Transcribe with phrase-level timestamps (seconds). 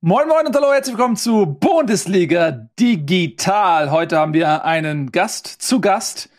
[0.00, 3.90] Moin Moin und hallo, herzlich willkommen zu Bundesliga Digital.
[3.90, 6.30] Heute haben wir einen Gast zu Gast,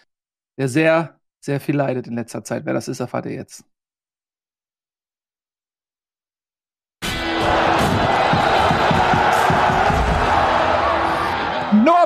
[0.57, 2.63] der sehr, sehr viel leidet in letzter Zeit.
[2.65, 3.65] Wer das ist, erfahrt ihr jetzt.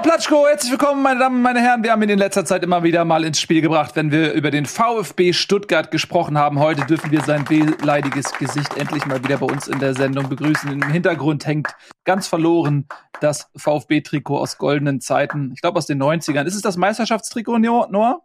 [0.04, 1.82] Platschko, herzlich willkommen, meine Damen und meine Herren.
[1.82, 4.52] Wir haben ihn in letzter Zeit immer wieder mal ins Spiel gebracht, wenn wir über
[4.52, 6.60] den VfB Stuttgart gesprochen haben.
[6.60, 10.70] Heute dürfen wir sein wehleidiges Gesicht endlich mal wieder bei uns in der Sendung begrüßen.
[10.70, 12.86] Im Hintergrund hängt ganz verloren
[13.21, 15.54] das VfB-Trikot aus goldenen Zeiten.
[15.54, 16.44] Ich glaube aus den 90ern.
[16.44, 18.22] Ist es das Meisterschaftstrikot, Noah?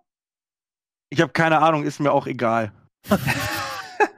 [1.11, 2.73] Ich habe keine Ahnung, ist mir auch egal.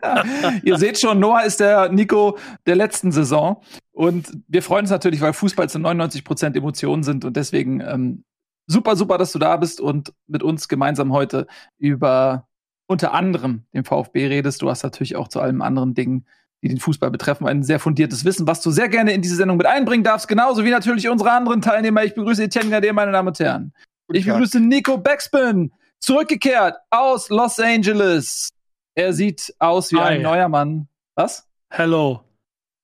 [0.63, 3.63] Ihr seht schon, Noah ist der Nico der letzten Saison.
[3.93, 7.25] Und wir freuen uns natürlich, weil Fußball zu 99 Prozent Emotionen sind.
[7.25, 8.25] Und deswegen ähm,
[8.67, 11.47] super, super, dass du da bist und mit uns gemeinsam heute
[11.79, 12.47] über
[12.87, 14.63] unter anderem den VfB redest.
[14.63, 16.27] Du hast natürlich auch zu allen anderen Dingen,
[16.63, 19.57] die den Fußball betreffen, ein sehr fundiertes Wissen, was du sehr gerne in diese Sendung
[19.57, 20.29] mit einbringen darfst.
[20.29, 22.05] Genauso wie natürlich unsere anderen Teilnehmer.
[22.05, 23.73] Ich begrüße Etienne Gade, meine Damen und Herren.
[24.13, 28.51] Ich begrüße Nico Backspin, zurückgekehrt aus Los Angeles.
[28.95, 30.17] Er sieht aus wie Hi.
[30.17, 30.89] ein neuer Mann.
[31.15, 31.49] Was?
[31.71, 32.25] Hello.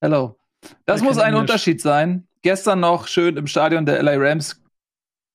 [0.01, 0.39] Hello.
[0.85, 2.29] Das muss ein Unterschied sein.
[2.43, 4.62] Gestern noch schön im Stadion der LA Rams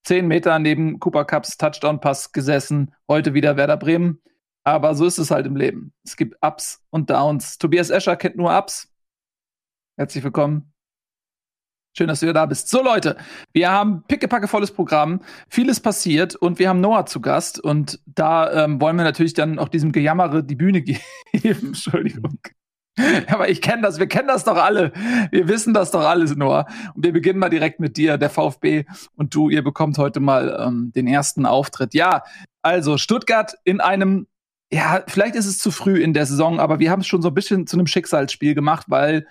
[0.04, 2.94] zehn Meter neben Cooper Cups Touchdown-Pass gesessen.
[3.08, 4.22] Heute wieder Werder Bremen.
[4.64, 5.94] Aber so ist es halt im Leben.
[6.04, 7.58] Es gibt Ups und Downs.
[7.58, 8.92] Tobias Escher kennt nur Ups.
[9.98, 10.71] Herzlich willkommen.
[11.98, 12.70] Schön, dass du wieder da bist.
[12.70, 13.18] So, Leute,
[13.52, 15.20] wir haben pickepacke volles Programm.
[15.50, 17.60] Vieles passiert und wir haben Noah zu Gast.
[17.60, 21.02] Und da ähm, wollen wir natürlich dann auch diesem Gejammere die Bühne geben.
[21.34, 22.40] Entschuldigung.
[23.28, 24.94] Aber ich kenne das, wir kennen das doch alle.
[25.32, 26.66] Wir wissen das doch alles, Noah.
[26.94, 30.64] Und wir beginnen mal direkt mit dir, der VfB und du, ihr bekommt heute mal
[30.66, 31.94] ähm, den ersten Auftritt.
[31.94, 32.24] Ja,
[32.62, 34.28] also Stuttgart in einem,
[34.72, 37.30] ja, vielleicht ist es zu früh in der Saison, aber wir haben es schon so
[37.30, 39.26] ein bisschen zu einem Schicksalsspiel gemacht, weil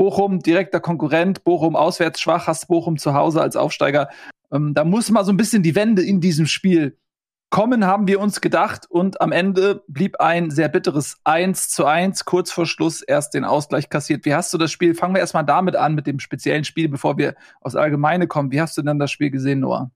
[0.00, 4.08] Bochum direkter Konkurrent, Bochum auswärts schwach, hast Bochum zu Hause als Aufsteiger.
[4.50, 6.96] Ähm, da muss mal so ein bisschen die Wende in diesem Spiel
[7.50, 8.86] kommen, haben wir uns gedacht.
[8.88, 13.44] Und am Ende blieb ein sehr bitteres 1 zu 1, kurz vor Schluss erst den
[13.44, 14.24] Ausgleich kassiert.
[14.24, 14.94] Wie hast du das Spiel?
[14.94, 18.52] Fangen wir erstmal damit an, mit dem speziellen Spiel, bevor wir aufs Allgemeine kommen.
[18.52, 19.90] Wie hast du denn das Spiel gesehen, Noah?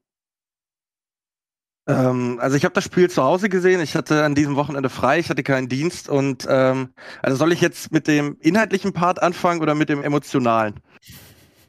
[1.86, 3.80] Ähm, also ich habe das Spiel zu Hause gesehen.
[3.80, 6.90] Ich hatte an diesem Wochenende frei, ich hatte keinen Dienst und ähm,
[7.22, 10.80] also soll ich jetzt mit dem inhaltlichen Part anfangen oder mit dem emotionalen?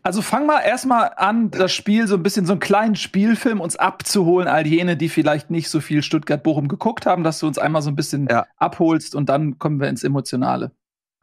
[0.03, 3.75] Also fang mal erstmal an, das Spiel so ein bisschen so einen kleinen Spielfilm uns
[3.75, 7.81] abzuholen, all jene, die vielleicht nicht so viel Stuttgart-Bochum geguckt haben, dass du uns einmal
[7.81, 8.45] so ein bisschen ja.
[8.57, 10.71] abholst und dann kommen wir ins Emotionale.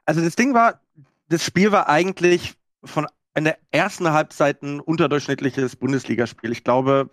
[0.05, 0.81] Also das Ding war,
[1.29, 6.53] das Spiel war eigentlich von in der ersten Halbzeit ein unterdurchschnittliches Bundesligaspiel.
[6.53, 7.11] Ich glaube,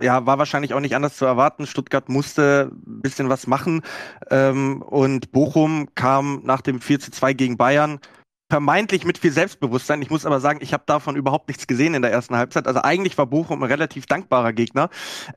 [0.00, 1.66] ja, war wahrscheinlich auch nicht anders zu erwarten.
[1.66, 3.82] Stuttgart musste ein bisschen was machen.
[4.30, 8.00] Ähm, und Bochum kam nach dem 4 zu 2 gegen Bayern
[8.50, 10.02] vermeintlich mit viel Selbstbewusstsein.
[10.02, 12.66] Ich muss aber sagen, ich habe davon überhaupt nichts gesehen in der ersten Halbzeit.
[12.66, 14.90] Also eigentlich war Bochum ein relativ dankbarer Gegner.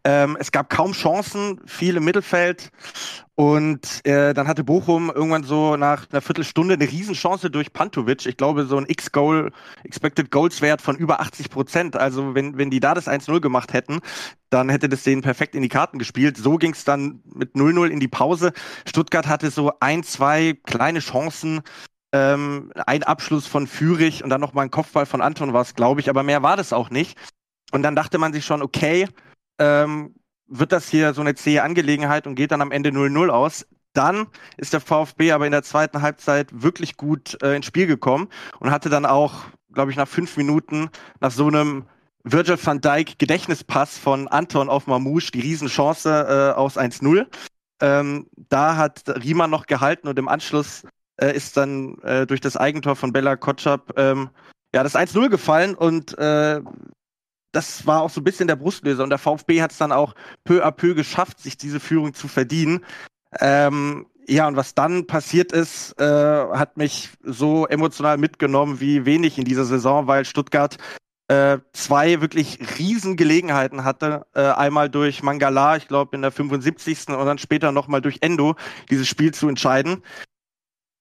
[0.04, 2.72] Ähm, es gab kaum Chancen, viel im Mittelfeld.
[3.36, 8.26] Und äh, dann hatte Bochum irgendwann so nach einer Viertelstunde eine Riesenchance durch Pantovic.
[8.28, 9.52] Ich glaube, so ein X-Goal,
[9.84, 11.96] Expected Goals Wert von über 80 Prozent.
[11.96, 14.02] Also wenn, wenn die da das 1-0 gemacht hätten,
[14.52, 16.38] dann hätte das denen perfekt in die Karten gespielt.
[16.38, 18.54] So ging es dann mit 0-0 in die Pause.
[18.88, 21.62] Stuttgart hatte so ein, zwei kleine Chancen
[22.14, 25.74] ähm, ein Abschluss von Fürich und dann noch mal ein Kopfball von Anton war es,
[25.74, 27.18] glaube ich, aber mehr war das auch nicht.
[27.72, 29.08] Und dann dachte man sich schon, okay,
[29.60, 30.14] ähm,
[30.48, 33.66] wird das hier so eine zähe Angelegenheit und geht dann am Ende 0-0 aus.
[33.94, 38.30] Dann ist der VfB aber in der zweiten Halbzeit wirklich gut äh, ins Spiel gekommen
[38.60, 41.86] und hatte dann auch, glaube ich, nach fünf Minuten nach so einem
[42.24, 47.26] Virgil van Dijk Gedächtnispass von Anton auf Mamouche die Riesenchance äh, aus 1-0.
[47.82, 50.84] Ähm, da hat Riemann noch gehalten und im Anschluss
[51.24, 54.30] äh, ist dann äh, durch das Eigentor von Bella Kotschap ähm,
[54.74, 56.62] ja das 1-0 gefallen und äh,
[57.54, 60.16] das war auch so ein bisschen der Brustlöser und der VfB hat es dann auch
[60.44, 62.84] peu à peu geschafft, sich diese Führung zu verdienen.
[63.40, 69.38] Ähm, ja, und was dann passiert ist, äh, hat mich so emotional mitgenommen wie wenig
[69.38, 70.78] in dieser Saison, weil Stuttgart
[71.28, 74.26] äh, zwei wirklich riesen Gelegenheiten hatte.
[74.34, 77.10] Äh, einmal durch Mangala, ich glaube in der 75.
[77.10, 78.56] und dann später nochmal durch Endo,
[78.90, 80.02] dieses Spiel zu entscheiden.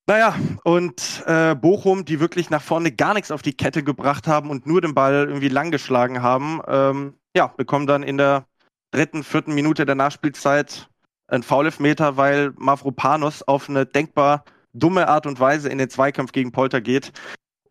[0.06, 0.34] Naja,
[0.64, 4.66] und äh, Bochum, die wirklich nach vorne gar nichts auf die Kette gebracht haben und
[4.66, 8.46] nur den Ball irgendwie langgeschlagen haben, ähm, ja, bekommen dann in der
[8.90, 10.88] dritten, vierten Minute der Nachspielzeit
[11.28, 16.52] ein Foulelfmeter, weil Mavropanos auf eine denkbar dumme Art und Weise in den Zweikampf gegen
[16.52, 17.12] Polter geht.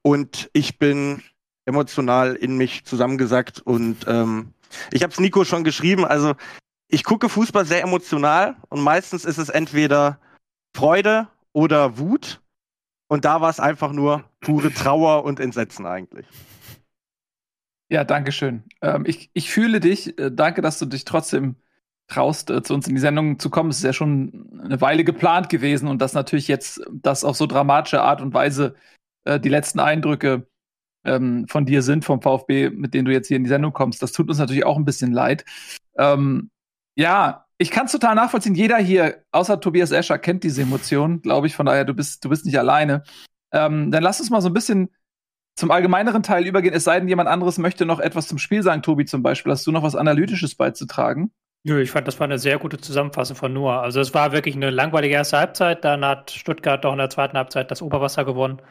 [0.01, 1.21] Und ich bin
[1.65, 4.53] emotional in mich zusammengesackt und ähm,
[4.91, 6.05] ich habe es Nico schon geschrieben.
[6.05, 6.33] Also
[6.87, 10.19] ich gucke Fußball sehr emotional und meistens ist es entweder
[10.75, 12.41] Freude oder Wut.
[13.07, 16.25] Und da war es einfach nur pure Trauer und Entsetzen eigentlich.
[17.89, 18.63] Ja, danke schön.
[18.81, 20.17] Ähm, ich, ich fühle dich.
[20.17, 21.57] Äh, danke, dass du dich trotzdem
[22.07, 23.69] traust, äh, zu uns in die Sendung zu kommen.
[23.69, 27.47] Es ist ja schon eine Weile geplant gewesen und dass natürlich jetzt das auf so
[27.47, 28.75] dramatische Art und Weise
[29.25, 30.47] äh, die letzten Eindrücke
[31.03, 34.01] ähm, von dir sind vom VfB, mit denen du jetzt hier in die Sendung kommst.
[34.01, 35.45] Das tut uns natürlich auch ein bisschen leid.
[35.97, 36.49] Ähm,
[36.95, 38.55] ja, ich kann es total nachvollziehen.
[38.55, 41.55] Jeder hier, außer Tobias Escher, kennt diese Emotion, glaube ich.
[41.55, 43.03] Von daher, du bist, du bist nicht alleine.
[43.51, 44.89] Ähm, dann lass uns mal so ein bisschen
[45.55, 48.81] zum allgemeineren Teil übergehen, es sei denn, jemand anderes möchte noch etwas zum Spiel sagen,
[48.81, 49.51] Tobi zum Beispiel.
[49.51, 51.31] Hast du noch was Analytisches beizutragen?
[51.63, 53.81] Nö, ich fand, das war eine sehr gute Zusammenfassung von Noah.
[53.81, 57.37] Also es war wirklich eine langweilige erste Halbzeit, dann hat Stuttgart doch in der zweiten
[57.37, 58.61] Halbzeit das Oberwasser gewonnen.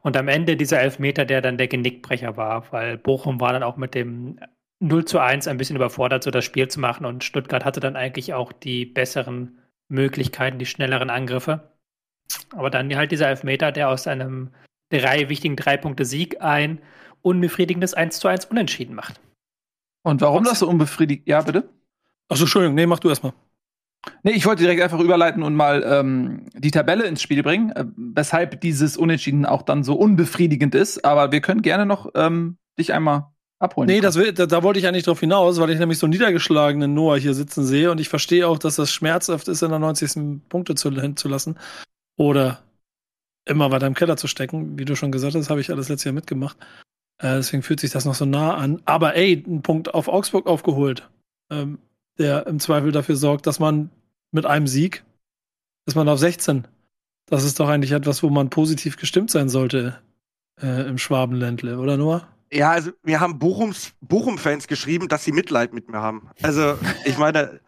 [0.00, 3.76] Und am Ende dieser Elfmeter, der dann der Genickbrecher war, weil Bochum war dann auch
[3.76, 4.38] mit dem
[4.82, 7.06] 0 zu 1 ein bisschen überfordert, so das Spiel zu machen.
[7.06, 9.58] Und Stuttgart hatte dann eigentlich auch die besseren
[9.88, 11.72] Möglichkeiten, die schnelleren Angriffe.
[12.54, 14.50] Aber dann halt dieser Elfmeter, der aus einem
[14.90, 16.80] drei wichtigen drei Punkte Sieg ein
[17.22, 19.20] unbefriedigendes 1 zu 1 Unentschieden macht.
[20.02, 21.28] Und warum das so unbefriedigend?
[21.28, 21.68] Ja, bitte?
[22.28, 23.34] Achso, Entschuldigung, nee, mach du erstmal.
[24.24, 27.84] Nee, ich wollte direkt einfach überleiten und mal ähm, die Tabelle ins Spiel bringen, äh,
[27.96, 31.04] weshalb dieses Unentschieden auch dann so unbefriedigend ist.
[31.04, 33.31] Aber wir können gerne noch ähm, dich einmal
[33.62, 33.86] abholen.
[33.86, 36.92] Nee, das will, da, da, wollte ich eigentlich drauf hinaus, weil ich nämlich so niedergeschlagenen
[36.92, 40.48] Noah hier sitzen sehe und ich verstehe auch, dass das schmerzhaft ist, in der 90.
[40.48, 41.58] Punkte zu, hinzulassen.
[42.16, 42.62] Oder
[43.44, 44.78] immer weiter im Keller zu stecken.
[44.78, 46.56] Wie du schon gesagt hast, habe ich alles letztes Jahr mitgemacht.
[47.18, 48.82] Äh, deswegen fühlt sich das noch so nah an.
[48.84, 51.08] Aber ey, ein Punkt auf Augsburg aufgeholt,
[51.50, 51.78] ähm,
[52.18, 53.90] der im Zweifel dafür sorgt, dass man
[54.32, 55.04] mit einem Sieg,
[55.86, 56.66] dass man auf 16,
[57.26, 59.98] das ist doch eigentlich etwas, wo man positiv gestimmt sein sollte
[60.60, 62.28] äh, im Schwabenländle, oder Noah?
[62.52, 66.28] Ja, also wir haben Bochums, Bochum-Fans geschrieben, dass sie Mitleid mit mir haben.
[66.42, 66.76] Also
[67.06, 67.60] ich meine,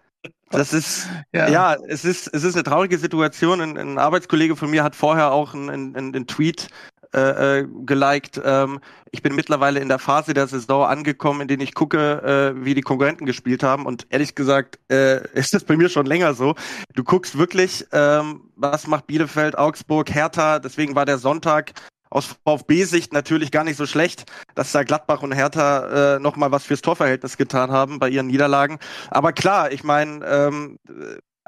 [0.51, 1.49] das ist, ja.
[1.49, 3.63] ja, es ist, es ist eine traurige Situation.
[3.63, 6.69] Ein, ein Arbeitskollege von mir hat vorher auch einen, einen, einen Tweet
[7.15, 8.43] äh, äh, geliked.
[8.45, 12.65] Ähm, ich bin mittlerweile in der Phase der Saison angekommen, in der ich gucke, äh,
[12.65, 13.87] wie die Konkurrenten gespielt haben.
[13.87, 16.57] Und ehrlich gesagt, äh, ist das bei mir schon länger so.
[16.95, 20.59] Du guckst wirklich, ähm, was macht Bielefeld, Augsburg, Hertha.
[20.59, 21.73] Deswegen war der Sonntag
[22.15, 24.25] aus VfB-Sicht natürlich gar nicht so schlecht,
[24.55, 28.29] dass da Gladbach und Hertha äh, noch mal was fürs Torverhältnis getan haben bei ihren
[28.29, 28.79] Niederlagen.
[29.11, 30.79] Aber klar, ich meine, ähm,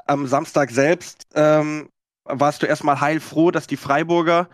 [0.05, 1.89] am Samstag selbst ähm,
[2.25, 4.49] warst du erstmal heilfroh, dass die Freiburger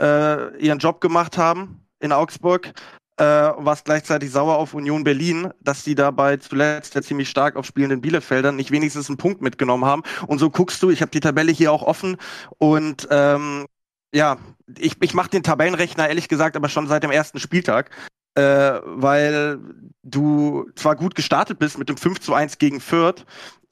[0.00, 2.72] äh, ihren Job gemacht haben in Augsburg.
[3.18, 7.64] Äh, warst gleichzeitig sauer auf Union Berlin, dass die dabei zuletzt ja ziemlich stark auf
[7.64, 10.02] spielenden Bielefeldern nicht wenigstens einen Punkt mitgenommen haben.
[10.26, 12.18] Und so guckst du, ich habe die Tabelle hier auch offen
[12.58, 13.64] und ähm,
[14.14, 14.38] ja,
[14.78, 17.90] ich, ich mache den Tabellenrechner ehrlich gesagt aber schon seit dem ersten Spieltag,
[18.34, 19.58] äh, weil
[20.02, 23.24] du zwar gut gestartet bist mit dem 5 zu 1 gegen Fürth,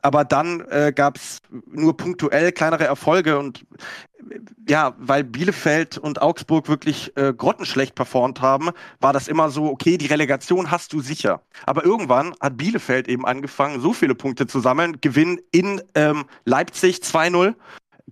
[0.04, 3.64] aber dann äh, gab es nur punktuell kleinere Erfolge und
[4.68, 8.70] ja, weil Bielefeld und Augsburg wirklich äh, grottenschlecht performt haben,
[9.00, 11.42] war das immer so, okay, die Relegation hast du sicher.
[11.64, 16.98] Aber irgendwann hat Bielefeld eben angefangen, so viele Punkte zu sammeln, Gewinn in ähm, Leipzig
[16.98, 17.54] 2-0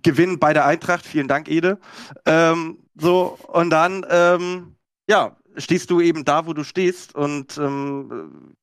[0.01, 1.05] Gewinn bei der Eintracht.
[1.05, 1.79] Vielen Dank, Ede.
[2.25, 4.75] Ähm, so, und dann, ähm,
[5.09, 7.15] ja, stehst du eben da, wo du stehst.
[7.15, 8.55] Und ähm,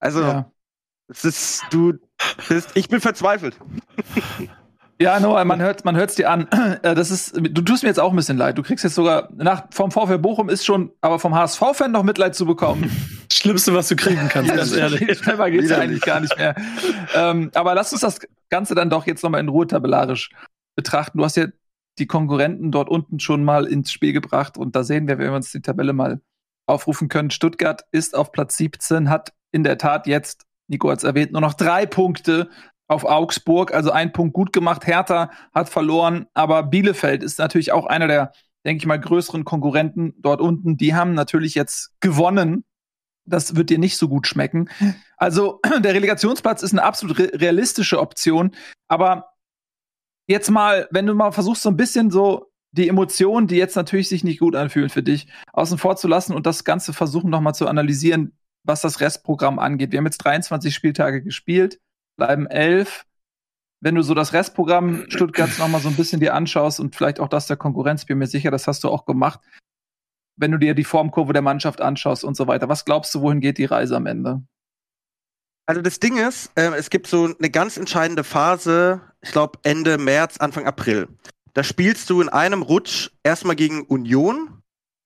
[0.00, 0.52] also, ja.
[1.08, 1.94] es ist, du
[2.48, 3.58] bist, ich bin verzweifelt.
[5.00, 6.48] Ja, Noah, man hört man hört's dir an.
[6.82, 8.58] Äh, das ist, du tust mir jetzt auch ein bisschen leid.
[8.58, 12.34] Du kriegst jetzt sogar nach vom VfL Bochum ist schon, aber vom HSV-Fan noch Mitleid
[12.34, 12.90] zu bekommen.
[13.32, 15.18] Schlimmste, was du kriegen kannst, ganz ehrlich.
[15.18, 16.54] Schlimmer geht's ja eigentlich gar nicht mehr.
[17.14, 20.30] ähm, aber lass uns das Ganze dann doch jetzt nochmal in Ruhe tabellarisch
[20.76, 21.18] betrachten.
[21.18, 21.46] Du hast ja
[21.98, 25.36] die Konkurrenten dort unten schon mal ins Spiel gebracht und da sehen wir, wenn wir
[25.36, 26.20] uns die Tabelle mal
[26.66, 27.30] aufrufen können.
[27.30, 31.40] Stuttgart ist auf Platz 17, hat in der Tat jetzt, Nico hat es erwähnt, nur
[31.40, 32.50] noch drei Punkte
[32.88, 34.86] auf Augsburg, also ein Punkt gut gemacht.
[34.86, 38.32] Hertha hat verloren, aber Bielefeld ist natürlich auch einer der,
[38.64, 40.78] denke ich mal, größeren Konkurrenten dort unten.
[40.78, 42.64] Die haben natürlich jetzt gewonnen.
[43.26, 44.70] Das wird dir nicht so gut schmecken.
[45.18, 48.52] Also der Relegationsplatz ist eine absolut realistische Option,
[48.88, 49.32] aber
[50.26, 54.08] jetzt mal, wenn du mal versuchst, so ein bisschen so die Emotionen, die jetzt natürlich
[54.08, 57.54] sich nicht gut anfühlen für dich, außen vor zu lassen und das Ganze versuchen nochmal
[57.54, 59.92] zu analysieren, was das Restprogramm angeht.
[59.92, 61.80] Wir haben jetzt 23 Spieltage gespielt
[62.18, 63.06] bleiben elf.
[63.80, 67.20] Wenn du so das Restprogramm Stuttgarts noch mal so ein bisschen dir anschaust und vielleicht
[67.20, 69.40] auch das der Konkurrenz, bin mir sicher, das hast du auch gemacht.
[70.36, 73.40] Wenn du dir die Formkurve der Mannschaft anschaust und so weiter, was glaubst du, wohin
[73.40, 74.42] geht die Reise am Ende?
[75.66, 79.98] Also das Ding ist, äh, es gibt so eine ganz entscheidende Phase, ich glaube Ende
[79.98, 81.08] März, Anfang April.
[81.54, 84.62] Da spielst du in einem Rutsch erstmal gegen Union,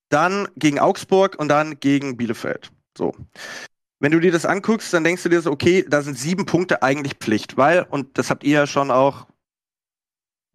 [0.08, 2.70] dann gegen Augsburg und dann gegen Bielefeld.
[2.96, 3.14] So.
[4.02, 6.82] Wenn du dir das anguckst, dann denkst du dir so, okay, da sind sieben Punkte
[6.82, 9.28] eigentlich Pflicht, weil, und das habt ihr ja schon auch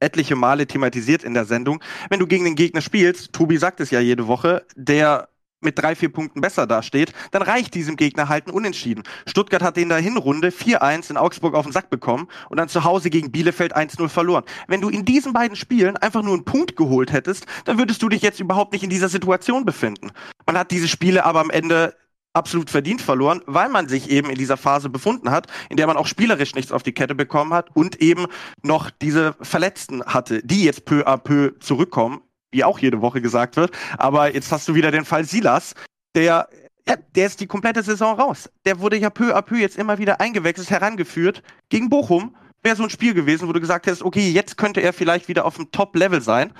[0.01, 1.81] etliche Male thematisiert in der Sendung.
[2.09, 5.29] Wenn du gegen den Gegner spielst, Tobi sagt es ja jede Woche, der
[5.61, 9.03] mit drei, vier Punkten besser dasteht, dann reicht diesem Gegner halt ein Unentschieden.
[9.25, 12.83] Stuttgart hat in der Hinrunde 4-1 in Augsburg auf den Sack bekommen und dann zu
[12.83, 14.43] Hause gegen Bielefeld 1-0 verloren.
[14.67, 18.09] Wenn du in diesen beiden Spielen einfach nur einen Punkt geholt hättest, dann würdest du
[18.09, 20.11] dich jetzt überhaupt nicht in dieser Situation befinden.
[20.45, 21.95] Man hat diese Spiele aber am Ende
[22.37, 25.97] absolut verdient verloren, weil man sich eben in dieser Phase befunden hat, in der man
[25.97, 28.27] auch spielerisch nichts auf die Kette bekommen hat und eben
[28.61, 33.57] noch diese Verletzten hatte, die jetzt peu à peu zurückkommen wie auch jede Woche gesagt
[33.57, 33.71] wird.
[33.97, 35.75] Aber jetzt hast du wieder den Fall Silas,
[36.15, 36.47] der,
[36.87, 38.49] ja, der ist die komplette Saison raus.
[38.65, 41.43] Der wurde ja peu à peu jetzt immer wieder eingewechselt, herangeführt.
[41.69, 44.93] Gegen Bochum wäre so ein Spiel gewesen, wo du gesagt hättest, okay, jetzt könnte er
[44.93, 46.53] vielleicht wieder auf dem Top-Level sein.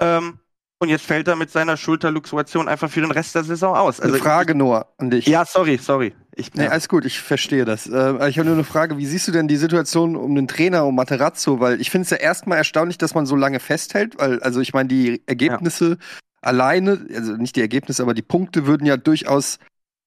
[0.00, 0.38] Ähm,
[0.80, 4.00] und jetzt fällt er mit seiner Schulterluxuation einfach für den Rest der Saison aus.
[4.00, 5.26] Also eine Frage nur an dich.
[5.26, 6.14] Ja, sorry, sorry.
[6.36, 6.70] Ich, nee, ja.
[6.70, 7.88] alles gut, ich verstehe das.
[7.88, 10.86] Äh, ich habe nur eine Frage, wie siehst du denn die Situation um den Trainer,
[10.86, 11.58] um Materazzo?
[11.58, 14.72] Weil ich finde es ja erstmal erstaunlich, dass man so lange festhält, weil, also ich
[14.72, 15.96] meine, die Ergebnisse ja.
[16.42, 19.58] alleine, also nicht die Ergebnisse, aber die Punkte würden ja durchaus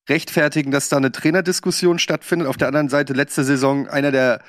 [0.07, 2.47] rechtfertigen, dass da eine Trainerdiskussion stattfindet.
[2.47, 4.41] Auf der anderen Seite letzte Saison einer der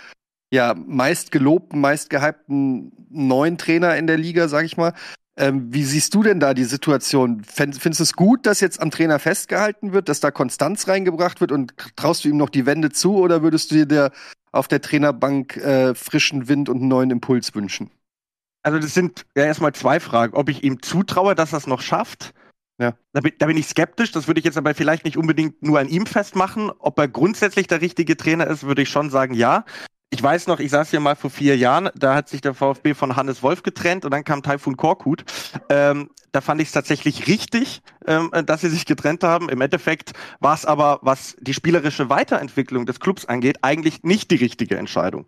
[0.53, 4.93] ja meist gelobten, meist gehypten neuen Trainer in der Liga, sag ich mal.
[5.37, 7.43] Ähm, wie siehst du denn da die Situation?
[7.45, 11.53] Findest du es gut, dass jetzt am Trainer festgehalten wird, dass da Konstanz reingebracht wird
[11.53, 14.13] und traust du ihm noch die Wende zu oder würdest du dir
[14.53, 17.91] auf der Trainerbank äh, frischen Wind und einen neuen Impuls wünschen?
[18.63, 20.35] Also das sind ja erstmal zwei Fragen.
[20.35, 22.35] Ob ich ihm zutraue, dass er es noch schafft.
[22.79, 22.95] Ja.
[23.13, 24.13] Da, bin, da bin ich skeptisch.
[24.13, 26.71] Das würde ich jetzt aber vielleicht nicht unbedingt nur an ihm festmachen.
[26.79, 29.65] Ob er grundsätzlich der richtige Trainer ist, würde ich schon sagen, ja
[30.13, 32.93] ich weiß noch, ich saß hier mal vor vier Jahren, da hat sich der VfB
[32.93, 35.25] von Hannes Wolf getrennt und dann kam Taifun Korkut.
[35.71, 39.49] Ähm, da fand ich es tatsächlich richtig, ähm, dass sie sich getrennt haben.
[39.49, 44.37] Im Endeffekt war es aber, was die spielerische Weiterentwicklung des Clubs angeht, eigentlich nicht die
[44.37, 45.27] richtige Entscheidung.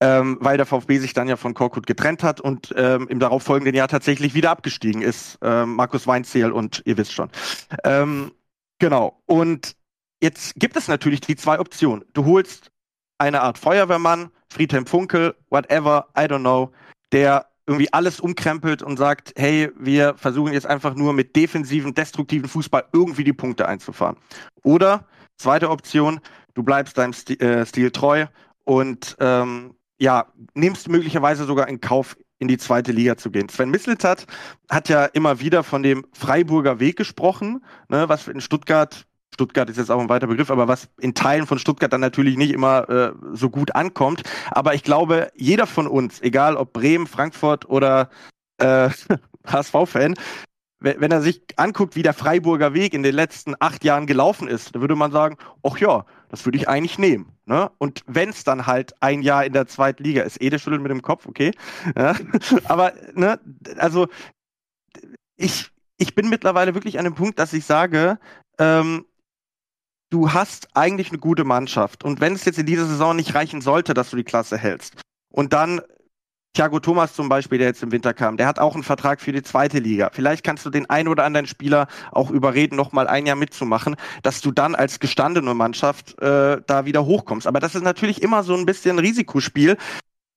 [0.00, 3.76] Ähm, weil der VfB sich dann ja von Korkut getrennt hat und ähm, im darauffolgenden
[3.76, 5.38] Jahr tatsächlich wieder abgestiegen ist.
[5.40, 7.30] Ähm, Markus Weinzierl und ihr wisst schon.
[7.84, 8.32] Ähm,
[8.80, 9.22] genau.
[9.26, 9.76] Und
[10.20, 12.04] jetzt gibt es natürlich die zwei Optionen.
[12.12, 12.72] Du holst
[13.18, 16.72] eine Art Feuerwehrmann, Friedhelm Funkel, whatever, I don't know,
[17.12, 22.48] der irgendwie alles umkrempelt und sagt, hey, wir versuchen jetzt einfach nur mit defensiven, destruktiven
[22.48, 24.16] Fußball irgendwie die Punkte einzufahren.
[24.62, 25.06] Oder
[25.36, 26.20] zweite Option,
[26.54, 28.26] du bleibst deinem Stil, äh, Stil treu
[28.64, 33.48] und ähm, ja, nimmst möglicherweise sogar in Kauf, in die zweite Liga zu gehen.
[33.48, 34.26] Sven Misseltat
[34.68, 39.78] hat ja immer wieder von dem Freiburger Weg gesprochen, ne, was in Stuttgart Stuttgart ist
[39.78, 42.88] jetzt auch ein weiter Begriff, aber was in Teilen von Stuttgart dann natürlich nicht immer
[42.88, 44.22] äh, so gut ankommt.
[44.50, 48.10] Aber ich glaube, jeder von uns, egal ob Bremen, Frankfurt oder
[48.58, 48.90] äh,
[49.46, 50.14] HSV-Fan,
[50.80, 54.74] wenn er sich anguckt, wie der Freiburger Weg in den letzten acht Jahren gelaufen ist,
[54.74, 57.32] dann würde man sagen, ach ja, das würde ich eigentlich nehmen.
[57.46, 57.70] Ne?
[57.78, 60.90] Und wenn es dann halt ein Jahr in der zweiten Liga ist, Ede schüttelt mit
[60.90, 61.52] dem Kopf, okay.
[61.96, 62.14] Ja?
[62.64, 63.40] Aber, ne,
[63.78, 64.08] also
[65.36, 68.18] ich, ich bin mittlerweile wirklich an dem Punkt, dass ich sage,
[68.58, 69.06] ähm,
[70.14, 72.04] du hast eigentlich eine gute Mannschaft.
[72.04, 74.94] Und wenn es jetzt in dieser Saison nicht reichen sollte, dass du die Klasse hältst,
[75.28, 75.80] und dann
[76.52, 79.32] Thiago Thomas zum Beispiel, der jetzt im Winter kam, der hat auch einen Vertrag für
[79.32, 80.10] die zweite Liga.
[80.12, 83.96] Vielleicht kannst du den einen oder anderen Spieler auch überreden, noch mal ein Jahr mitzumachen,
[84.22, 87.48] dass du dann als gestandene Mannschaft äh, da wieder hochkommst.
[87.48, 89.76] Aber das ist natürlich immer so ein bisschen Risikospiel.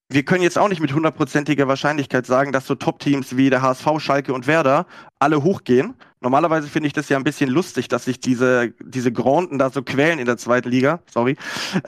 [0.10, 3.86] Wir können jetzt auch nicht mit hundertprozentiger Wahrscheinlichkeit sagen, dass so Top-Teams wie der HSV,
[4.00, 4.88] Schalke und Werder
[5.19, 5.93] alle hochgehen.
[6.27, 9.81] Normalerweise finde ich das ja ein bisschen lustig, dass sich diese, diese Granden da so
[9.81, 11.00] quälen in der zweiten Liga.
[11.10, 11.38] Sorry.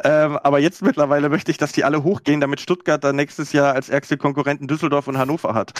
[0.05, 3.73] Ähm, aber jetzt mittlerweile möchte ich, dass die alle hochgehen, damit Stuttgart dann nächstes Jahr
[3.73, 5.73] als ärgste Konkurrenten Düsseldorf und Hannover hat.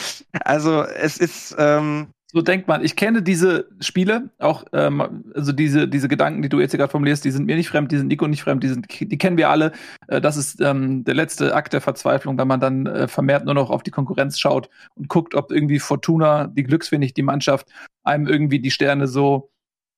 [0.44, 2.84] Also es ist, ähm, so denkt man.
[2.84, 7.24] Ich kenne diese Spiele, auch ähm, also diese, diese Gedanken, die du jetzt gerade formulierst,
[7.24, 9.50] die sind mir nicht fremd, die sind Nico nicht fremd, die, sind, die kennen wir
[9.50, 9.72] alle.
[10.06, 13.54] Äh, das ist ähm, der letzte Akt der Verzweiflung, wenn man dann äh, vermehrt nur
[13.54, 17.66] noch auf die Konkurrenz schaut und guckt, ob irgendwie Fortuna, die Glücksfindig, die Mannschaft,
[18.10, 19.50] einem irgendwie die Sterne so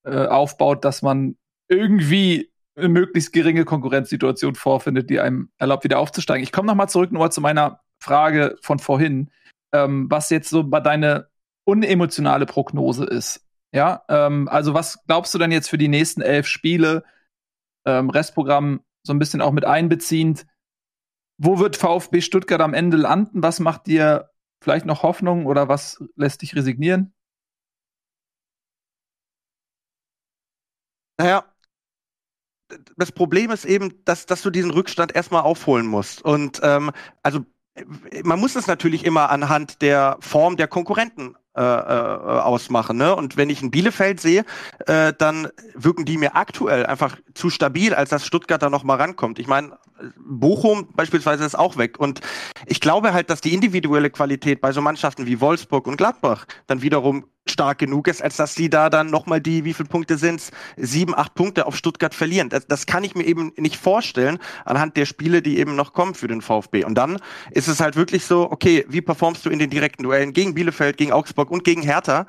[0.05, 1.37] äh, aufbaut, dass man
[1.69, 6.43] irgendwie eine möglichst geringe Konkurrenzsituation vorfindet, die einem erlaubt, wieder aufzusteigen.
[6.43, 9.31] Ich komme nochmal zurück nur zu meiner Frage von vorhin,
[9.73, 11.29] ähm, was jetzt so bei deine
[11.65, 13.47] unemotionale Prognose ist.
[13.75, 17.05] Ja, ähm, also was glaubst du denn jetzt für die nächsten elf Spiele?
[17.87, 20.47] Ähm, Restprogramm so ein bisschen auch mit einbeziehend.
[21.39, 23.43] Wo wird VfB Stuttgart am Ende landen?
[23.43, 24.31] Was macht dir
[24.63, 27.15] vielleicht noch Hoffnung oder was lässt dich resignieren?
[31.19, 31.45] Naja,
[32.97, 36.23] das Problem ist eben, dass, dass du diesen Rückstand erstmal aufholen musst.
[36.23, 36.91] Und ähm,
[37.23, 37.45] also
[38.25, 42.97] man muss es natürlich immer anhand der Form der Konkurrenten äh, äh, ausmachen.
[42.97, 43.15] Ne?
[43.15, 44.45] Und wenn ich ein Bielefeld sehe,
[44.87, 48.97] äh, dann wirken die mir aktuell einfach zu stabil, als dass Stuttgart da noch mal
[48.97, 49.39] rankommt.
[49.39, 49.77] Ich meine,
[50.17, 51.99] Bochum beispielsweise ist auch weg.
[51.99, 52.21] Und
[52.67, 56.83] ich glaube halt, dass die individuelle Qualität bei so Mannschaften wie Wolfsburg und Gladbach dann
[56.83, 60.53] wiederum stark genug ist, als dass sie da dann nochmal die, wie viele Punkte sind's,
[60.77, 62.49] sieben, acht Punkte auf Stuttgart verlieren.
[62.49, 66.15] Das, das kann ich mir eben nicht vorstellen anhand der Spiele, die eben noch kommen
[66.15, 66.85] für den VfB.
[66.85, 67.19] Und dann
[67.51, 70.97] ist es halt wirklich so, okay, wie performst du in den direkten Duellen gegen Bielefeld,
[70.97, 72.27] gegen Augsburg und gegen Hertha,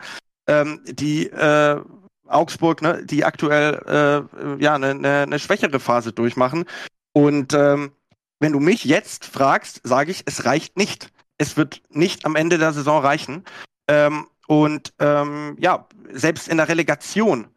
[0.47, 1.81] ähm, die äh,
[2.27, 6.65] Augsburg, ne, die aktuell äh, ja eine ne, ne schwächere Phase durchmachen.
[7.13, 7.91] Und ähm,
[8.39, 11.11] wenn du mich jetzt fragst, sage ich, es reicht nicht.
[11.37, 13.43] Es wird nicht am Ende der Saison reichen.
[13.87, 17.47] Ähm, und ähm, ja, selbst in der Relegation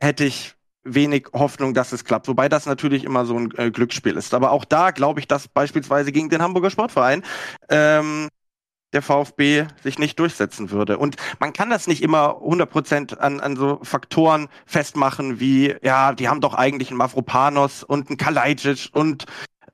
[0.00, 0.54] hätte ich
[0.84, 2.28] wenig Hoffnung, dass es klappt.
[2.28, 4.34] Wobei das natürlich immer so ein äh, Glücksspiel ist.
[4.34, 7.24] Aber auch da glaube ich, dass beispielsweise gegen den Hamburger Sportverein
[7.70, 8.28] ähm,
[8.94, 10.98] der VfB sich nicht durchsetzen würde.
[10.98, 16.28] Und man kann das nicht immer 100% an, an so Faktoren festmachen wie, ja, die
[16.28, 19.26] haben doch eigentlich einen Mavropanos und einen Kalajdzic und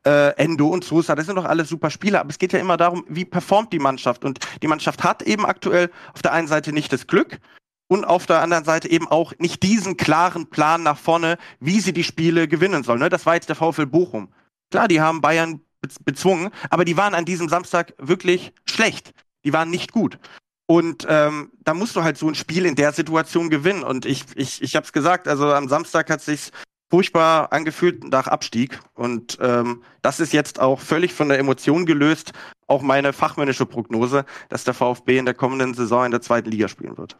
[0.04, 2.78] äh, Endo und Sosa, das sind doch alles super Spieler, aber es geht ja immer
[2.78, 6.72] darum, wie performt die Mannschaft und die Mannschaft hat eben aktuell auf der einen Seite
[6.72, 7.38] nicht das Glück
[7.86, 11.92] und auf der anderen Seite eben auch nicht diesen klaren Plan nach vorne, wie sie
[11.92, 12.98] die Spiele gewinnen soll.
[12.98, 13.08] Ne?
[13.10, 14.32] Das war jetzt der VfL Bochum.
[14.70, 15.60] Klar, die haben Bayern
[16.04, 19.12] bezwungen, aber die waren an diesem Samstag wirklich schlecht.
[19.44, 20.18] Die waren nicht gut.
[20.66, 23.82] Und ähm, da musst du halt so ein Spiel in der Situation gewinnen.
[23.82, 26.52] Und ich, ich, ich habe es gesagt, also am Samstag hat sich
[26.90, 28.78] furchtbar angefühlt nach Abstieg.
[28.94, 32.32] Und ähm, das ist jetzt auch völlig von der Emotion gelöst.
[32.68, 36.68] Auch meine fachmännische Prognose, dass der VfB in der kommenden Saison in der zweiten Liga
[36.68, 37.18] spielen wird.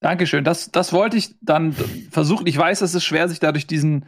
[0.00, 0.44] Dankeschön.
[0.44, 1.74] Das, das wollte ich dann
[2.10, 2.46] versuchen.
[2.46, 4.06] Ich weiß, es ist schwer, sich dadurch diesen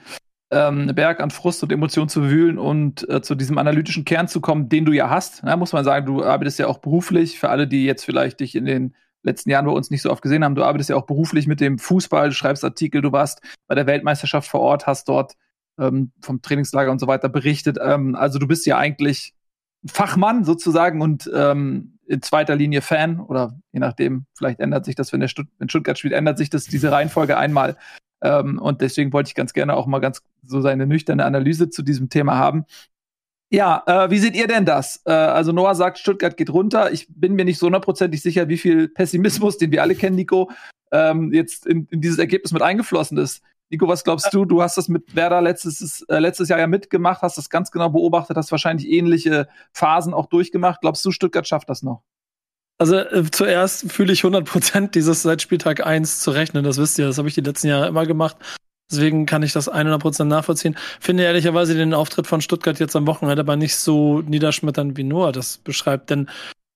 [0.50, 4.40] ähm, Berg an Frust und Emotionen zu wühlen und äh, zu diesem analytischen Kern zu
[4.40, 5.42] kommen, den du ja hast.
[5.44, 7.38] Ja, muss man sagen, du arbeitest ja auch beruflich.
[7.38, 10.22] Für alle, die jetzt vielleicht dich in den letzten Jahren bei uns nicht so oft
[10.22, 13.42] gesehen haben, du arbeitest ja auch beruflich mit dem Fußball, du schreibst Artikel, du warst
[13.66, 15.34] bei der Weltmeisterschaft vor Ort, hast dort
[15.78, 17.78] ähm, vom Trainingslager und so weiter berichtet.
[17.82, 19.34] Ähm, also du bist ja eigentlich
[19.86, 25.12] Fachmann sozusagen und ähm, in zweiter Linie Fan oder je nachdem, vielleicht ändert sich das,
[25.12, 27.76] wenn der Stutt wenn Stuttgart spielt, ändert sich das diese Reihenfolge einmal.
[28.22, 31.82] Ähm, und deswegen wollte ich ganz gerne auch mal ganz so seine nüchterne Analyse zu
[31.82, 32.64] diesem Thema haben.
[33.50, 35.00] Ja, äh, wie seht ihr denn das?
[35.06, 36.92] Äh, also Noah sagt, Stuttgart geht runter.
[36.92, 40.50] Ich bin mir nicht so hundertprozentig sicher, wie viel Pessimismus, den wir alle kennen, Nico,
[40.92, 43.42] ähm, jetzt in, in, dieses Ergebnis mit eingeflossen ist.
[43.70, 44.44] Nico, was glaubst du?
[44.44, 47.88] Du hast das mit Werder letztes, äh, letztes Jahr ja mitgemacht, hast das ganz genau
[47.90, 50.80] beobachtet, hast wahrscheinlich ähnliche Phasen auch durchgemacht.
[50.82, 52.02] Glaubst du, Stuttgart schafft das noch?
[52.78, 56.64] Also äh, zuerst fühle ich 100% dieses seit Spieltag 1 zu rechnen.
[56.64, 58.36] Das wisst ihr, das habe ich die letzten Jahre immer gemacht.
[58.90, 60.76] Deswegen kann ich das 100% nachvollziehen.
[61.00, 65.32] Finde ehrlicherweise den Auftritt von Stuttgart jetzt am Wochenende aber nicht so niederschmetternd, wie Noah
[65.32, 66.08] das beschreibt.
[66.10, 66.28] Denn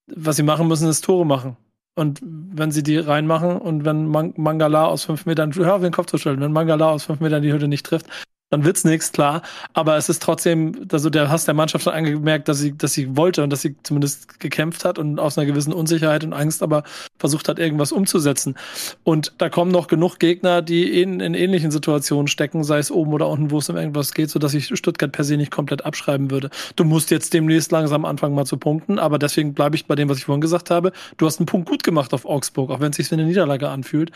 [0.07, 1.57] was sie machen müssen, ist Tore machen.
[1.95, 5.93] Und wenn sie die reinmachen und wenn Man Mangala aus fünf Metern, hör auf den
[5.93, 8.07] Kopf zu stellen, wenn Mangala aus fünf Metern die Hütte nicht trifft,
[8.53, 9.41] dann wird's nichts, klar.
[9.73, 13.17] Aber es ist trotzdem, also der hast der Mannschaft schon angemerkt, dass sie, dass sie
[13.17, 16.83] wollte und dass sie zumindest gekämpft hat und aus einer gewissen Unsicherheit und Angst aber
[17.17, 18.55] versucht hat, irgendwas umzusetzen.
[19.03, 23.13] Und da kommen noch genug Gegner, die in, in ähnlichen Situationen stecken, sei es oben
[23.13, 26.29] oder unten, wo es um irgendwas geht, sodass ich Stuttgart per se nicht komplett abschreiben
[26.29, 26.51] würde.
[26.75, 30.09] Du musst jetzt demnächst langsam anfangen, mal zu punkten, aber deswegen bleibe ich bei dem,
[30.09, 30.91] was ich vorhin gesagt habe.
[31.17, 33.69] Du hast einen Punkt gut gemacht auf Augsburg, auch wenn es sich wie eine Niederlage
[33.69, 34.11] anfühlt.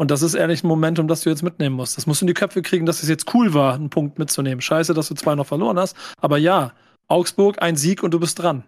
[0.00, 1.98] Und das ist ehrlich ein Momentum, das du jetzt mitnehmen musst.
[1.98, 4.62] Das musst du in die Köpfe kriegen, dass es jetzt cool war, einen Punkt mitzunehmen.
[4.62, 5.94] Scheiße, dass du zwei noch verloren hast.
[6.22, 6.72] Aber ja,
[7.06, 8.64] Augsburg, ein Sieg und du bist dran.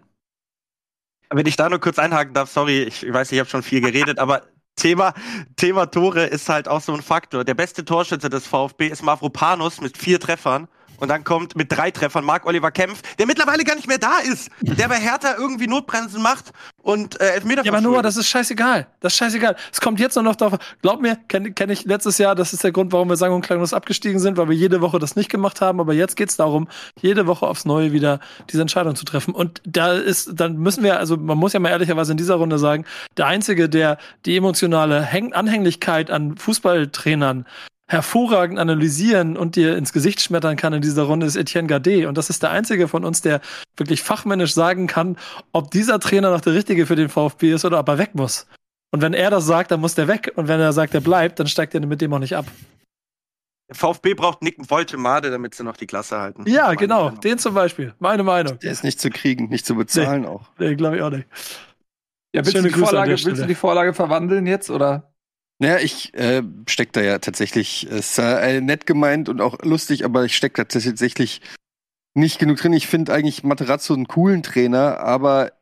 [1.31, 4.19] Wenn ich da nur kurz einhaken darf, sorry, ich weiß, ich habe schon viel geredet,
[4.19, 4.43] aber
[4.77, 5.15] Thema,
[5.57, 7.45] Thema Tore ist halt auch so ein Faktor.
[7.45, 10.69] Der beste Torschütze des VfB ist Mavropanos mit vier Treffern.
[10.99, 14.51] Und dann kommt mit drei Treffern Marc-Oliver Kempf, der mittlerweile gar nicht mehr da ist.
[14.61, 16.53] Der bei Hertha irgendwie Notbremsen macht
[16.83, 18.87] und äh, Elfmeter Ja, aber nur, das ist scheißegal.
[19.01, 19.57] Das ist scheißegal.
[19.73, 20.59] Es kommt jetzt nur noch darauf.
[20.81, 23.43] Glaub mir, kenne kenn ich letztes Jahr, das ist der Grund, warum wir sagen und
[23.43, 25.81] klanglos abgestiegen sind, weil wir jede Woche das nicht gemacht haben.
[25.81, 26.69] Aber jetzt geht's darum,
[27.01, 29.35] jede Woche aufs Neue wieder diese Entscheidung zu treffen.
[29.35, 32.59] Und da ist, dann müssen wir, also man muss ja mal ehrlicherweise in dieser Runde
[32.59, 32.85] sagen,
[33.17, 37.47] der Einzige, der die emotionale Häng Anhänglichkeit an Fußballtrainern
[37.93, 42.07] hervorragend analysieren und dir ins Gesicht schmettern kann in dieser Runde, ist Etienne Gardet.
[42.07, 43.41] Und das ist der einzige von uns, der
[43.77, 45.17] wirklich fachmännisch sagen kann,
[45.53, 48.47] ob dieser Trainer noch der richtige für den VfB ist oder ob er weg muss.
[48.91, 50.33] Und wenn er das sagt, dann muss der weg.
[50.37, 52.47] Und wenn er sagt, er bleibt, dann steigt er mit dem auch nicht ab.
[53.69, 56.45] Der VfB braucht Nick Woltemade, damit sie noch die Klasse halten.
[56.47, 57.05] Ja, genau.
[57.05, 57.21] Meinung.
[57.21, 57.95] Den zum Beispiel.
[57.99, 58.59] Meine Meinung.
[58.59, 60.29] Der ist nicht zu kriegen, nicht zu bezahlen nee.
[60.29, 60.51] auch.
[60.59, 61.27] Nee, glaube ich auch nicht.
[62.35, 65.12] Ja, willst, du die, Vorlage, willst du die Vorlage verwandeln jetzt, oder?
[65.63, 70.05] Naja, ich äh, steck da ja tatsächlich, es ist äh, nett gemeint und auch lustig,
[70.05, 71.41] aber ich steck da tatsächlich
[72.15, 72.73] nicht genug drin.
[72.73, 75.53] Ich finde eigentlich Materazzo einen coolen Trainer, aber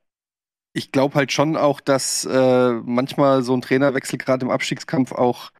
[0.72, 5.50] ich glaube halt schon auch, dass äh, manchmal so ein Trainerwechsel gerade im Abstiegskampf auch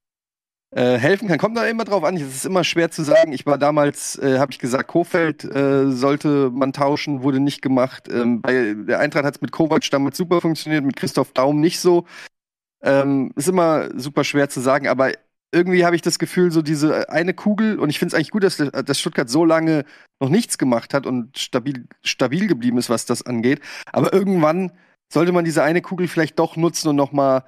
[0.74, 1.38] äh, helfen kann.
[1.38, 2.16] Kommt da immer drauf an.
[2.16, 3.34] Es ist immer schwer zu sagen.
[3.34, 8.08] Ich war damals, äh, habe ich gesagt, Kofeld äh, sollte man tauschen, wurde nicht gemacht.
[8.10, 11.78] Ähm, bei der Eintracht hat es mit Kovac damals super funktioniert, mit Christoph Daum nicht
[11.78, 12.06] so.
[12.82, 15.12] Ähm, ist immer super schwer zu sagen, aber
[15.52, 18.44] irgendwie habe ich das Gefühl, so diese eine Kugel, und ich finde es eigentlich gut,
[18.44, 19.84] dass, dass Stuttgart so lange
[20.20, 23.60] noch nichts gemacht hat und stabil, stabil geblieben ist, was das angeht.
[23.92, 24.72] Aber irgendwann
[25.12, 27.44] sollte man diese eine Kugel vielleicht doch nutzen und noch mal,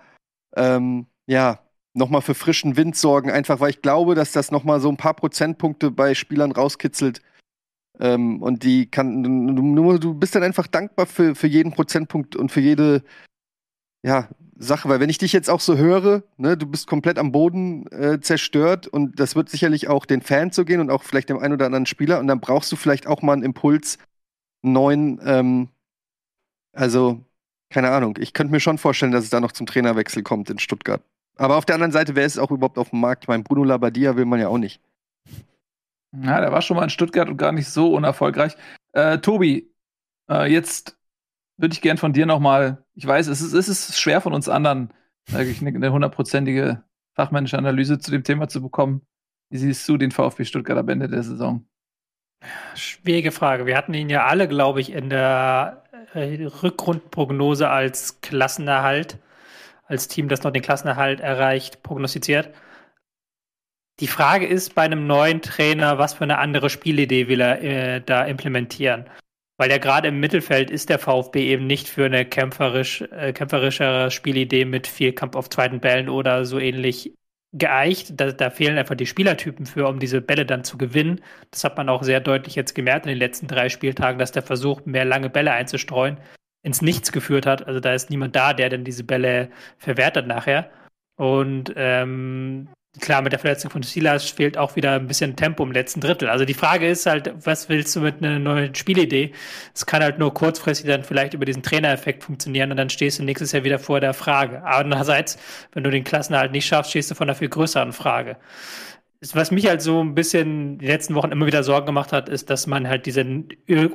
[0.56, 1.60] ähm, ja,
[1.94, 4.88] noch mal für frischen Wind sorgen, einfach weil ich glaube, dass das noch mal so
[4.88, 7.20] ein paar Prozentpunkte bei Spielern rauskitzelt.
[8.00, 12.50] Ähm, und die kann, du, du bist dann einfach dankbar für, für jeden Prozentpunkt und
[12.50, 13.04] für jede,
[14.02, 14.28] ja,
[14.62, 17.86] Sache, weil wenn ich dich jetzt auch so höre, ne, du bist komplett am Boden
[17.92, 21.38] äh, zerstört und das wird sicherlich auch den Fans so gehen und auch vielleicht dem
[21.38, 23.98] einen oder anderen Spieler und dann brauchst du vielleicht auch mal einen Impuls,
[24.62, 25.68] einen neuen, ähm,
[26.72, 27.24] also
[27.70, 28.18] keine Ahnung.
[28.20, 31.02] Ich könnte mir schon vorstellen, dass es da noch zum Trainerwechsel kommt in Stuttgart.
[31.36, 33.24] Aber auf der anderen Seite, wer ist auch überhaupt auf dem Markt?
[33.24, 34.80] Ich meine, Bruno Labbadia will man ja auch nicht.
[36.12, 38.54] Ja, der war schon mal in Stuttgart und gar nicht so unerfolgreich.
[38.92, 39.72] Äh, Tobi,
[40.30, 40.98] äh, jetzt
[41.56, 44.48] würde ich gern von dir nochmal, ich weiß, es ist, es ist schwer von uns
[44.48, 44.92] anderen,
[45.28, 46.82] wirklich eine hundertprozentige
[47.14, 49.02] fachmännische Analyse zu dem Thema zu bekommen.
[49.50, 51.66] Wie siehst du den VfB Stuttgart am Ende der Saison?
[52.74, 53.66] Schwierige Frage.
[53.66, 55.84] Wir hatten ihn ja alle, glaube ich, in der
[56.14, 59.18] äh, Rückrundprognose als Klassenerhalt,
[59.86, 62.50] als Team, das noch den Klassenerhalt erreicht, prognostiziert.
[64.00, 68.00] Die Frage ist bei einem neuen Trainer, was für eine andere Spielidee will er äh,
[68.00, 69.04] da implementieren?
[69.58, 74.10] Weil ja gerade im Mittelfeld ist der VfB eben nicht für eine kämpferisch, äh, kämpferischere
[74.10, 77.12] Spielidee mit viel Kampf auf zweiten Bällen oder so ähnlich
[77.52, 78.14] geeicht.
[78.18, 81.20] Da, da, fehlen einfach die Spielertypen für, um diese Bälle dann zu gewinnen.
[81.50, 84.42] Das hat man auch sehr deutlich jetzt gemerkt in den letzten drei Spieltagen, dass der
[84.42, 86.18] Versuch, mehr lange Bälle einzustreuen,
[86.62, 87.66] ins Nichts geführt hat.
[87.66, 90.70] Also da ist niemand da, der dann diese Bälle verwertet nachher.
[91.16, 92.68] Und ähm,
[93.00, 96.28] klar, mit der Verletzung von Silas fehlt auch wieder ein bisschen Tempo im letzten Drittel.
[96.28, 99.32] Also die Frage ist halt, was willst du mit einer neuen Spielidee?
[99.74, 103.24] Es kann halt nur kurzfristig dann vielleicht über diesen Trainereffekt funktionieren und dann stehst du
[103.24, 104.62] nächstes Jahr wieder vor der Frage.
[104.64, 105.38] Andererseits,
[105.72, 108.36] wenn du den Klassen halt nicht schaffst, stehst du vor einer viel größeren Frage.
[109.32, 112.50] Was mich halt so ein bisschen die letzten Wochen immer wieder Sorgen gemacht hat, ist,
[112.50, 113.24] dass man halt diese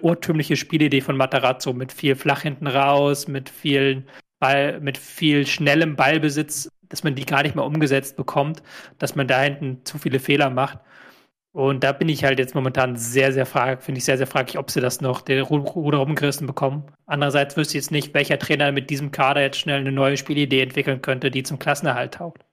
[0.02, 4.08] urtümliche Spielidee von Matarazzo mit viel flach hinten raus, mit vielen
[4.40, 8.64] Ball, mit viel schnellem Ballbesitz dass man die gar nicht mehr umgesetzt bekommt,
[8.98, 10.80] dass man da hinten zu viele Fehler macht.
[11.52, 14.60] Und da bin ich halt jetzt momentan sehr, sehr fraglich, finde ich sehr, sehr fraglich,
[14.60, 16.84] ob sie das noch den Ruder rumgerissen bekommen.
[17.08, 20.62] Andererseits wüsste ich jetzt nicht, welcher Trainer mit diesem Kader jetzt schnell eine neue Spielidee
[20.62, 22.46] entwickeln könnte, die zum Klassenerhalt taugt.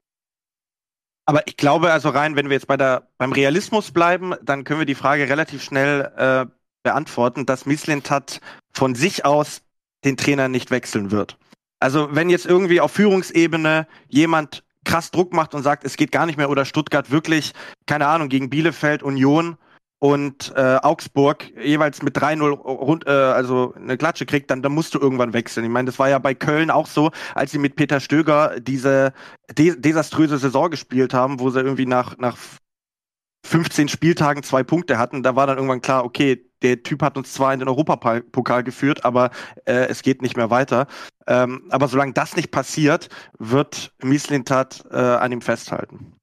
[1.26, 4.80] Aber ich glaube, also rein, wenn wir jetzt bei der, beim Realismus bleiben, dann können
[4.80, 6.46] wir die Frage relativ schnell äh,
[6.82, 8.40] beantworten, dass Mislintat
[8.72, 9.62] von sich aus
[10.04, 11.38] den Trainer nicht wechseln wird.
[11.84, 16.24] Also wenn jetzt irgendwie auf Führungsebene jemand krass Druck macht und sagt, es geht gar
[16.24, 17.52] nicht mehr oder Stuttgart wirklich,
[17.84, 19.58] keine Ahnung, gegen Bielefeld, Union
[19.98, 24.94] und äh, Augsburg jeweils mit 3-0 rund, äh, also eine Klatsche kriegt, dann, dann musst
[24.94, 25.64] du irgendwann wechseln.
[25.64, 29.12] Ich meine, das war ja bei Köln auch so, als sie mit Peter Stöger diese
[29.52, 32.38] de desaströse Saison gespielt haben, wo sie irgendwie nach, nach
[33.44, 37.32] 15 Spieltagen zwei Punkte hatten, da war dann irgendwann klar, okay, der Typ hat uns
[37.32, 39.30] zwar in den Europapokal geführt, aber
[39.66, 40.86] äh, es geht nicht mehr weiter.
[41.26, 46.14] Ähm, aber solange das nicht passiert, wird Mieslintat äh, an ihm festhalten.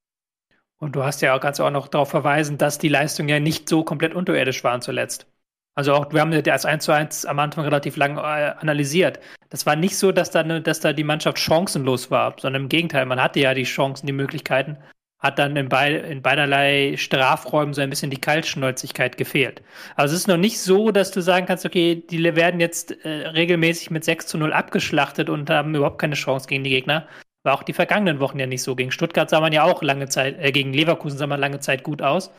[0.77, 3.69] Und du hast ja auch ganz auch noch darauf verweisen, dass die Leistungen ja nicht
[3.69, 5.27] so komplett unterirdisch waren zuletzt.
[5.75, 8.21] Also auch, wir haben das 1 zu 1 am Anfang relativ lang äh,
[8.59, 9.19] analysiert.
[9.49, 13.05] Das war nicht so, dass da, dass da die Mannschaft chancenlos war, sondern im Gegenteil,
[13.05, 14.77] man hatte ja die Chancen, die Möglichkeiten
[15.21, 19.61] hat dann in, bei, in beiderlei Strafräumen so ein bisschen die Kaltschnäuzigkeit gefehlt.
[19.95, 23.27] Also es ist noch nicht so, dass du sagen kannst, okay, die werden jetzt äh,
[23.27, 27.07] regelmäßig mit 6 zu 0 abgeschlachtet und haben überhaupt keine Chance gegen die Gegner.
[27.43, 28.75] War auch die vergangenen Wochen ja nicht so.
[28.75, 31.83] Gegen Stuttgart sah man ja auch lange Zeit, äh, gegen Leverkusen sah man lange Zeit
[31.83, 32.31] gut aus.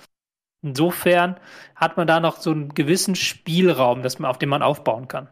[0.65, 1.39] Insofern
[1.77, 5.29] hat man da noch so einen gewissen Spielraum, dass man, auf dem man aufbauen kann.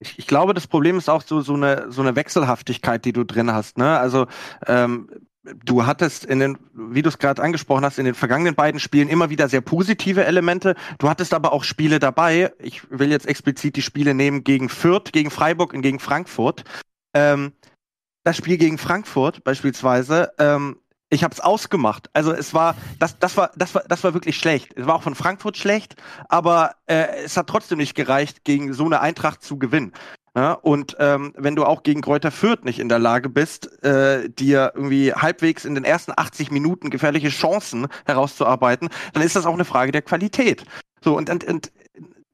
[0.00, 3.24] Ich, ich, glaube, das Problem ist auch so, so, eine, so eine Wechselhaftigkeit, die du
[3.24, 3.76] drin hast.
[3.76, 3.98] Ne?
[3.98, 4.26] Also
[4.66, 5.10] ähm,
[5.42, 9.08] du hattest in den, wie du es gerade angesprochen hast, in den vergangenen beiden Spielen
[9.08, 10.74] immer wieder sehr positive Elemente.
[10.98, 12.52] Du hattest aber auch Spiele dabei.
[12.58, 16.64] Ich will jetzt explizit die Spiele nehmen gegen Fürth, gegen Freiburg und gegen Frankfurt.
[17.14, 17.52] Ähm,
[18.22, 20.76] das Spiel gegen Frankfurt beispielsweise, ähm,
[21.08, 22.08] ich habe es ausgemacht.
[22.12, 24.74] Also es war, das, das war, das war, das war wirklich schlecht.
[24.76, 25.96] Es war auch von Frankfurt schlecht,
[26.28, 29.92] aber äh, es hat trotzdem nicht gereicht, gegen so eine Eintracht zu gewinnen.
[30.36, 34.28] Ja, und ähm, wenn du auch gegen Kräuter Fürth nicht in der Lage bist, äh,
[34.28, 39.54] dir irgendwie halbwegs in den ersten 80 Minuten gefährliche Chancen herauszuarbeiten, dann ist das auch
[39.54, 40.64] eine Frage der Qualität.
[41.02, 41.72] So, und, und, und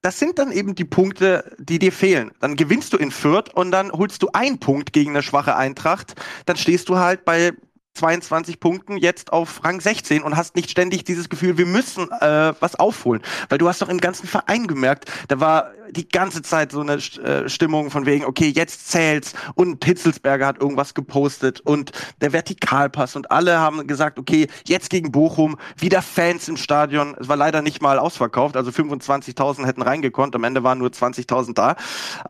[0.03, 2.33] das sind dann eben die Punkte, die dir fehlen.
[2.41, 6.15] Dann gewinnst du in Fürth und dann holst du einen Punkt gegen eine schwache Eintracht.
[6.45, 7.55] Dann stehst du halt bei
[7.97, 12.55] 22 Punkten jetzt auf Rang 16 und hast nicht ständig dieses Gefühl, wir müssen äh,
[12.61, 13.23] was aufholen.
[13.49, 16.95] Weil du hast doch im ganzen Verein gemerkt, da war die ganze Zeit so eine
[16.95, 23.17] äh, Stimmung von wegen, okay, jetzt zählt's und Hitzelsberger hat irgendwas gepostet und der Vertikalpass
[23.17, 27.17] und alle haben gesagt, okay, jetzt gegen Bochum, wieder Fans im Stadion.
[27.19, 31.55] Es war leider nicht mal ausverkauft, also 25.000 hätten reingekonnt, am Ende waren nur 20.000
[31.55, 31.77] da.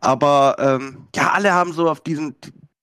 [0.01, 2.35] Aber ähm, ja, alle haben so auf diesen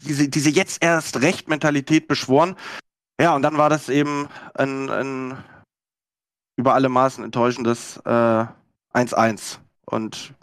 [0.05, 2.57] diese, diese jetzt erst Recht-Mentalität beschworen.
[3.21, 5.45] Ja, und dann war das eben ein, ein
[6.57, 8.05] über alle Maßen enttäuschendes 1-1.
[8.95, 10.35] Äh, und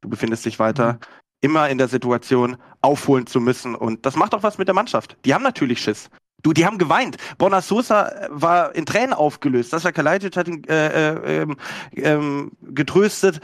[0.00, 0.98] du befindest dich weiter mhm.
[1.40, 3.74] immer in der Situation, aufholen zu müssen.
[3.74, 5.16] Und das macht auch was mit der Mannschaft.
[5.24, 6.10] Die haben natürlich Schiss.
[6.42, 7.16] Du, die haben geweint.
[7.38, 9.70] Bona Sosa war in Tränen aufgelöst.
[9.70, 11.56] Sascha Kalajdzic hat ihn äh, äh, ähm,
[11.96, 13.40] ähm, getröstet.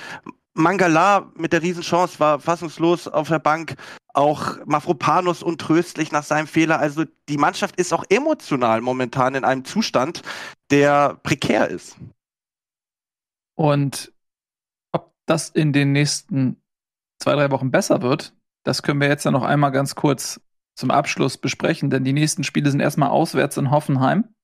[0.60, 3.74] Mangala mit der Riesenchance war fassungslos auf der Bank.
[4.12, 6.78] Auch Mafropanos untröstlich nach seinem Fehler.
[6.78, 10.22] Also die Mannschaft ist auch emotional momentan in einem Zustand,
[10.70, 11.96] der prekär ist.
[13.56, 14.12] Und
[14.92, 16.60] ob das in den nächsten
[17.20, 20.40] zwei, drei Wochen besser wird, das können wir jetzt ja noch einmal ganz kurz
[20.74, 24.34] zum Abschluss besprechen, denn die nächsten Spiele sind erstmal auswärts in Hoffenheim.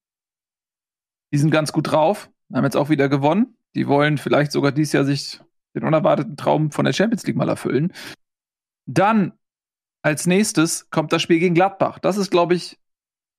[1.32, 3.56] Die sind ganz gut drauf, haben jetzt auch wieder gewonnen.
[3.74, 5.40] Die wollen vielleicht sogar dieses Jahr sich
[5.76, 7.92] den unerwarteten Traum von der Champions League mal erfüllen.
[8.86, 9.32] Dann
[10.02, 11.98] als nächstes kommt das Spiel gegen Gladbach.
[11.98, 12.78] Das ist, glaube ich,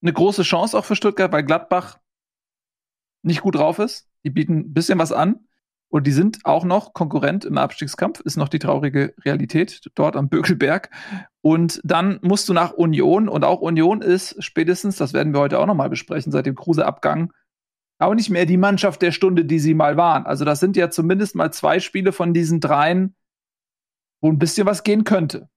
[0.01, 1.97] eine große Chance auch für Stuttgart, weil Gladbach
[3.23, 4.07] nicht gut drauf ist.
[4.23, 5.47] Die bieten ein bisschen was an.
[5.89, 10.27] Und die sind auch noch Konkurrent im Abstiegskampf, ist noch die traurige Realität dort am
[10.27, 10.89] Bökelberg.
[11.39, 15.59] Und dann musst du nach Union und auch Union ist spätestens, das werden wir heute
[15.59, 17.31] auch nochmal besprechen, seit dem Kruse-Abgang
[17.99, 20.25] auch nicht mehr die Mannschaft der Stunde, die sie mal waren.
[20.25, 23.15] Also das sind ja zumindest mal zwei Spiele von diesen dreien,
[24.21, 25.49] wo ein bisschen was gehen könnte.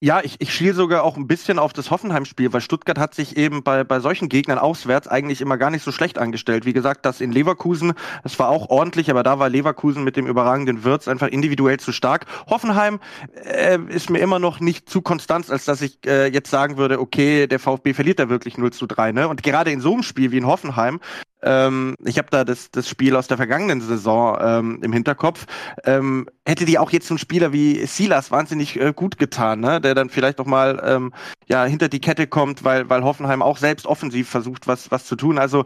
[0.00, 3.36] Ja, ich, ich schiele sogar auch ein bisschen auf das Hoffenheim-Spiel, weil Stuttgart hat sich
[3.38, 6.66] eben bei, bei solchen Gegnern auswärts eigentlich immer gar nicht so schlecht angestellt.
[6.66, 10.26] Wie gesagt, das in Leverkusen, das war auch ordentlich, aber da war Leverkusen mit dem
[10.26, 12.26] überragenden Wirtz einfach individuell zu stark.
[12.50, 13.00] Hoffenheim
[13.44, 17.00] äh, ist mir immer noch nicht zu konstant, als dass ich äh, jetzt sagen würde,
[17.00, 19.12] okay, der VfB verliert da wirklich 0 zu 3.
[19.12, 19.28] Ne?
[19.28, 21.00] Und gerade in so einem Spiel wie in Hoffenheim
[21.44, 25.46] ähm, ich habe da das, das Spiel aus der vergangenen Saison ähm, im Hinterkopf,
[25.84, 29.80] ähm, hätte die auch jetzt so ein Spieler wie Silas wahnsinnig äh, gut getan, ne?
[29.80, 31.12] der dann vielleicht auch mal ähm,
[31.46, 35.16] ja, hinter die Kette kommt, weil, weil Hoffenheim auch selbst offensiv versucht, was, was zu
[35.16, 35.38] tun.
[35.38, 35.64] Also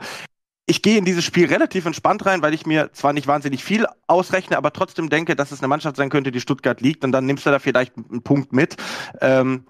[0.67, 3.87] ich gehe in dieses Spiel relativ entspannt rein, weil ich mir zwar nicht wahnsinnig viel
[4.07, 7.25] ausrechne, aber trotzdem denke, dass es eine Mannschaft sein könnte, die Stuttgart liegt und dann
[7.25, 8.77] nimmst du da vielleicht einen Punkt mit.
[9.21, 9.65] Ähm,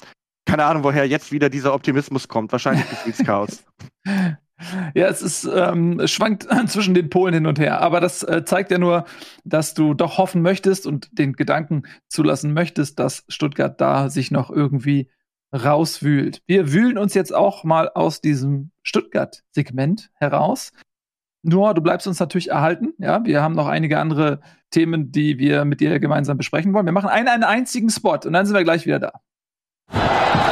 [0.44, 2.51] keine Ahnung, woher jetzt wieder dieser Optimismus kommt.
[2.51, 2.87] Wahrscheinlich
[3.25, 3.62] Chaos.
[4.94, 7.81] Ja, es ist, ähm, es schwankt zwischen den Polen hin und her.
[7.81, 9.05] Aber das äh, zeigt ja nur,
[9.44, 14.51] dass du doch hoffen möchtest und den Gedanken zulassen möchtest, dass Stuttgart da sich noch
[14.51, 15.09] irgendwie
[15.53, 16.42] rauswühlt.
[16.47, 20.73] Wir wühlen uns jetzt auch mal aus diesem Stuttgart-Segment heraus.
[21.42, 22.94] Nur, du bleibst uns natürlich erhalten.
[22.99, 24.40] Ja, wir haben noch einige andere
[24.71, 26.85] Themen, die wir mit dir gemeinsam besprechen wollen.
[26.85, 30.48] Wir machen einen, einen einzigen Spot und dann sind wir gleich wieder da.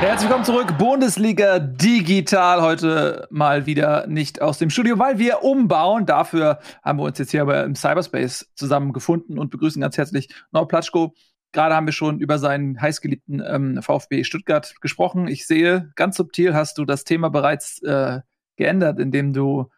[0.00, 2.60] Herzlich willkommen zurück, Bundesliga Digital.
[2.60, 6.04] Heute mal wieder nicht aus dem Studio, weil wir umbauen.
[6.04, 10.68] Dafür haben wir uns jetzt hier aber im Cyberspace zusammengefunden und begrüßen ganz herzlich Nord
[10.68, 11.14] Platschko.
[11.52, 15.28] Gerade haben wir schon über seinen heißgeliebten ähm, VfB Stuttgart gesprochen.
[15.28, 18.20] Ich sehe, ganz subtil hast du das Thema bereits äh,
[18.56, 19.70] geändert, indem du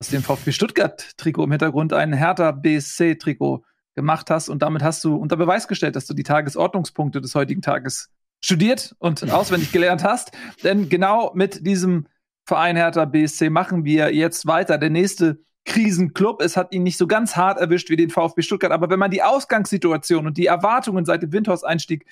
[0.00, 3.62] aus dem VfB Stuttgart-Trikot im Hintergrund ein Hertha BSC-Trikot
[3.94, 7.60] gemacht hast und damit hast du unter Beweis gestellt, dass du die Tagesordnungspunkte des heutigen
[7.60, 10.32] Tages studiert und auswendig gelernt hast.
[10.62, 12.06] Denn genau mit diesem
[12.44, 14.78] Verein Hertha BSC machen wir jetzt weiter.
[14.78, 16.40] Der nächste Krisenclub.
[16.40, 18.72] Es hat ihn nicht so ganz hart erwischt wie den VfB Stuttgart.
[18.72, 22.06] Aber wenn man die Ausgangssituation und die Erwartungen seit dem Windhaus-Einstieg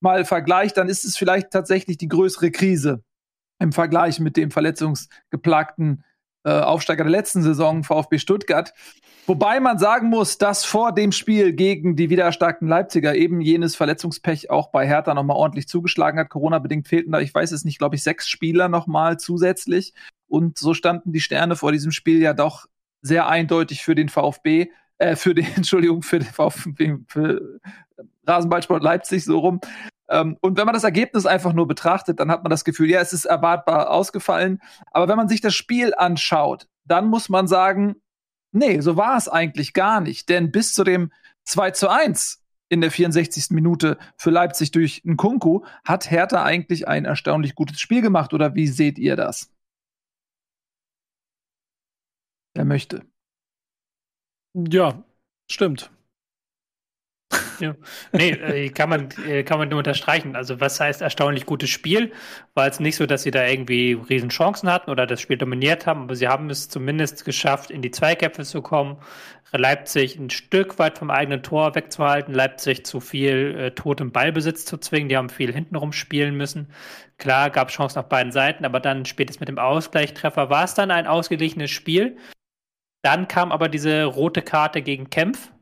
[0.00, 3.02] mal vergleicht, dann ist es vielleicht tatsächlich die größere Krise
[3.58, 6.04] im Vergleich mit dem verletzungsgeplagten
[6.44, 8.72] äh, Aufsteiger der letzten Saison, VfB Stuttgart.
[9.26, 13.76] Wobei man sagen muss, dass vor dem Spiel gegen die wieder erstarkten Leipziger eben jenes
[13.76, 16.28] Verletzungspech auch bei Hertha nochmal ordentlich zugeschlagen hat.
[16.28, 19.94] Corona-bedingt fehlten da, ich weiß es nicht, glaube ich, sechs Spieler nochmal zusätzlich.
[20.26, 22.66] Und so standen die Sterne vor diesem Spiel ja doch
[23.00, 27.60] sehr eindeutig für den VfB, äh, für den, Entschuldigung, für den VfB, für
[28.26, 29.60] Rasenballsport Leipzig so rum.
[30.12, 33.00] Ähm, und wenn man das Ergebnis einfach nur betrachtet, dann hat man das Gefühl, ja,
[33.00, 34.60] es ist erwartbar ausgefallen.
[34.90, 37.96] Aber wenn man sich das Spiel anschaut, dann muss man sagen,
[38.52, 40.28] nee, so war es eigentlich gar nicht.
[40.28, 41.10] Denn bis zu dem
[41.44, 43.50] 2 zu 1 in der 64.
[43.50, 48.34] Minute für Leipzig durch Nkunku hat Hertha eigentlich ein erstaunlich gutes Spiel gemacht.
[48.34, 49.50] Oder wie seht ihr das?
[52.54, 53.02] Wer möchte?
[54.54, 55.02] Ja,
[55.50, 55.90] stimmt.
[57.60, 57.74] Ja.
[58.12, 60.36] Nee, äh, kann man, äh, kann man nur unterstreichen.
[60.36, 62.12] Also, was heißt erstaunlich gutes Spiel?
[62.54, 65.86] War es nicht so, dass sie da irgendwie riesen Chancen hatten oder das Spiel dominiert
[65.86, 68.98] haben, aber sie haben es zumindest geschafft, in die Zweikämpfe zu kommen,
[69.52, 74.78] Leipzig ein Stück weit vom eigenen Tor wegzuhalten, Leipzig zu viel äh, totem Ballbesitz zu
[74.78, 75.08] zwingen.
[75.08, 76.68] Die haben viel hintenrum spielen müssen.
[77.18, 80.90] Klar, gab Chancen auf beiden Seiten, aber dann spätestens mit dem Ausgleichstreffer war es dann
[80.90, 82.16] ein ausgeglichenes Spiel.
[83.02, 85.52] Dann kam aber diese rote Karte gegen Kempf,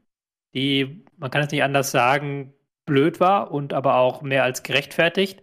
[0.55, 2.53] die, man kann es nicht anders sagen,
[2.87, 5.43] blöd war und aber auch mehr als gerechtfertigt.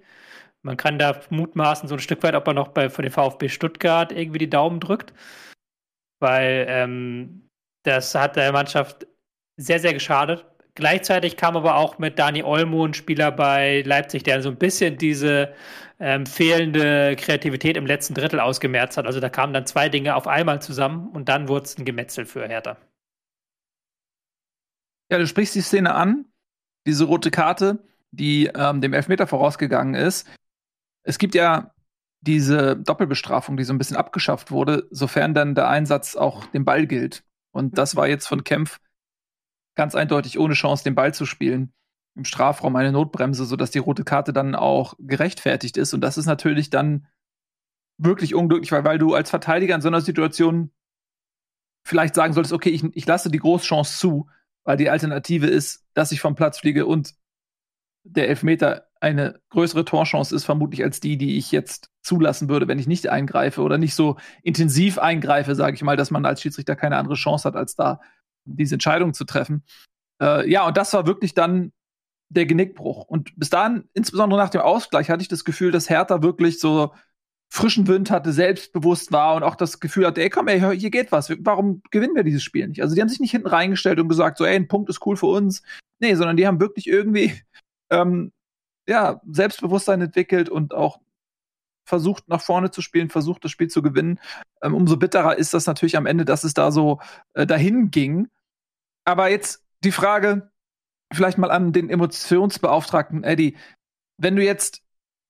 [0.63, 3.49] Man kann da mutmaßen, so ein Stück weit, ob er noch bei, für den VfB
[3.49, 5.13] Stuttgart irgendwie die Daumen drückt.
[6.19, 7.49] Weil ähm,
[7.83, 9.07] das hat der Mannschaft
[9.57, 10.45] sehr, sehr geschadet.
[10.75, 14.97] Gleichzeitig kam aber auch mit Dani Olmo ein Spieler bei Leipzig, der so ein bisschen
[14.97, 15.53] diese
[15.99, 19.05] ähm, fehlende Kreativität im letzten Drittel ausgemerzt hat.
[19.07, 22.25] Also da kamen dann zwei Dinge auf einmal zusammen und dann wurde es ein Gemetzel
[22.25, 22.77] für Hertha.
[25.09, 26.25] Ja, du sprichst die Szene an,
[26.85, 30.27] diese rote Karte, die ähm, dem Elfmeter vorausgegangen ist.
[31.03, 31.73] Es gibt ja
[32.21, 36.87] diese Doppelbestrafung, die so ein bisschen abgeschafft wurde, sofern dann der Einsatz auch dem Ball
[36.87, 37.23] gilt.
[37.51, 38.79] Und das war jetzt von Kempf
[39.75, 41.71] ganz eindeutig ohne Chance, den Ball zu spielen.
[42.15, 45.93] Im Strafraum eine Notbremse, sodass die rote Karte dann auch gerechtfertigt ist.
[45.93, 47.07] Und das ist natürlich dann
[47.97, 50.71] wirklich unglücklich, weil, weil du als Verteidiger in so einer Situation
[51.85, 54.27] vielleicht sagen solltest, okay, ich, ich lasse die Großchance zu,
[54.67, 57.15] weil die Alternative ist, dass ich vom Platz fliege und
[58.03, 62.77] der Elfmeter eine größere Torchance ist vermutlich als die, die ich jetzt zulassen würde, wenn
[62.77, 66.75] ich nicht eingreife oder nicht so intensiv eingreife, sage ich mal, dass man als Schiedsrichter
[66.75, 68.01] keine andere Chance hat, als da
[68.43, 69.63] diese Entscheidung zu treffen.
[70.21, 71.71] Äh, ja, und das war wirklich dann
[72.27, 73.05] der Genickbruch.
[73.05, 76.93] Und bis dahin, insbesondere nach dem Ausgleich, hatte ich das Gefühl, dass Hertha wirklich so
[77.49, 81.11] frischen Wind hatte, selbstbewusst war und auch das Gefühl hatte, ey, komm, ey, hier geht
[81.11, 81.29] was.
[81.39, 82.81] Warum gewinnen wir dieses Spiel nicht?
[82.81, 85.15] Also die haben sich nicht hinten reingestellt und gesagt, so, ey, ein Punkt ist cool
[85.15, 85.63] für uns.
[85.99, 87.33] Nee, sondern die haben wirklich irgendwie
[87.89, 88.31] ähm,
[88.87, 90.99] ja, Selbstbewusstsein entwickelt und auch
[91.85, 94.19] versucht, nach vorne zu spielen, versucht, das Spiel zu gewinnen.
[94.61, 96.99] Ähm, umso bitterer ist das natürlich am Ende, dass es da so
[97.33, 98.27] äh, dahin ging.
[99.05, 100.51] Aber jetzt die Frage,
[101.13, 103.55] vielleicht mal an den Emotionsbeauftragten Eddie.
[104.17, 104.83] Wenn du jetzt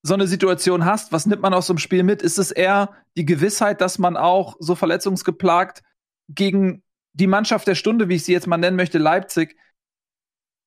[0.07, 2.21] so eine Situation hast, was nimmt man aus so einem Spiel mit?
[2.21, 5.83] Ist es eher die Gewissheit, dass man auch so verletzungsgeplagt
[6.29, 9.57] gegen die Mannschaft der Stunde, wie ich sie jetzt mal nennen möchte, Leipzig,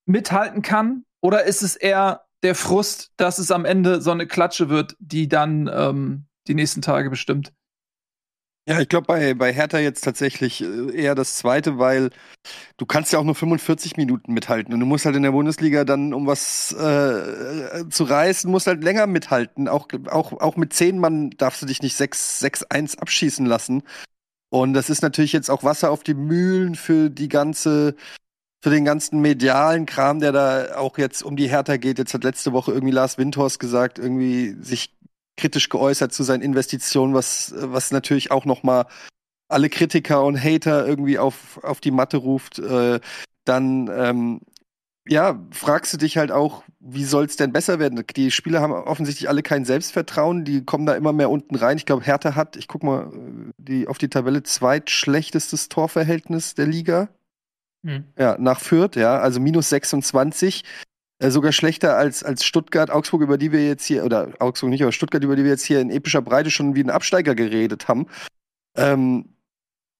[0.05, 1.05] mithalten kann?
[1.21, 5.27] Oder ist es eher der Frust, dass es am Ende so eine Klatsche wird, die
[5.27, 7.53] dann ähm, die nächsten Tage bestimmt.
[8.67, 12.11] Ja, ich glaube bei, bei Hertha jetzt tatsächlich äh, eher das Zweite, weil
[12.77, 15.83] du kannst ja auch nur 45 Minuten mithalten und du musst halt in der Bundesliga
[15.83, 19.67] dann, um was äh, zu reißen, musst halt länger mithalten.
[19.67, 23.81] Auch, auch, auch mit 10 Mann darfst du dich nicht 6-1 abschießen lassen.
[24.49, 27.95] Und das ist natürlich jetzt auch Wasser auf die Mühlen für die ganze
[28.63, 31.97] für den ganzen medialen Kram, der da auch jetzt um die Hertha geht.
[31.99, 34.95] Jetzt hat letzte Woche irgendwie Lars Windhorst gesagt, irgendwie sich
[35.37, 38.85] kritisch geäußert zu seinen Investitionen, was, was natürlich auch noch mal
[39.47, 42.59] alle Kritiker und Hater irgendwie auf, auf die Matte ruft.
[42.59, 42.99] Äh,
[43.45, 44.41] dann, ähm,
[45.07, 48.03] ja, fragst du dich halt auch, wie soll es denn besser werden?
[48.15, 51.77] Die Spieler haben offensichtlich alle kein Selbstvertrauen, die kommen da immer mehr unten rein.
[51.77, 53.11] Ich glaube, Hertha hat, ich guck mal
[53.57, 57.09] die, auf die Tabelle, zweitschlechtestes Torverhältnis der Liga.
[57.81, 58.05] Mhm.
[58.17, 60.63] Ja, nach Fürth, ja, also minus 26.
[61.21, 64.81] Äh, sogar schlechter als, als Stuttgart, Augsburg, über die wir jetzt hier, oder Augsburg nicht,
[64.81, 67.87] aber Stuttgart, über die wir jetzt hier in epischer Breite schon wie ein Absteiger geredet
[67.87, 68.07] haben.
[68.75, 69.35] Ähm,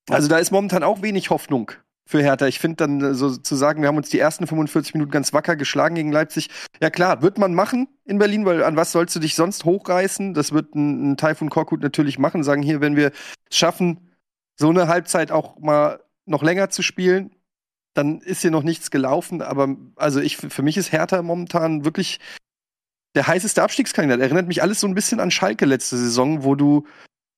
[0.09, 1.73] also da ist momentan auch wenig Hoffnung
[2.07, 2.47] für Hertha.
[2.47, 5.31] Ich finde dann äh, so zu sagen, wir haben uns die ersten 45 Minuten ganz
[5.31, 6.49] wacker geschlagen gegen Leipzig.
[6.81, 10.33] Ja klar, wird man machen in Berlin, weil an was sollst du dich sonst hochreißen?
[10.33, 13.11] Das wird ein, ein Taifun Korkut natürlich machen, sagen hier, wenn wir
[13.47, 14.09] es schaffen,
[14.55, 17.35] so eine Halbzeit auch mal noch länger zu spielen,
[17.93, 19.41] dann ist hier noch nichts gelaufen.
[19.41, 22.19] Aber also ich, für mich ist Hertha momentan wirklich
[23.15, 24.21] der heißeste Abstiegskandidat.
[24.21, 26.85] Erinnert mich alles so ein bisschen an Schalke letzte Saison, wo du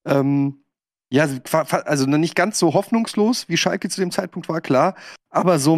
[0.05, 0.63] ähm,
[1.13, 1.27] ja,
[1.85, 4.95] also nicht ganz so hoffnungslos, wie Schalke zu dem Zeitpunkt war, klar,
[5.29, 5.77] aber so,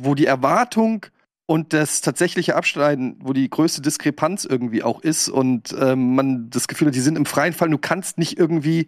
[0.00, 1.06] wo die Erwartung
[1.46, 6.68] und das tatsächliche Abschneiden, wo die größte Diskrepanz irgendwie auch ist und ähm, man das
[6.68, 8.86] Gefühl hat, die sind im freien Fall, du kannst nicht irgendwie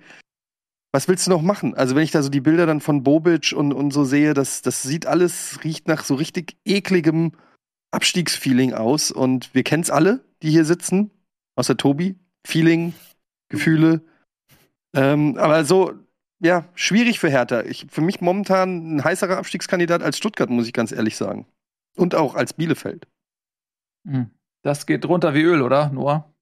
[0.93, 1.75] was willst du noch machen?
[1.75, 4.63] Also, wenn ich da so die Bilder dann von Bobic und, und so sehe, das,
[4.63, 7.33] das sieht alles, riecht nach so richtig ekligem
[7.91, 9.11] Abstiegsfeeling aus.
[9.11, 11.11] Und wir kennen es alle, die hier sitzen,
[11.57, 12.17] außer Tobi.
[12.47, 12.95] Feeling,
[13.51, 14.01] Gefühle.
[14.95, 15.93] Ähm, aber so,
[16.41, 17.63] ja, schwierig für Hertha.
[17.63, 21.47] Ich, für mich momentan ein heißerer Abstiegskandidat als Stuttgart, muss ich ganz ehrlich sagen.
[21.97, 23.07] Und auch als Bielefeld.
[24.07, 24.31] Hm.
[24.63, 26.33] Das geht runter wie Öl, oder, Noah?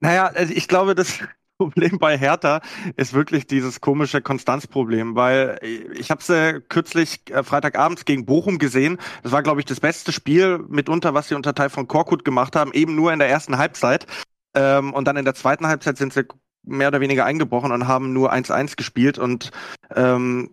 [0.00, 1.20] Naja, also ich glaube, das,
[1.58, 2.60] Problem bei Hertha
[2.96, 5.58] ist wirklich dieses komische Konstanzproblem, weil
[5.92, 8.98] ich habe sie kürzlich äh, Freitagabends gegen Bochum gesehen.
[9.24, 12.54] Das war, glaube ich, das beste Spiel mitunter, was sie unter Teil von Korkut gemacht
[12.54, 14.06] haben, eben nur in der ersten Halbzeit.
[14.54, 16.26] Ähm, und dann in der zweiten Halbzeit sind sie
[16.62, 19.18] mehr oder weniger eingebrochen und haben nur 1-1 gespielt.
[19.18, 19.50] Und
[19.96, 20.50] ähm,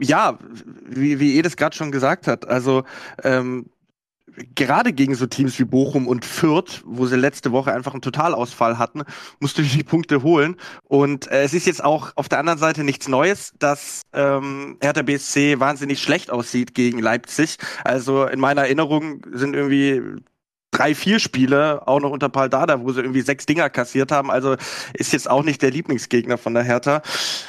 [0.00, 0.38] ja,
[0.86, 2.84] wie, wie Edith gerade schon gesagt hat, also
[3.22, 3.66] ähm,
[4.54, 8.78] gerade gegen so Teams wie Bochum und Fürth, wo sie letzte Woche einfach einen Totalausfall
[8.78, 9.02] hatten,
[9.40, 10.56] musst du die Punkte holen.
[10.84, 15.02] Und äh, es ist jetzt auch auf der anderen Seite nichts Neues, dass ähm, Hertha
[15.02, 17.58] BSC wahnsinnig schlecht aussieht gegen Leipzig.
[17.84, 20.22] Also in meiner Erinnerung sind irgendwie
[20.70, 24.30] drei, vier Spiele, auch noch unter Paul Dada, wo sie irgendwie sechs Dinger kassiert haben.
[24.30, 24.56] Also
[24.94, 27.02] ist jetzt auch nicht der Lieblingsgegner von der Hertha.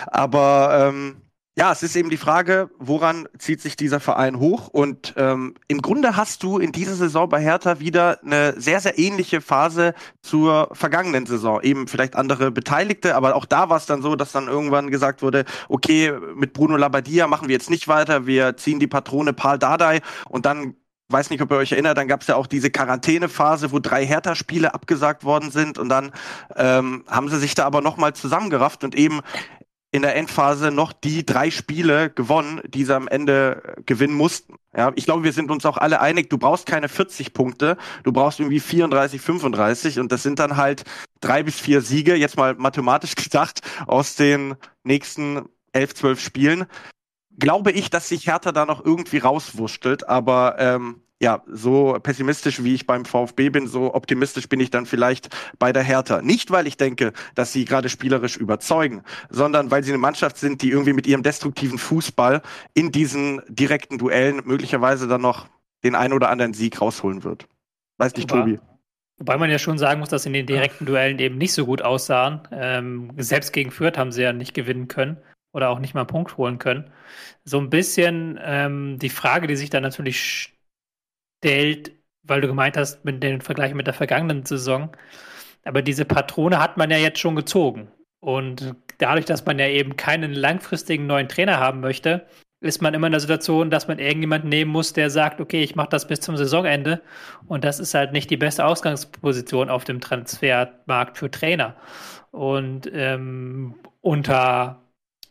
[0.07, 1.15] Aber ähm,
[1.55, 4.69] ja, es ist eben die Frage, woran zieht sich dieser Verein hoch?
[4.69, 8.97] Und ähm, im Grunde hast du in dieser Saison bei Hertha wieder eine sehr, sehr
[8.97, 9.93] ähnliche Phase
[10.23, 11.61] zur vergangenen Saison.
[11.61, 15.21] Eben vielleicht andere Beteiligte, aber auch da war es dann so, dass dann irgendwann gesagt
[15.21, 19.59] wurde, okay, mit Bruno Labbadia machen wir jetzt nicht weiter, wir ziehen die Patrone Paul
[19.59, 20.75] Dardai und dann
[21.09, 24.05] weiß nicht, ob ihr euch erinnert, dann gab es ja auch diese Quarantänephase, wo drei
[24.05, 26.11] Hertha-Spiele abgesagt worden sind und dann
[26.55, 29.21] ähm, haben sie sich da aber nochmal zusammengerafft und eben
[29.93, 34.55] in der Endphase noch die drei Spiele gewonnen, die sie am Ende gewinnen mussten.
[34.75, 38.11] Ja, ich glaube, wir sind uns auch alle einig, du brauchst keine 40 Punkte, du
[38.11, 40.83] brauchst irgendwie 34, 35 und das sind dann halt
[41.21, 46.65] drei bis vier Siege, jetzt mal mathematisch gedacht, aus den nächsten elf, zwölf Spielen.
[47.37, 52.75] Glaube ich, dass sich Hertha da noch irgendwie rauswurschtelt, aber ähm, ja, so pessimistisch wie
[52.75, 56.21] ich beim VfB bin, so optimistisch bin ich dann vielleicht bei der Hertha.
[56.21, 60.61] Nicht, weil ich denke, dass sie gerade spielerisch überzeugen, sondern weil sie eine Mannschaft sind,
[60.61, 62.41] die irgendwie mit ihrem destruktiven Fußball
[62.73, 65.47] in diesen direkten Duellen möglicherweise dann noch
[65.85, 67.47] den ein oder anderen Sieg rausholen wird.
[67.97, 68.59] Weiß nicht, Tobi.
[69.17, 71.81] Wobei man ja schon sagen muss, dass in den direkten Duellen eben nicht so gut
[71.81, 72.41] aussahen.
[72.51, 75.17] Ähm, selbst gegen Fürth haben sie ja nicht gewinnen können
[75.53, 76.91] oder auch nicht mal einen Punkt holen können.
[77.45, 80.52] So ein bisschen ähm, die Frage, die sich da natürlich
[81.43, 81.91] stellt,
[82.23, 84.95] weil du gemeint hast, mit dem Vergleich mit der vergangenen Saison.
[85.65, 87.91] Aber diese Patrone hat man ja jetzt schon gezogen.
[88.21, 92.25] Und dadurch, dass man ja eben keinen langfristigen neuen Trainer haben möchte,
[92.61, 95.75] ist man immer in der Situation, dass man irgendjemanden nehmen muss, der sagt, okay, ich
[95.75, 97.01] mache das bis zum Saisonende.
[97.45, 101.75] Und das ist halt nicht die beste Ausgangsposition auf dem Transfermarkt für Trainer.
[102.31, 104.81] Und ähm, unter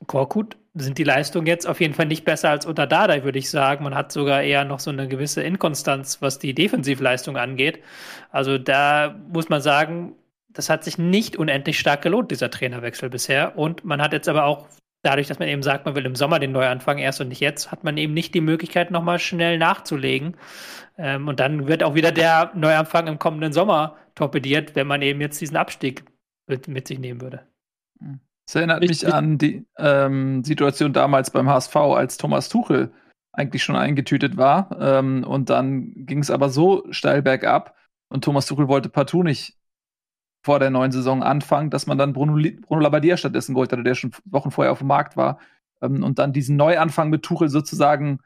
[0.06, 3.50] Korkut sind die Leistungen jetzt auf jeden Fall nicht besser als unter Dardai, würde ich
[3.50, 3.84] sagen.
[3.84, 7.82] Man hat sogar eher noch so eine gewisse Inkonstanz, was die Defensivleistung angeht.
[8.30, 10.14] Also da muss man sagen,
[10.48, 13.58] das hat sich nicht unendlich stark gelohnt, dieser Trainerwechsel bisher.
[13.58, 14.66] Und man hat jetzt aber auch,
[15.02, 17.70] dadurch, dass man eben sagt, man will im Sommer den Neuanfang erst und nicht jetzt,
[17.70, 20.36] hat man eben nicht die Möglichkeit, nochmal schnell nachzulegen.
[20.96, 25.20] Ähm, und dann wird auch wieder der Neuanfang im kommenden Sommer torpediert, wenn man eben
[25.20, 26.04] jetzt diesen Abstieg
[26.46, 27.46] mit, mit sich nehmen würde.
[27.98, 28.20] Mhm.
[28.46, 32.92] Das erinnert mich an die ähm, Situation damals beim HSV, als Thomas Tuchel
[33.32, 34.76] eigentlich schon eingetütet war.
[34.78, 37.76] Ähm, und dann ging es aber so steil bergab
[38.08, 39.56] und Thomas Tuchel wollte partout nicht
[40.44, 43.94] vor der neuen Saison anfangen, dass man dann Bruno, Bruno Labbadia stattdessen geholt hatte, der
[43.94, 45.38] schon Wochen vorher auf dem Markt war.
[45.80, 48.18] Ähm, und dann diesen Neuanfang mit Tuchel sozusagen,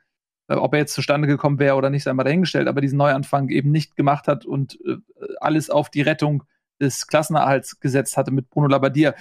[0.48, 3.48] äh, ob er jetzt zustande gekommen wäre oder nicht, sei mal dahingestellt, aber diesen Neuanfang
[3.50, 4.96] eben nicht gemacht hat und äh,
[5.40, 6.44] alles auf die Rettung
[6.80, 9.14] des Klassenerhalts gesetzt hatte mit Bruno Labbadia.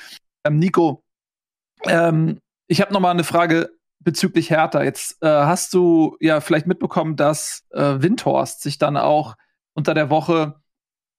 [0.45, 1.03] Ähm, Nico,
[1.85, 4.83] ähm, ich habe noch mal eine Frage bezüglich Hertha.
[4.83, 9.35] Jetzt äh, hast du ja vielleicht mitbekommen, dass äh, Windhorst sich dann auch
[9.73, 10.61] unter der Woche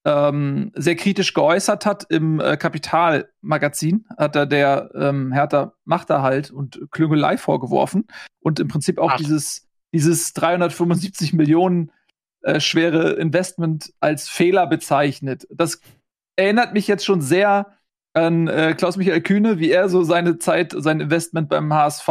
[0.05, 6.81] ähm, sehr kritisch geäußert hat im äh, Kapital-Magazin, hat er der ähm, Hertha Machterhalt und
[6.93, 8.07] Klüngelei vorgeworfen
[8.39, 11.91] und im Prinzip auch dieses, dieses 375 Millionen
[12.43, 15.49] äh, schwere Investment als Fehler bezeichnet.
[15.51, 15.81] Das
[16.37, 17.77] erinnert mich jetzt schon sehr
[18.17, 22.09] an äh, Klaus-Michael Kühne, wie er so seine Zeit, sein Investment beim HSV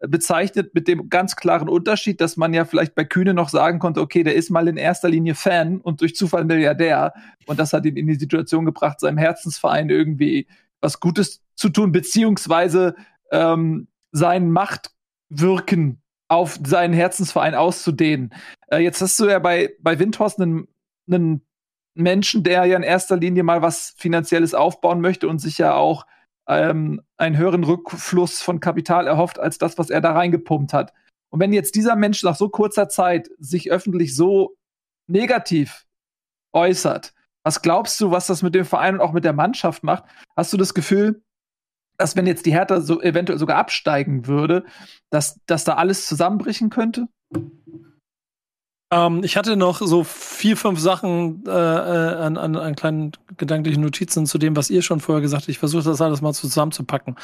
[0.00, 3.78] äh, bezeichnet, mit dem ganz klaren Unterschied, dass man ja vielleicht bei Kühne noch sagen
[3.78, 7.14] konnte, okay, der ist mal in erster Linie Fan und durch Zufall Milliardär.
[7.46, 10.48] Und das hat ihn in die Situation gebracht, seinem Herzensverein irgendwie
[10.80, 12.96] was Gutes zu tun, beziehungsweise
[13.30, 18.34] ähm, sein Machtwirken auf seinen Herzensverein auszudehnen.
[18.66, 20.66] Äh, jetzt hast du ja bei, bei Windhorst einen,
[21.08, 21.47] einen
[21.98, 26.06] Menschen, der ja in erster Linie mal was Finanzielles aufbauen möchte und sich ja auch
[26.48, 30.92] ähm, einen höheren Rückfluss von Kapital erhofft als das, was er da reingepumpt hat.
[31.30, 34.56] Und wenn jetzt dieser Mensch nach so kurzer Zeit sich öffentlich so
[35.08, 35.86] negativ
[36.52, 40.04] äußert, was glaubst du, was das mit dem Verein und auch mit der Mannschaft macht?
[40.36, 41.22] Hast du das Gefühl,
[41.96, 44.64] dass wenn jetzt die Hertha so eventuell sogar absteigen würde,
[45.10, 47.08] dass, dass da alles zusammenbrechen könnte?
[48.90, 53.82] Ähm, ich hatte noch so vier, fünf Sachen äh, äh, an, an, an kleinen gedanklichen
[53.82, 55.50] Notizen zu dem, was ihr schon vorher gesagt habt.
[55.50, 57.16] Ich versuche das alles mal zusammenzupacken.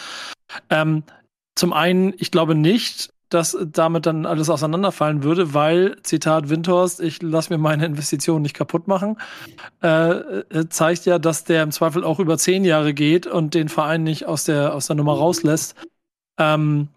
[0.71, 1.05] Ähm,
[1.55, 7.23] zum einen, ich glaube nicht, dass damit dann alles auseinanderfallen würde, weil, Zitat Windhorst, ich
[7.23, 9.17] lasse mir meine Investitionen nicht kaputt machen,
[9.83, 13.69] äh, äh, zeigt ja, dass der im Zweifel auch über zehn Jahre geht und den
[13.69, 15.75] Verein nicht aus der, aus der Nummer rauslässt.
[16.39, 16.89] Ähm,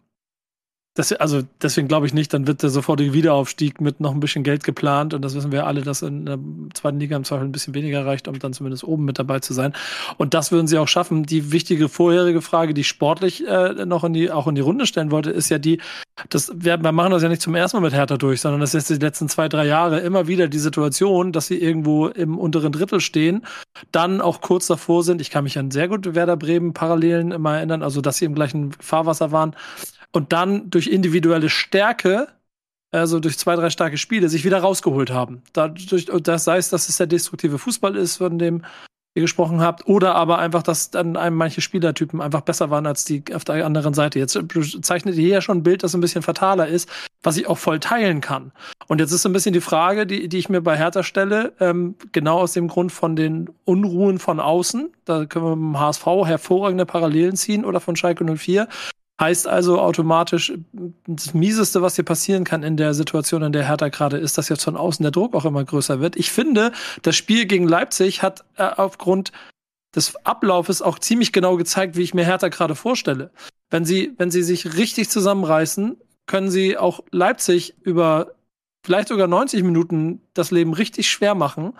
[0.97, 4.43] das, also deswegen glaube ich nicht, dann wird der sofortige Wiederaufstieg mit noch ein bisschen
[4.43, 6.39] Geld geplant und das wissen wir alle, dass in der
[6.73, 9.53] zweiten Liga im Zweifel ein bisschen weniger reicht, um dann zumindest oben mit dabei zu
[9.53, 9.73] sein.
[10.17, 11.23] Und das würden sie auch schaffen.
[11.23, 15.11] Die wichtige vorherige Frage, die sportlich äh, noch in die auch in die Runde stellen
[15.11, 15.79] wollte, ist ja die,
[16.29, 18.73] das wir, wir machen das ja nicht zum ersten Mal mit Hertha durch, sondern das
[18.73, 22.71] ist die letzten zwei drei Jahre immer wieder die Situation, dass sie irgendwo im unteren
[22.71, 23.45] Drittel stehen,
[23.91, 25.21] dann auch kurz davor sind.
[25.21, 28.33] Ich kann mich an sehr gut Werder Bremen Parallelen immer erinnern, also dass sie im
[28.33, 29.55] gleichen Fahrwasser waren
[30.11, 32.27] und dann durch individuelle Stärke,
[32.91, 35.43] also durch zwei, drei starke Spiele, sich wieder rausgeholt haben.
[35.53, 38.63] Dadurch, das sei es, dass es der destruktive Fußball ist, von dem
[39.17, 43.03] ihr gesprochen habt, oder aber einfach, dass dann einem manche Spielertypen einfach besser waren als
[43.03, 44.19] die auf der anderen Seite.
[44.19, 44.39] Jetzt
[44.83, 46.87] zeichnet ihr ja schon ein Bild, das ein bisschen fataler ist,
[47.23, 48.51] was ich auch voll teilen kann.
[48.87, 51.53] Und jetzt ist so ein bisschen die Frage, die, die ich mir bei Hertha stelle,
[51.59, 54.93] ähm, genau aus dem Grund von den Unruhen von außen.
[55.05, 58.67] Da können wir mit dem HSV hervorragende Parallelen ziehen oder von Schalke 04.
[59.19, 60.53] Heißt also automatisch,
[61.07, 64.49] das Mieseste, was hier passieren kann in der Situation, in der Hertha gerade ist, dass
[64.49, 66.15] jetzt von außen der Druck auch immer größer wird.
[66.15, 69.31] Ich finde, das Spiel gegen Leipzig hat äh, aufgrund
[69.95, 73.31] des Ablaufes auch ziemlich genau gezeigt, wie ich mir Hertha gerade vorstelle.
[73.71, 75.97] Wenn sie, wenn sie sich richtig zusammenreißen,
[76.27, 78.35] können sie auch Leipzig über
[78.85, 81.73] vielleicht sogar 90 Minuten das Leben richtig schwer machen.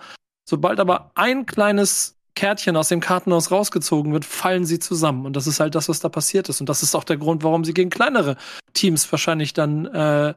[0.44, 5.26] Sobald aber ein kleines Kärtchen aus dem Kartenhaus rausgezogen wird, fallen sie zusammen.
[5.26, 6.60] Und das ist halt das, was da passiert ist.
[6.60, 8.36] Und das ist auch der Grund, warum sie gegen kleinere
[8.74, 10.34] Teams wahrscheinlich dann äh,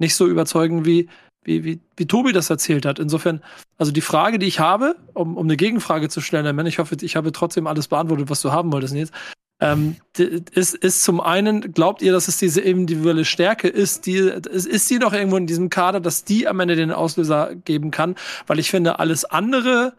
[0.00, 1.08] nicht so überzeugen, wie,
[1.44, 2.98] wie, wie, wie Tobi das erzählt hat.
[2.98, 3.44] Insofern,
[3.78, 7.14] also die Frage, die ich habe, um, um eine Gegenfrage zu stellen, ich hoffe, ich
[7.14, 9.12] habe trotzdem alles beantwortet, was du haben wolltest, Nils.
[9.60, 14.66] Ähm, ist, ist zum einen, glaubt ihr, dass es diese individuelle Stärke ist, die, ist,
[14.66, 18.16] ist die noch irgendwo in diesem Kader, dass die am Ende den Auslöser geben kann?
[18.48, 19.94] Weil ich finde, alles andere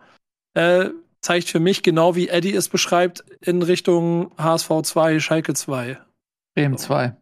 [0.55, 0.89] äh,
[1.21, 5.97] zeigt für mich genau, wie Eddie es beschreibt, in Richtung HSV 2, Schalke 2.
[6.55, 7.15] Bremen 2.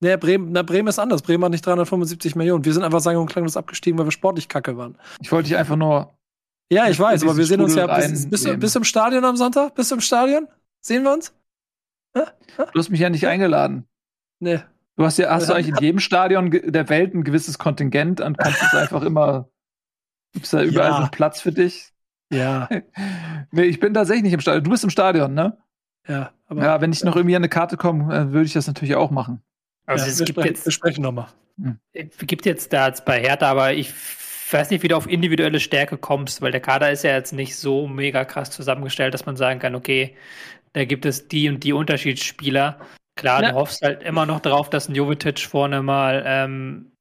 [0.00, 1.22] Nee, Bremen, na, Bremen ist anders.
[1.22, 2.64] Bremen hat nicht 375 Millionen.
[2.64, 4.98] Wir sind einfach sagen und klanglos abgestiegen, weil wir sportlich kacke waren.
[5.20, 6.12] Ich wollte dich einfach nur.
[6.72, 7.86] Ja, ich weiß, aber wir sehen uns ja.
[7.86, 9.76] Bis, bist, du, bist du im Stadion am Sonntag?
[9.76, 10.48] Bist du im Stadion?
[10.80, 11.32] Sehen wir uns?
[12.16, 12.32] Ha?
[12.58, 12.64] Ha?
[12.72, 13.86] Du hast mich ja nicht eingeladen.
[14.40, 14.60] Nee.
[14.96, 18.38] Du hast ja, hast du eigentlich in jedem Stadion der Welt ein gewisses Kontingent und
[18.38, 19.48] kannst es einfach immer.
[20.32, 20.96] Gibt es da überall ja.
[20.96, 21.91] so einen Platz für dich?
[22.32, 22.68] Ja.
[23.50, 24.64] nee, ich bin tatsächlich nicht im Stadion.
[24.64, 25.56] Du bist im Stadion, ne?
[26.08, 26.32] Ja.
[26.48, 28.96] Aber ja, wenn ich noch irgendwie an eine Karte komme, äh, würde ich das natürlich
[28.96, 29.42] auch machen.
[29.86, 31.28] Also ja, es gibt jetzt, wir sprechen nochmal.
[31.60, 31.78] Hm.
[31.92, 33.92] Es gibt jetzt da jetzt bei Hertha, aber ich
[34.50, 37.56] weiß nicht, wie du auf individuelle Stärke kommst, weil der Kader ist ja jetzt nicht
[37.56, 40.16] so mega krass zusammengestellt, dass man sagen kann, okay,
[40.72, 42.78] da gibt es die und die Unterschiedsspieler.
[43.16, 43.50] Klar, ja.
[43.50, 46.91] du hoffst halt immer noch drauf, dass ein Jovetic vorne mal ähm,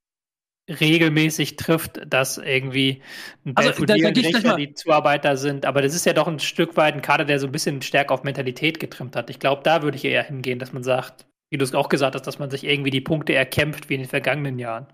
[0.70, 3.01] regelmäßig trifft, dass irgendwie
[3.45, 5.66] ein also, da, da die Zuarbeiter sind.
[5.66, 8.14] Aber das ist ja doch ein Stück weit ein Kader, der so ein bisschen stärker
[8.14, 9.30] auf Mentalität getrimmt hat.
[9.30, 12.16] Ich glaube, da würde ich eher hingehen, dass man sagt, wie du es auch gesagt
[12.16, 14.88] hast, dass man sich irgendwie die Punkte erkämpft wie in den vergangenen Jahren.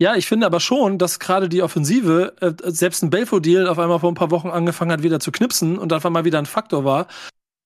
[0.00, 3.98] Ja, ich finde aber schon, dass gerade die Offensive, äh, selbst ein Belfodil auf einmal
[3.98, 6.84] vor ein paar Wochen angefangen hat, wieder zu knipsen und auf einmal wieder ein Faktor
[6.84, 7.06] war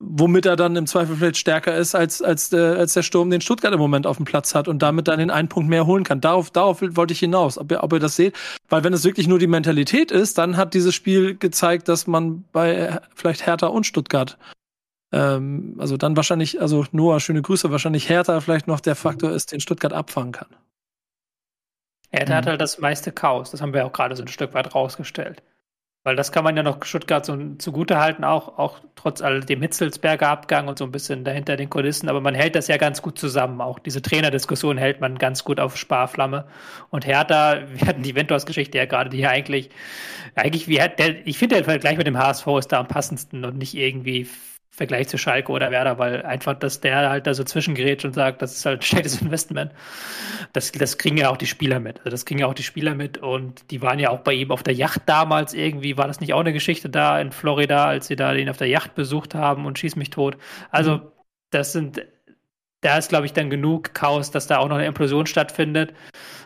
[0.00, 3.40] womit er dann im Zweifel vielleicht stärker ist, als, als, der, als der Sturm, den
[3.40, 6.04] Stuttgart im Moment auf dem Platz hat und damit dann den einen Punkt mehr holen
[6.04, 6.20] kann.
[6.20, 8.34] Darauf, darauf wollte ich hinaus, ob ihr, ob ihr das seht.
[8.68, 12.44] Weil wenn es wirklich nur die Mentalität ist, dann hat dieses Spiel gezeigt, dass man
[12.52, 14.36] bei vielleicht Hertha und Stuttgart
[15.14, 19.52] ähm, also dann wahrscheinlich, also Noah, schöne Grüße, wahrscheinlich Hertha vielleicht noch der Faktor ist,
[19.52, 20.48] den Stuttgart abfangen kann.
[22.10, 22.36] Hertha mhm.
[22.38, 25.42] hat halt das meiste Chaos, das haben wir auch gerade so ein Stück weit rausgestellt.
[26.04, 29.62] Weil das kann man ja noch Stuttgart so zugute halten, auch, auch trotz all dem
[29.62, 32.10] Hitzelsberger Abgang und so ein bisschen dahinter den Kulissen.
[32.10, 33.62] Aber man hält das ja ganz gut zusammen.
[33.62, 36.44] Auch diese Trainerdiskussion hält man ganz gut auf Sparflamme.
[36.90, 39.70] Und Hertha, wir hatten die Ventors-Geschichte ja gerade, die ja eigentlich,
[40.34, 43.46] eigentlich, wie hat der, ich finde der Vergleich mit dem HSV ist da am passendsten
[43.46, 44.28] und nicht irgendwie
[44.76, 48.42] Vergleich zu Schalke oder Werder, weil einfach, dass der halt da so zwischengerät und sagt,
[48.42, 49.70] das ist halt ein schlechtes Investment.
[50.52, 51.98] Das, das kriegen ja auch die Spieler mit.
[51.98, 54.50] Also das kriegen ja auch die Spieler mit und die waren ja auch bei ihm
[54.50, 55.96] auf der Yacht damals irgendwie.
[55.96, 58.66] War das nicht auch eine Geschichte da in Florida, als sie da den auf der
[58.66, 60.38] Yacht besucht haben und schieß mich tot?
[60.72, 61.02] Also, mhm.
[61.50, 62.04] das sind,
[62.80, 65.94] da ist, glaube ich, dann genug Chaos, dass da auch noch eine Implosion stattfindet.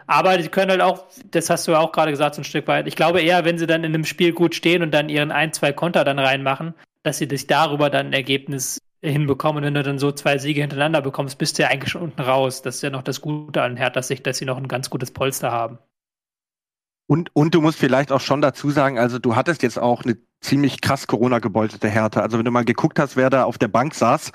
[0.07, 2.69] Aber die können halt auch, das hast du ja auch gerade gesagt, so ein Stück
[2.69, 2.87] weit.
[2.89, 5.55] Ich glaube eher, wenn sie dann in einem Spiel gut stehen und dann ihren ein,
[5.55, 6.75] zwei Konter dann reinmachen,
[7.09, 9.59] dass sie dich darüber dann ein Ergebnis hinbekommen.
[9.59, 12.21] Und wenn du dann so zwei Siege hintereinander bekommst, bist du ja eigentlich schon unten
[12.21, 12.61] raus.
[12.61, 15.11] Das ist ja noch das Gute an Herthas Sicht, dass sie noch ein ganz gutes
[15.11, 15.79] Polster haben.
[17.07, 20.19] Und, und du musst vielleicht auch schon dazu sagen, also du hattest jetzt auch eine
[20.43, 22.23] ziemlich krass Corona-gebeutete Härte.
[22.23, 24.31] Also wenn du mal geguckt hast, wer da auf der Bank saß,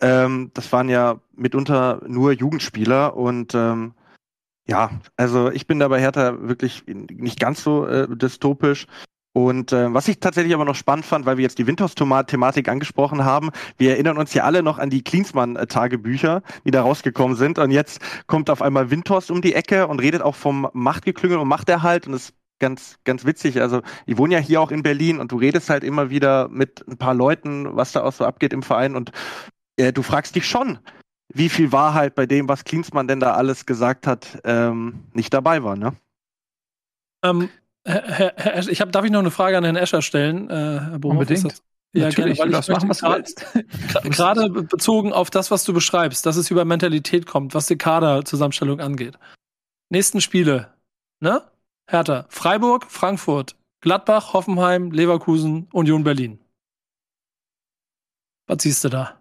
[0.00, 3.94] ähm, das waren ja mitunter nur Jugendspieler und ähm,
[4.68, 8.86] ja, also ich bin da bei Hertha wirklich nicht ganz so äh, dystopisch.
[9.34, 13.24] Und äh, was ich tatsächlich aber noch spannend fand, weil wir jetzt die Windhaus-Thematik angesprochen
[13.24, 17.58] haben, wir erinnern uns ja alle noch an die Klinsmann-Tagebücher, die da rausgekommen sind.
[17.58, 21.48] Und jetzt kommt auf einmal Windhorst um die Ecke und redet auch vom Machtgeklüngel und
[21.48, 22.06] Machterhalt.
[22.06, 23.60] Und das ist ganz, ganz witzig.
[23.60, 26.84] Also ich wohne ja hier auch in Berlin und du redest halt immer wieder mit
[26.86, 28.94] ein paar Leuten, was da auch so abgeht im Verein.
[28.94, 29.12] Und
[29.76, 30.78] äh, du fragst dich schon,
[31.32, 35.62] wie viel Wahrheit bei dem, was Klinsmann denn da alles gesagt hat, ähm, nicht dabei
[35.62, 35.94] war, ne?
[37.24, 37.48] Ähm,
[37.84, 40.54] Herr, Herr, Escher, ich hab, darf ich noch eine Frage an Herrn Escher stellen, äh,
[40.54, 41.22] Herr Bohmhoff?
[41.22, 41.62] Unbedingt.
[41.94, 43.44] Ja, Natürlich, gerne, weil das machen, was willst.
[44.04, 48.80] Gerade bezogen auf das, was du beschreibst, dass es über Mentalität kommt, was die Kaderzusammenstellung
[48.80, 49.18] angeht.
[49.90, 50.72] Nächsten Spiele,
[51.20, 51.42] ne?
[51.86, 56.38] Hertha, Freiburg, Frankfurt, Gladbach, Hoffenheim, Leverkusen, Union Berlin.
[58.46, 59.20] Was siehst du da?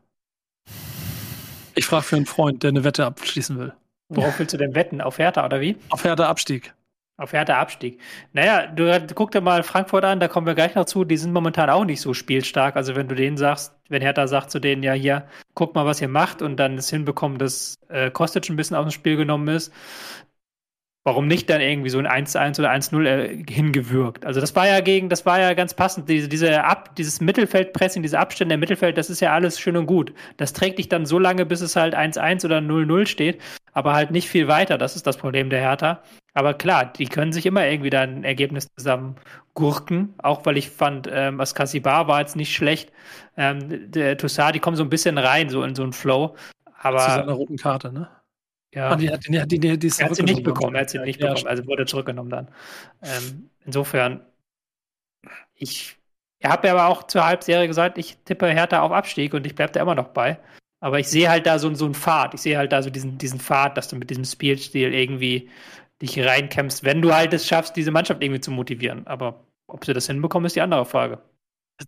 [1.76, 3.74] Ich frage für einen Freund, der eine Wette abschließen will.
[4.10, 5.02] Worauf willst du denn wetten?
[5.02, 5.78] Auf Hertha oder wie?
[5.90, 6.74] Auf Hertha Abstieg.
[7.22, 8.00] Auf Hertha Abstieg.
[8.34, 11.06] Naja, du, du guck dir mal Frankfurt an, da kommen wir gleich noch zu.
[11.06, 12.76] Die sind momentan auch nicht so spielstark.
[12.76, 16.02] Also wenn du denen sagst, wenn Hertha sagt zu denen, ja hier, guck mal, was
[16.02, 19.50] ihr macht und dann es hinbekommen, dass äh, Kostic ein bisschen aus dem Spiel genommen
[19.50, 19.72] ist,
[21.04, 24.26] warum nicht dann irgendwie so ein 1-1 oder 1-0 äh, hingewürgt?
[24.26, 26.10] Also das war ja gegen, das war ja ganz passend.
[26.10, 29.86] Diese, diese Ab, dieses Mittelfeldpressing, diese Abstände im Mittelfeld, das ist ja alles schön und
[29.86, 30.12] gut.
[30.38, 33.40] Das trägt dich dann so lange, bis es halt 1-1 oder 0-0 steht,
[33.74, 34.80] aber halt nicht viel weiter.
[34.80, 36.02] Das ist das Problem der Hertha.
[36.34, 39.18] Aber klar, die können sich immer irgendwie dann ein Ergebnis zusammen
[39.54, 42.92] gurken, auch weil ich fand, ähm, Askasibar war jetzt nicht schlecht.
[43.36, 46.36] Ähm, der Toussaint, die kommen so ein bisschen rein, so in so einen Flow.
[46.80, 48.10] Aber, Zu seiner roten Karte, ne?
[48.74, 48.92] Ja.
[48.92, 51.20] Ah, die, die, die, die, die er hat sie nicht bekommen, er hat sie nicht
[51.20, 52.48] ja, bekommen, also wurde zurückgenommen dann.
[53.02, 54.22] Ähm, insofern,
[55.56, 55.98] ich
[56.42, 59.74] habe ja aber auch zur Halbserie gesagt, ich tippe Hertha auf Abstieg und ich bleibe
[59.74, 60.40] da immer noch bei.
[60.80, 62.34] Aber ich sehe halt da so, so einen Pfad.
[62.34, 65.50] Ich sehe halt da so diesen, diesen Pfad, dass du mit diesem Spielstil irgendwie
[66.02, 69.06] dich reinkämpfst, wenn du halt es schaffst, diese Mannschaft irgendwie zu motivieren.
[69.08, 71.20] Aber ob sie das hinbekommen, ist die andere Frage.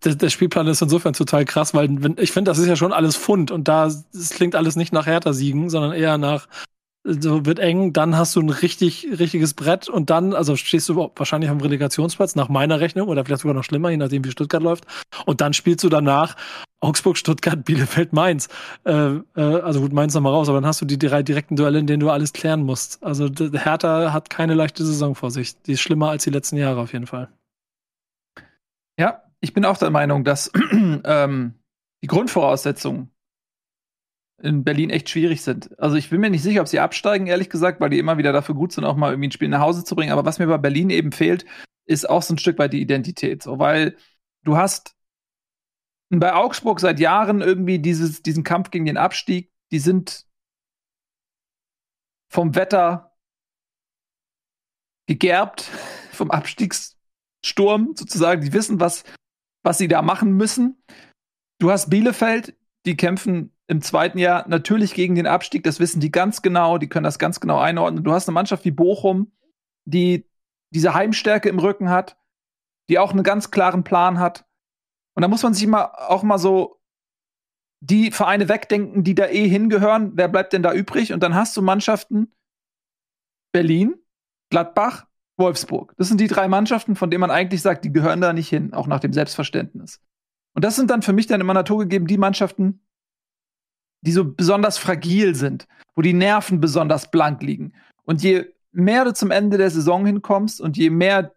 [0.04, 2.92] Der, der Spielplan ist insofern total krass, weil wenn, ich finde, das ist ja schon
[2.92, 3.90] alles Fund und da
[4.30, 6.48] klingt alles nicht nach Hertha-Siegen, sondern eher nach
[7.04, 11.10] so wird eng, dann hast du ein richtig, richtiges Brett und dann, also stehst du
[11.14, 14.62] wahrscheinlich am Relegationsplatz nach meiner Rechnung oder vielleicht sogar noch schlimmer, je nachdem wie Stuttgart
[14.62, 14.86] läuft.
[15.26, 16.34] Und dann spielst du danach
[16.80, 18.48] Augsburg, Stuttgart, Bielefeld, Mainz.
[18.84, 21.78] Äh, äh, also gut, Mainz nochmal raus, aber dann hast du die drei direkten Duelle,
[21.78, 23.02] in denen du alles klären musst.
[23.02, 25.60] Also Hertha hat keine leichte Saison vor sich.
[25.62, 27.28] Die ist schlimmer als die letzten Jahre auf jeden Fall.
[28.98, 31.54] Ja, ich bin auch der Meinung, dass ähm,
[32.02, 33.13] die Grundvoraussetzungen
[34.42, 35.78] in Berlin echt schwierig sind.
[35.78, 38.32] Also ich bin mir nicht sicher, ob sie absteigen, ehrlich gesagt, weil die immer wieder
[38.32, 40.12] dafür gut sind, auch mal irgendwie ein Spiel nach Hause zu bringen.
[40.12, 41.44] Aber was mir bei Berlin eben fehlt,
[41.86, 43.42] ist auch so ein Stück weit die Identität.
[43.42, 43.96] So, weil
[44.42, 44.96] du hast
[46.10, 50.26] bei Augsburg seit Jahren irgendwie dieses, diesen Kampf gegen den Abstieg, die sind
[52.28, 53.16] vom Wetter
[55.06, 55.62] gegerbt,
[56.12, 58.42] vom Abstiegssturm sozusagen.
[58.42, 59.04] Die wissen, was,
[59.62, 60.82] was sie da machen müssen.
[61.58, 65.62] Du hast Bielefeld, die kämpfen im zweiten Jahr natürlich gegen den Abstieg.
[65.64, 66.78] Das wissen die ganz genau.
[66.78, 68.04] Die können das ganz genau einordnen.
[68.04, 69.32] Du hast eine Mannschaft wie Bochum,
[69.84, 70.28] die
[70.70, 72.16] diese Heimstärke im Rücken hat,
[72.88, 74.46] die auch einen ganz klaren Plan hat.
[75.14, 76.80] Und da muss man sich immer auch mal so
[77.80, 80.12] die Vereine wegdenken, die da eh hingehören.
[80.14, 81.12] Wer bleibt denn da übrig?
[81.12, 82.34] Und dann hast du Mannschaften
[83.52, 83.94] Berlin,
[84.50, 85.06] Gladbach,
[85.36, 85.94] Wolfsburg.
[85.96, 88.74] Das sind die drei Mannschaften, von denen man eigentlich sagt, die gehören da nicht hin,
[88.74, 90.00] auch nach dem Selbstverständnis.
[90.54, 92.83] Und das sind dann für mich dann immer naturgegeben die Mannschaften,
[94.04, 97.72] die so besonders fragil sind, wo die Nerven besonders blank liegen.
[98.04, 101.34] Und je mehr du zum Ende der Saison hinkommst und je mehr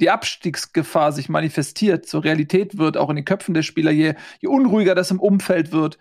[0.00, 4.48] die Abstiegsgefahr sich manifestiert, zur Realität wird, auch in den Köpfen der Spieler, je, je
[4.48, 5.98] unruhiger das im Umfeld wird,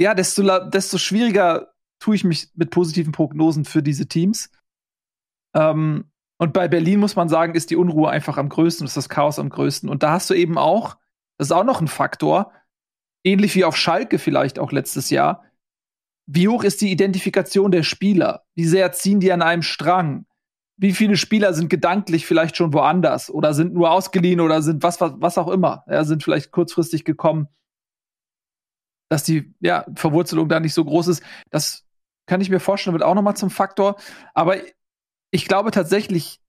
[0.00, 4.50] ja, desto, desto schwieriger tue ich mich mit positiven Prognosen für diese Teams.
[5.54, 9.08] Ähm, und bei Berlin muss man sagen, ist die Unruhe einfach am größten, ist das
[9.08, 9.88] Chaos am größten.
[9.88, 10.96] Und da hast du eben auch,
[11.38, 12.52] das ist auch noch ein Faktor,
[13.24, 15.44] ähnlich wie auf Schalke vielleicht auch letztes Jahr,
[16.26, 18.44] wie hoch ist die Identifikation der Spieler?
[18.54, 20.26] Wie sehr ziehen die an einem Strang?
[20.76, 25.00] Wie viele Spieler sind gedanklich vielleicht schon woanders oder sind nur ausgeliehen oder sind was,
[25.00, 25.84] was, was auch immer?
[25.88, 27.48] Ja, sind vielleicht kurzfristig gekommen,
[29.08, 31.22] dass die ja, Verwurzelung da nicht so groß ist.
[31.50, 31.84] Das
[32.26, 33.96] kann ich mir vorstellen, wird auch noch mal zum Faktor.
[34.32, 34.56] Aber
[35.30, 36.41] ich glaube tatsächlich,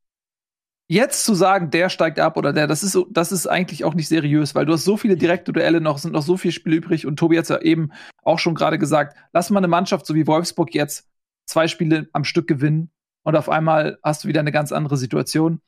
[0.87, 4.07] jetzt zu sagen, der steigt ab oder der, das ist, das ist eigentlich auch nicht
[4.07, 7.05] seriös, weil du hast so viele direkte Duelle noch, sind noch so viele Spiele übrig
[7.05, 7.91] und Tobi hat ja eben
[8.23, 11.09] auch schon gerade gesagt, lass mal eine Mannschaft so wie Wolfsburg jetzt
[11.45, 12.91] zwei Spiele am Stück gewinnen
[13.23, 15.61] und auf einmal hast du wieder eine ganz andere Situation.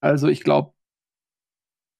[0.00, 0.72] Also ich glaube,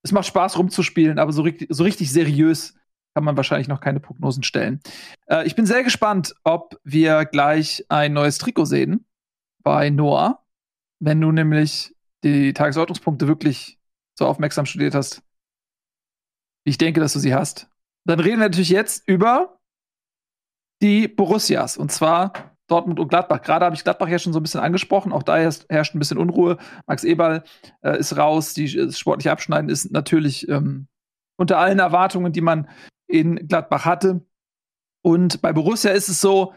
[0.03, 2.75] es macht Spaß rumzuspielen, aber so, so, richtig seriös
[3.15, 4.81] kann man wahrscheinlich noch keine Prognosen stellen.
[5.27, 9.05] Äh, ich bin sehr gespannt, ob wir gleich ein neues Trikot sehen
[9.63, 10.43] bei Noah,
[11.01, 11.95] wenn du nämlich
[12.25, 13.79] die Tagesordnungspunkte wirklich
[14.19, 15.23] so aufmerksam studiert hast.
[16.65, 17.69] Ich denke, dass du sie hast.
[18.05, 19.61] Dann reden wir natürlich jetzt über
[20.83, 21.77] die Borussias.
[21.77, 22.33] Und zwar
[22.67, 23.43] Dortmund und Gladbach.
[23.43, 25.13] Gerade habe ich Gladbach ja schon so ein bisschen angesprochen.
[25.13, 26.59] Auch da herrscht, ein bisschen Unruhe.
[26.87, 27.43] Max Eberl
[27.83, 28.55] äh, ist raus.
[28.55, 30.87] Die, das sportliche Abschneiden ist natürlich ähm,
[31.37, 32.69] unter allen Erwartungen, die man
[33.07, 34.25] in Gladbach hatte.
[35.03, 36.55] Und bei Borussia ist es so,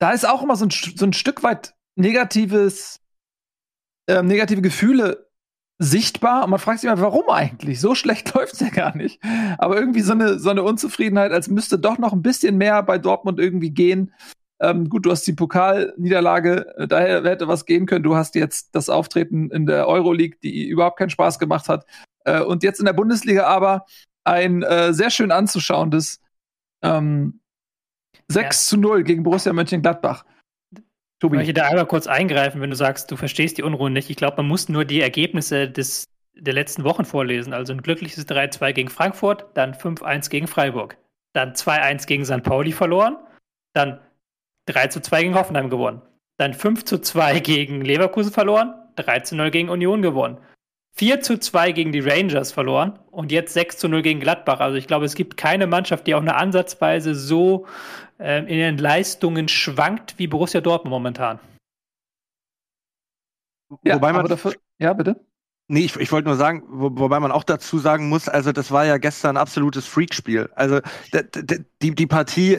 [0.00, 3.00] da ist auch immer so ein, so ein Stück weit negatives,
[4.06, 5.28] äh, negative Gefühle
[5.78, 7.80] sichtbar und man fragt sich immer, warum eigentlich?
[7.80, 9.20] So schlecht läuft es ja gar nicht.
[9.58, 12.98] Aber irgendwie so eine, so eine Unzufriedenheit, als müsste doch noch ein bisschen mehr bei
[12.98, 14.12] Dortmund irgendwie gehen.
[14.60, 18.04] Ähm, gut, du hast die Pokalniederlage, äh, daher hätte was gehen können.
[18.04, 21.86] Du hast jetzt das Auftreten in der Euroleague, die überhaupt keinen Spaß gemacht hat.
[22.24, 23.84] Äh, und jetzt in der Bundesliga aber
[24.22, 26.20] ein äh, sehr schön anzuschauendes
[26.82, 27.40] ähm,
[28.28, 28.50] 6 ja.
[28.70, 30.24] zu 0 gegen Borussia Mönchengladbach.
[31.20, 31.36] Tobi.
[31.36, 34.10] Ich möchte da einmal kurz eingreifen, wenn du sagst, du verstehst die Unruhe nicht.
[34.10, 36.04] Ich glaube, man muss nur die Ergebnisse des,
[36.34, 37.52] der letzten Wochen vorlesen.
[37.52, 40.96] Also ein glückliches 3-2 gegen Frankfurt, dann 5-1 gegen Freiburg,
[41.32, 42.42] dann 2-1 gegen St.
[42.42, 43.16] Pauli verloren,
[43.72, 44.00] dann
[44.68, 46.02] 3-2 gegen Hoffenheim gewonnen,
[46.36, 50.38] dann 5-2 gegen Leverkusen verloren, 3-0 gegen Union gewonnen.
[50.96, 54.60] 4 zu 2 gegen die Rangers verloren und jetzt 6 zu 0 gegen Gladbach.
[54.60, 57.66] Also ich glaube, es gibt keine Mannschaft, die auch eine Ansatzweise so
[58.18, 61.40] äh, in den Leistungen schwankt wie Borussia Dortmund momentan.
[63.82, 65.24] Ja, wobei man dafür, ja, bitte.
[65.66, 68.70] Nee, ich, ich wollte nur sagen, wo, wobei man auch dazu sagen muss, also das
[68.70, 70.50] war ja gestern ein absolutes Freakspiel.
[70.54, 70.80] Also
[71.80, 72.58] die, die Partie,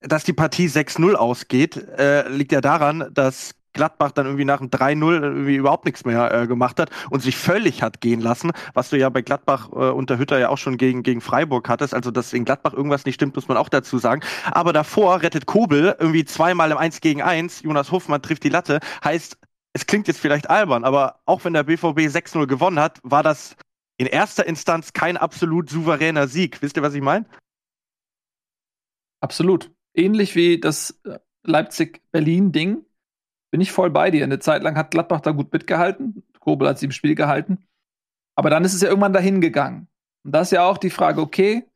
[0.00, 4.70] dass die Partie 6-0 ausgeht, äh, liegt ja daran, dass Gladbach dann irgendwie nach dem
[4.70, 8.90] 3-0 irgendwie überhaupt nichts mehr äh, gemacht hat und sich völlig hat gehen lassen, was
[8.90, 11.94] du ja bei Gladbach äh, unter Hütter ja auch schon gegen, gegen Freiburg hattest.
[11.94, 14.22] Also, dass in Gladbach irgendwas nicht stimmt, muss man auch dazu sagen.
[14.50, 17.62] Aber davor rettet Kobel irgendwie zweimal im 1 gegen 1.
[17.62, 18.80] Jonas Hofmann trifft die Latte.
[19.04, 19.38] Heißt,
[19.72, 23.54] es klingt jetzt vielleicht albern, aber auch wenn der BVB 6-0 gewonnen hat, war das
[23.98, 26.62] in erster Instanz kein absolut souveräner Sieg.
[26.62, 27.26] Wisst ihr, was ich meine?
[29.20, 29.70] Absolut.
[29.94, 32.84] Ähnlich wie das äh, Leipzig-Berlin-Ding
[33.50, 34.24] bin ich voll bei dir.
[34.24, 36.22] Eine Zeit lang hat Gladbach da gut mitgehalten.
[36.40, 37.66] Kobel hat sie im Spiel gehalten.
[38.34, 39.88] Aber dann ist es ja irgendwann dahin gegangen.
[40.24, 41.68] Und da ist ja auch die Frage, okay,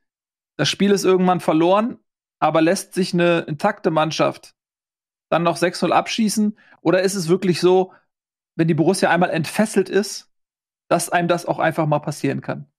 [0.56, 1.98] das Spiel ist irgendwann verloren,
[2.38, 4.54] aber lässt sich eine intakte Mannschaft
[5.30, 6.58] dann noch 6-0 abschießen?
[6.82, 7.92] Oder ist es wirklich so,
[8.54, 10.30] wenn die Borussia einmal entfesselt ist,
[10.88, 12.70] dass einem das auch einfach mal passieren kann?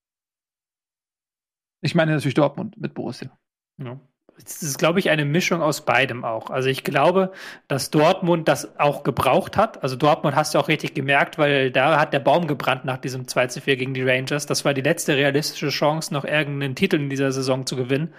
[1.80, 3.36] Ich meine natürlich Dortmund mit Borussia.
[3.78, 4.00] Ja
[4.42, 6.50] es ist, glaube ich, eine Mischung aus beidem auch.
[6.50, 7.32] Also ich glaube,
[7.68, 9.82] dass Dortmund das auch gebraucht hat.
[9.82, 13.28] Also Dortmund hast du auch richtig gemerkt, weil da hat der Baum gebrannt nach diesem
[13.28, 14.46] 2 zu 4 gegen die Rangers.
[14.46, 18.12] Das war die letzte realistische Chance, noch irgendeinen Titel in dieser Saison zu gewinnen.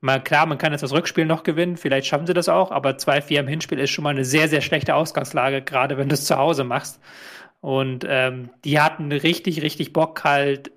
[0.00, 2.90] Mal klar, man kann jetzt das Rückspiel noch gewinnen, vielleicht schaffen sie das auch, aber
[2.90, 6.26] 2-4 im Hinspiel ist schon mal eine sehr, sehr schlechte Ausgangslage, gerade wenn du es
[6.26, 7.00] zu Hause machst.
[7.60, 10.70] Und ähm, die hatten richtig, richtig Bock halt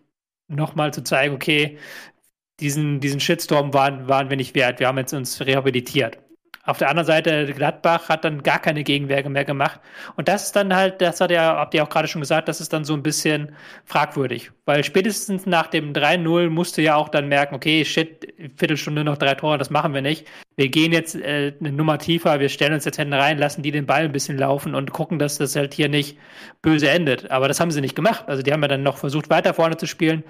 [0.47, 1.77] nochmal zu zeigen, okay,
[2.60, 4.80] diesen, diesen Shitstorm waren, waren wir nicht wert.
[4.80, 6.18] Wir haben jetzt uns rehabilitiert.
[6.70, 9.80] Auf der anderen Seite, Gladbach hat dann gar keine Gegenwehr mehr gemacht.
[10.18, 12.62] Und das ist dann halt, das hat ja, habt ihr auch gerade schon gesagt, das
[12.62, 13.55] ist dann so ein bisschen
[13.86, 14.51] fragwürdig.
[14.66, 19.34] Weil spätestens nach dem 3-0 musste ja auch dann merken, okay, shit, Viertelstunde noch drei
[19.34, 20.28] Tore, das machen wir nicht.
[20.57, 23.72] Wir gehen jetzt äh, eine Nummer tiefer, wir stellen uns jetzt hinten rein, lassen die
[23.72, 26.20] den Ball ein bisschen laufen und gucken, dass das halt hier nicht
[26.62, 27.32] böse endet.
[27.32, 28.26] Aber das haben sie nicht gemacht.
[28.28, 30.24] Also die haben ja dann noch versucht, weiter vorne zu spielen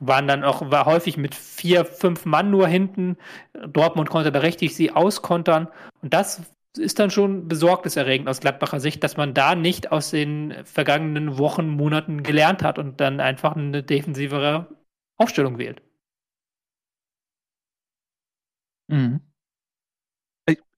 [0.00, 3.16] waren dann auch war häufig mit vier, fünf Mann nur hinten.
[3.66, 5.68] Dortmund konnte da richtig sie auskontern.
[6.02, 6.42] Und das
[6.76, 11.68] ist dann schon besorgniserregend aus Gladbacher Sicht, dass man da nicht aus den vergangenen Wochen,
[11.68, 14.68] Monaten gelernt hat und dann einfach eine defensivere
[15.16, 15.82] Aufstellung wählt.
[18.88, 19.20] Mhm.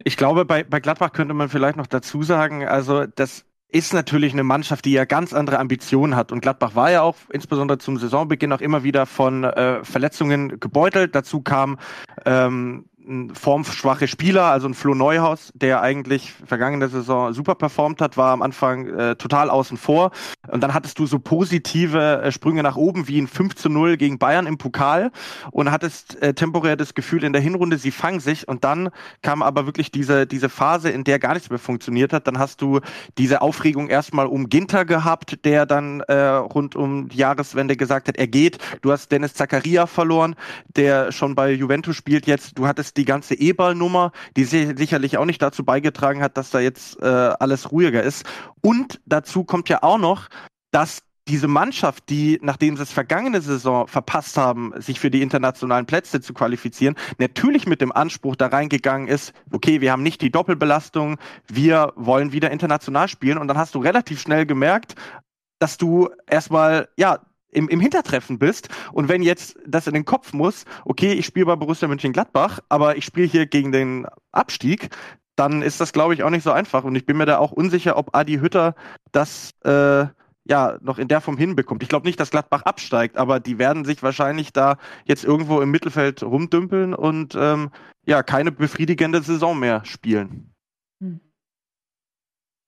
[0.05, 4.33] Ich glaube, bei, bei Gladbach könnte man vielleicht noch dazu sagen, also das ist natürlich
[4.33, 6.33] eine Mannschaft, die ja ganz andere Ambitionen hat.
[6.33, 11.14] Und Gladbach war ja auch insbesondere zum Saisonbeginn auch immer wieder von äh, Verletzungen gebeutelt.
[11.14, 11.79] Dazu kam
[12.25, 12.87] ähm,
[13.35, 18.43] formschwache Spieler, also ein Flo Neuhaus, der eigentlich vergangene Saison super performt hat, war am
[18.43, 20.11] Anfang äh, total außen vor.
[20.49, 23.97] Und dann hattest du so positive äh, Sprünge nach oben, wie ein 5 zu 0
[23.97, 25.13] gegen Bayern im Pokal
[25.53, 28.49] und hattest äh, temporär das Gefühl in der Hinrunde, sie fangen sich.
[28.49, 28.91] Und dann
[29.23, 32.27] kam aber wirklich diese, diese Phase, in der gar nichts mehr funktioniert hat.
[32.27, 32.81] Dann hast du
[33.19, 38.17] diese Aufregung erstmal um Ginter gehabt, der dann äh, rund um die Jahreswende gesagt hat,
[38.17, 38.59] er geht.
[38.83, 40.35] Du hast Dennis Zakaria verloren,
[40.75, 42.59] der schon bei Juventus spielt jetzt.
[42.59, 47.01] Du hattest die ganze E-Ball-Nummer, die sicherlich auch nicht dazu beigetragen hat, dass da jetzt
[47.01, 48.25] äh, alles ruhiger ist.
[48.63, 50.29] Und dazu kommt ja auch noch,
[50.71, 55.87] dass diese Mannschaft, die, nachdem sie es vergangene Saison verpasst haben, sich für die internationalen
[55.87, 60.31] Plätze zu qualifizieren, natürlich mit dem Anspruch da reingegangen ist, okay, wir haben nicht die
[60.31, 61.19] Doppelbelastung,
[61.49, 63.39] wir wollen wieder international spielen.
[63.39, 64.95] Und dann hast du relativ schnell gemerkt,
[65.59, 67.19] dass du erstmal, ja,
[67.57, 68.69] im, im Hintertreffen bist.
[68.93, 72.97] Und wenn jetzt das in den Kopf muss, okay, ich spiele bei Borussia Mönchengladbach, aber
[72.97, 74.91] ich spiele hier gegen den Abstieg,
[75.37, 76.85] dann ist das, glaube ich, auch nicht so einfach.
[76.85, 78.75] Und ich bin mir da auch unsicher, ob Adi Hütter
[79.13, 80.07] das äh,
[80.49, 81.83] ja noch in der Form hinbekommt.
[81.83, 85.71] Ich glaube nicht, dass Gladbach absteigt, aber die werden sich wahrscheinlich da jetzt irgendwo im
[85.71, 87.71] Mittelfeld rumdümpeln und ähm,
[88.07, 90.55] ja keine befriedigende Saison mehr spielen.
[91.03, 91.21] Hm.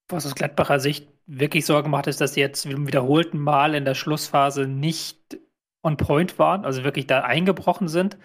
[0.09, 3.95] Was aus Gladbacher Sicht wirklich Sorge macht, ist, dass sie jetzt wiederholten Mal in der
[3.95, 5.39] Schlussphase nicht
[5.83, 8.19] on point waren, also wirklich da eingebrochen sind.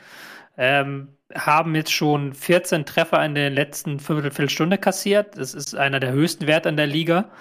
[0.57, 5.37] Ähm, haben jetzt schon 14 Treffer in der letzten Viertelstunde kassiert.
[5.37, 7.31] Das ist einer der höchsten Werte in der Liga.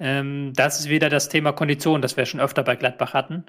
[0.00, 3.44] Ähm, das ist wieder das Thema Kondition, das wir schon öfter bei Gladbach hatten.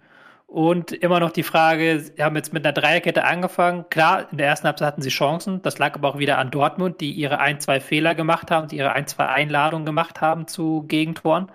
[0.48, 3.86] Und immer noch die Frage, sie haben jetzt mit einer Dreierkette angefangen.
[3.90, 5.62] Klar, in der ersten Halbzeit hatten sie Chancen.
[5.64, 8.78] Das lag aber auch wieder an Dortmund, die ihre ein, zwei Fehler gemacht haben, die
[8.78, 11.52] ihre ein, zwei Einladungen gemacht haben zu Gegentoren.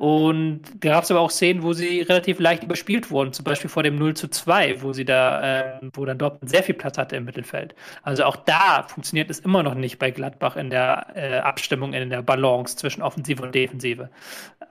[0.00, 3.68] Und da gab es aber auch Szenen, wo sie relativ leicht überspielt wurden, zum Beispiel
[3.68, 6.96] vor dem 0 zu 2, wo sie da, äh, wo dann Dortmund sehr viel Platz
[6.96, 7.74] hatte im Mittelfeld.
[8.02, 12.08] Also auch da funktioniert es immer noch nicht bei Gladbach in der äh, Abstimmung, in
[12.08, 14.08] der Balance zwischen Offensive und Defensive.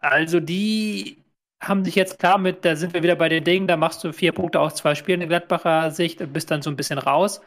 [0.02, 1.20] Also die
[1.62, 4.14] haben sich jetzt klar mit, da sind wir wieder bei den Dingen, da machst du
[4.14, 7.42] vier Punkte aus zwei Spielen in Gladbacher Sicht und bist dann so ein bisschen raus.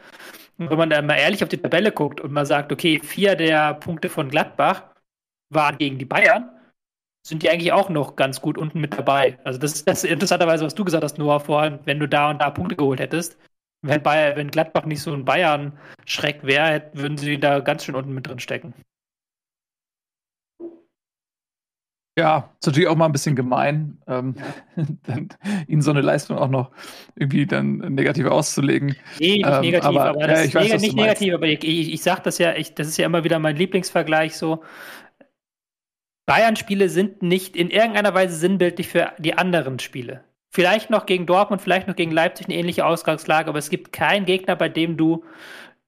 [0.58, 3.36] Und wenn man da mal ehrlich auf die Tabelle guckt und mal sagt, okay, vier
[3.36, 4.82] der Punkte von Gladbach
[5.50, 6.50] waren gegen die Bayern,
[7.26, 9.38] sind die eigentlich auch noch ganz gut unten mit dabei.
[9.44, 12.40] Also das ist das interessanterweise, was du gesagt hast, Noah, vorhin, wenn du da und
[12.40, 13.38] da Punkte geholt hättest.
[13.82, 18.14] Wenn, Bayern, wenn Gladbach nicht so ein Bayern-Schreck wäre, würden sie da ganz schön unten
[18.14, 18.74] mit drin stecken.
[22.18, 24.34] Ja, ist natürlich auch mal ein bisschen gemein, ähm,
[25.66, 26.70] ihnen so eine Leistung auch noch
[27.14, 28.96] irgendwie dann negativ auszulegen.
[29.18, 31.64] Nee, nicht ähm, negativ, aber, aber das ja, ist weiß, neg nicht negativ, aber ich,
[31.64, 34.62] ich, ich sag das ja, ich, das ist ja immer wieder mein Lieblingsvergleich so.
[36.26, 40.22] Bayern-Spiele sind nicht in irgendeiner Weise sinnbildlich für die anderen Spiele.
[40.50, 44.26] Vielleicht noch gegen Dortmund, vielleicht noch gegen Leipzig eine ähnliche Ausgangslage, aber es gibt keinen
[44.26, 45.24] Gegner, bei dem du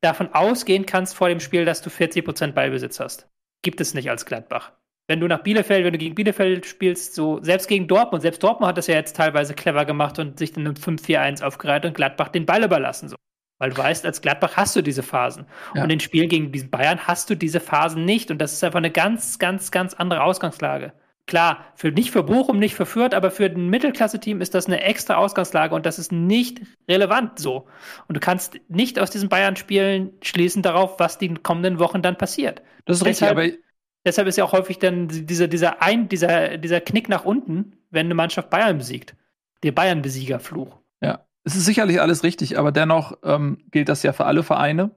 [0.01, 3.29] davon ausgehen kannst vor dem Spiel, dass du 40% Ballbesitz hast.
[3.63, 4.73] Gibt es nicht als Gladbach.
[5.07, 8.69] Wenn du nach Bielefeld, wenn du gegen Bielefeld spielst, so selbst gegen Dortmund, selbst Dortmund
[8.69, 12.29] hat das ja jetzt teilweise clever gemacht und sich dann im 5-4-1 aufgereiht und Gladbach
[12.29, 13.09] den Ball überlassen.
[13.09, 13.17] So.
[13.59, 15.47] Weil du weißt, als Gladbach hast du diese Phasen.
[15.75, 15.85] Ja.
[15.85, 18.31] Und in Spielen gegen diesen Bayern hast du diese Phasen nicht.
[18.31, 20.93] Und das ist einfach eine ganz, ganz, ganz andere Ausgangslage.
[21.27, 24.83] Klar, für, nicht für Bochum, nicht für Fürth, aber für ein Mittelklasse-Team ist das eine
[24.83, 27.67] extra Ausgangslage und das ist nicht relevant so.
[28.09, 32.61] Und du kannst nicht aus diesen Bayern-Spielen schließen darauf, was die kommenden Wochen dann passiert.
[32.85, 33.65] Das ist deshalb, richtig, aber
[34.05, 38.07] deshalb ist ja auch häufig dann dieser, dieser, ein, dieser, dieser Knick nach unten, wenn
[38.07, 39.17] eine Mannschaft Bayern besiegt.
[39.63, 40.79] Der Bayern-Besiegerfluch.
[41.01, 41.27] Ja.
[41.45, 44.91] Es ist sicherlich alles richtig, aber dennoch ähm, gilt das ja für alle Vereine,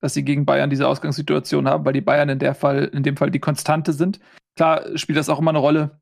[0.00, 3.16] dass sie gegen Bayern diese Ausgangssituation haben, weil die Bayern in, der Fall, in dem
[3.16, 4.20] Fall die Konstante sind.
[4.56, 6.00] Klar spielt das auch immer eine Rolle,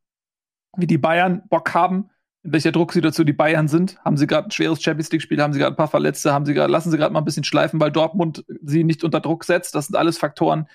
[0.76, 2.10] wie die Bayern Bock haben,
[2.42, 3.98] in welcher Drucksituation die Bayern sind.
[4.04, 6.54] Haben sie gerade ein schweres Champions League-Spiel, haben sie gerade ein paar Verletzte, haben sie
[6.54, 9.74] grad, lassen sie gerade mal ein bisschen schleifen, weil Dortmund sie nicht unter Druck setzt.
[9.74, 10.68] Das sind alles Faktoren,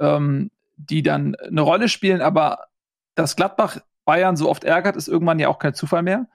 [0.00, 0.50] ähm,
[0.86, 2.66] die dann eine Rolle spielen, aber
[3.14, 6.26] dass Gladbach Bayern so oft ärgert, ist irgendwann ja auch kein Zufall mehr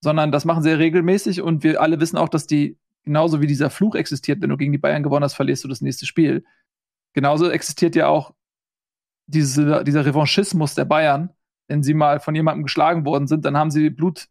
[0.00, 3.70] sondern das machen sie regelmäßig und wir alle wissen auch, dass die, genauso wie dieser
[3.70, 6.44] Fluch existiert, wenn du gegen die Bayern gewonnen hast, verlierst du das nächste Spiel.
[7.14, 8.34] Genauso existiert ja auch
[9.26, 11.30] diese, dieser Revanchismus der Bayern.
[11.68, 14.28] Wenn sie mal von jemandem geschlagen worden sind, dann haben sie Blut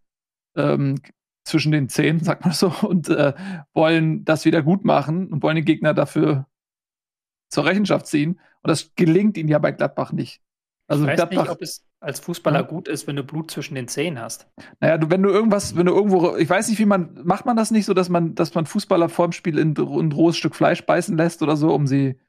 [0.56, 1.02] ähm,
[1.44, 3.34] zwischen den Zähnen, sagt man so, und äh,
[3.74, 6.48] wollen das wieder gut machen und wollen den Gegner dafür
[7.50, 8.40] zur Rechenschaft ziehen.
[8.62, 10.42] Und das gelingt ihnen ja bei Gladbach nicht.
[10.88, 12.68] Also ich weiß Gladbach, nicht, ob es als Fußballer hm?
[12.68, 14.48] gut ist, wenn du Blut zwischen den Zähnen hast.
[14.80, 17.58] Naja, du, wenn du irgendwas, wenn du irgendwo, ich weiß nicht, wie man, macht man
[17.58, 20.56] das nicht so, dass man, dass man Fußballer vorm Spiel in, in ein rohes Stück
[20.56, 22.20] Fleisch beißen lässt oder so, um sie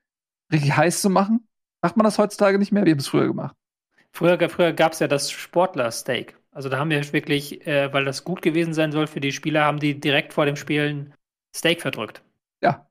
[0.52, 1.46] richtig heiß zu machen?
[1.82, 2.84] Macht man das heutzutage nicht mehr?
[2.84, 3.54] Wir haben es früher gemacht.
[4.10, 6.36] Früher, früher gab es ja das Sportler-Steak.
[6.50, 9.64] Also da haben wir wirklich, äh, weil das gut gewesen sein soll für die Spieler,
[9.64, 11.14] haben die direkt vor dem Spielen
[11.54, 12.22] Steak verdrückt.
[12.60, 12.87] Ja.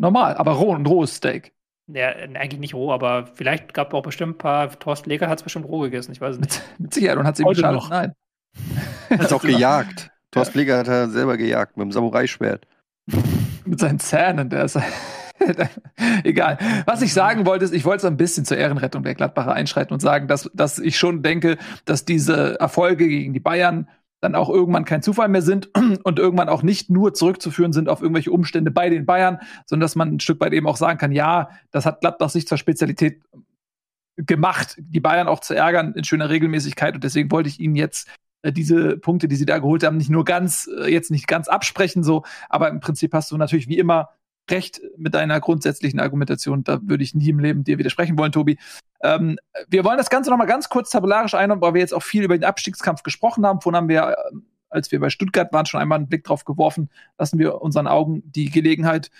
[0.00, 1.52] Normal, aber roh, ein rohes Steak.
[1.86, 4.70] Ja, eigentlich nicht roh, aber vielleicht gab es auch bestimmt ein paar.
[4.78, 6.62] Thorsten Leger hat es bestimmt roh gegessen, ich weiß es nicht.
[6.78, 7.82] Mit Sicherheit und hat es ihm geschadet.
[7.90, 8.12] Nein.
[9.10, 10.10] Hat auch gejagt.
[10.30, 12.66] Thorsten Leger hat er selber gejagt mit dem Samurai-Schwert.
[13.64, 14.78] mit seinen Zähnen, der ist.
[16.24, 16.58] Egal.
[16.86, 19.92] Was ich sagen wollte, ist, ich wollte so ein bisschen zur Ehrenrettung der Gladbacher einschreiten
[19.92, 23.88] und sagen, dass, dass ich schon denke, dass diese Erfolge gegen die Bayern
[24.20, 25.70] dann auch irgendwann kein Zufall mehr sind
[26.04, 29.96] und irgendwann auch nicht nur zurückzuführen sind auf irgendwelche Umstände bei den Bayern, sondern dass
[29.96, 33.22] man ein Stück weit eben auch sagen kann, ja, das hat Gladbach sich zur Spezialität
[34.16, 36.94] gemacht, die Bayern auch zu ärgern in schöner Regelmäßigkeit.
[36.94, 38.08] Und deswegen wollte ich Ihnen jetzt
[38.42, 41.48] äh, diese Punkte, die sie da geholt haben, nicht nur ganz, äh, jetzt nicht ganz
[41.48, 44.10] absprechen, so, aber im Prinzip hast du natürlich wie immer
[44.50, 46.64] recht mit deiner grundsätzlichen Argumentation.
[46.64, 48.58] Da würde ich nie im Leben dir widersprechen wollen, Tobi.
[49.02, 49.38] Ähm,
[49.68, 52.22] wir wollen das Ganze noch mal ganz kurz tabellarisch einordnen, weil wir jetzt auch viel
[52.22, 53.60] über den Abstiegskampf gesprochen haben.
[53.60, 54.36] Vorhin haben wir, äh,
[54.68, 56.90] als wir bei Stuttgart waren, schon einmal einen Blick drauf geworfen.
[57.18, 59.10] Lassen wir unseren Augen die Gelegenheit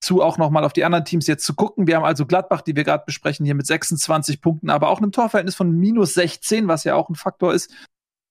[0.00, 1.86] zu, auch noch mal auf die anderen Teams jetzt zu gucken.
[1.86, 5.12] Wir haben also Gladbach, die wir gerade besprechen, hier mit 26 Punkten, aber auch einem
[5.12, 7.72] Torverhältnis von minus 16, was ja auch ein Faktor ist,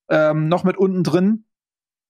[0.10, 1.46] ähm, noch mit unten drin.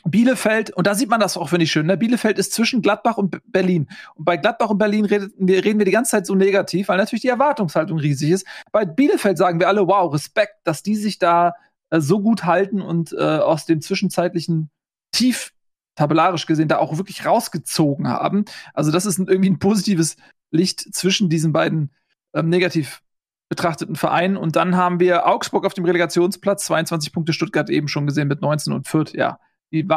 [0.07, 1.97] Bielefeld, und da sieht man das auch, finde ich schön, ne?
[1.97, 3.87] Bielefeld ist zwischen Gladbach und Berlin.
[4.13, 7.23] Und bei Gladbach und Berlin redet, reden wir die ganze Zeit so negativ, weil natürlich
[7.23, 8.47] die Erwartungshaltung riesig ist.
[8.71, 11.55] Bei Bielefeld sagen wir alle, wow, Respekt, dass die sich da
[11.89, 14.69] äh, so gut halten und äh, aus dem zwischenzeitlichen
[15.11, 15.53] Tief,
[15.95, 18.45] tabellarisch gesehen, da auch wirklich rausgezogen haben.
[18.75, 20.17] Also das ist ein, irgendwie ein positives
[20.51, 21.91] Licht zwischen diesen beiden
[22.35, 23.01] ähm, negativ
[23.49, 24.37] betrachteten Vereinen.
[24.37, 28.41] Und dann haben wir Augsburg auf dem Relegationsplatz, 22 Punkte Stuttgart eben schon gesehen mit
[28.41, 29.39] 19 und Fürth, ja
[29.83, 29.87] die,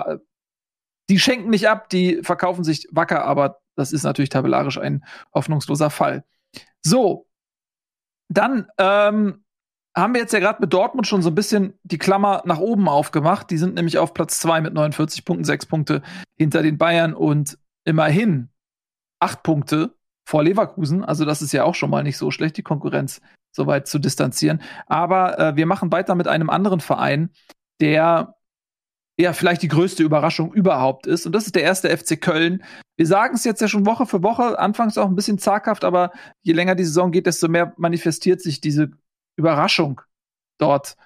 [1.09, 5.91] die schenken nicht ab, die verkaufen sich wacker, aber das ist natürlich tabellarisch ein hoffnungsloser
[5.91, 6.25] Fall.
[6.85, 7.27] So,
[8.29, 9.45] dann ähm,
[9.97, 12.89] haben wir jetzt ja gerade mit Dortmund schon so ein bisschen die Klammer nach oben
[12.89, 13.51] aufgemacht.
[13.51, 16.03] Die sind nämlich auf Platz 2 mit 49 Punkten, 6 Punkte
[16.37, 18.51] hinter den Bayern und immerhin
[19.21, 19.95] 8 Punkte
[20.29, 21.05] vor Leverkusen.
[21.05, 23.21] Also das ist ja auch schon mal nicht so schlecht, die Konkurrenz
[23.51, 24.61] so weit zu distanzieren.
[24.87, 27.31] Aber äh, wir machen weiter mit einem anderen Verein,
[27.81, 28.37] der
[29.21, 31.27] ja vielleicht die größte Überraschung überhaupt ist.
[31.27, 32.63] Und das ist der erste FC Köln.
[32.97, 36.13] Wir sagen es jetzt ja schon Woche für Woche, anfangs auch ein bisschen zaghaft, aber
[36.43, 38.91] je länger die Saison geht, desto mehr manifestiert sich diese
[39.37, 40.01] Überraschung
[40.59, 40.97] dort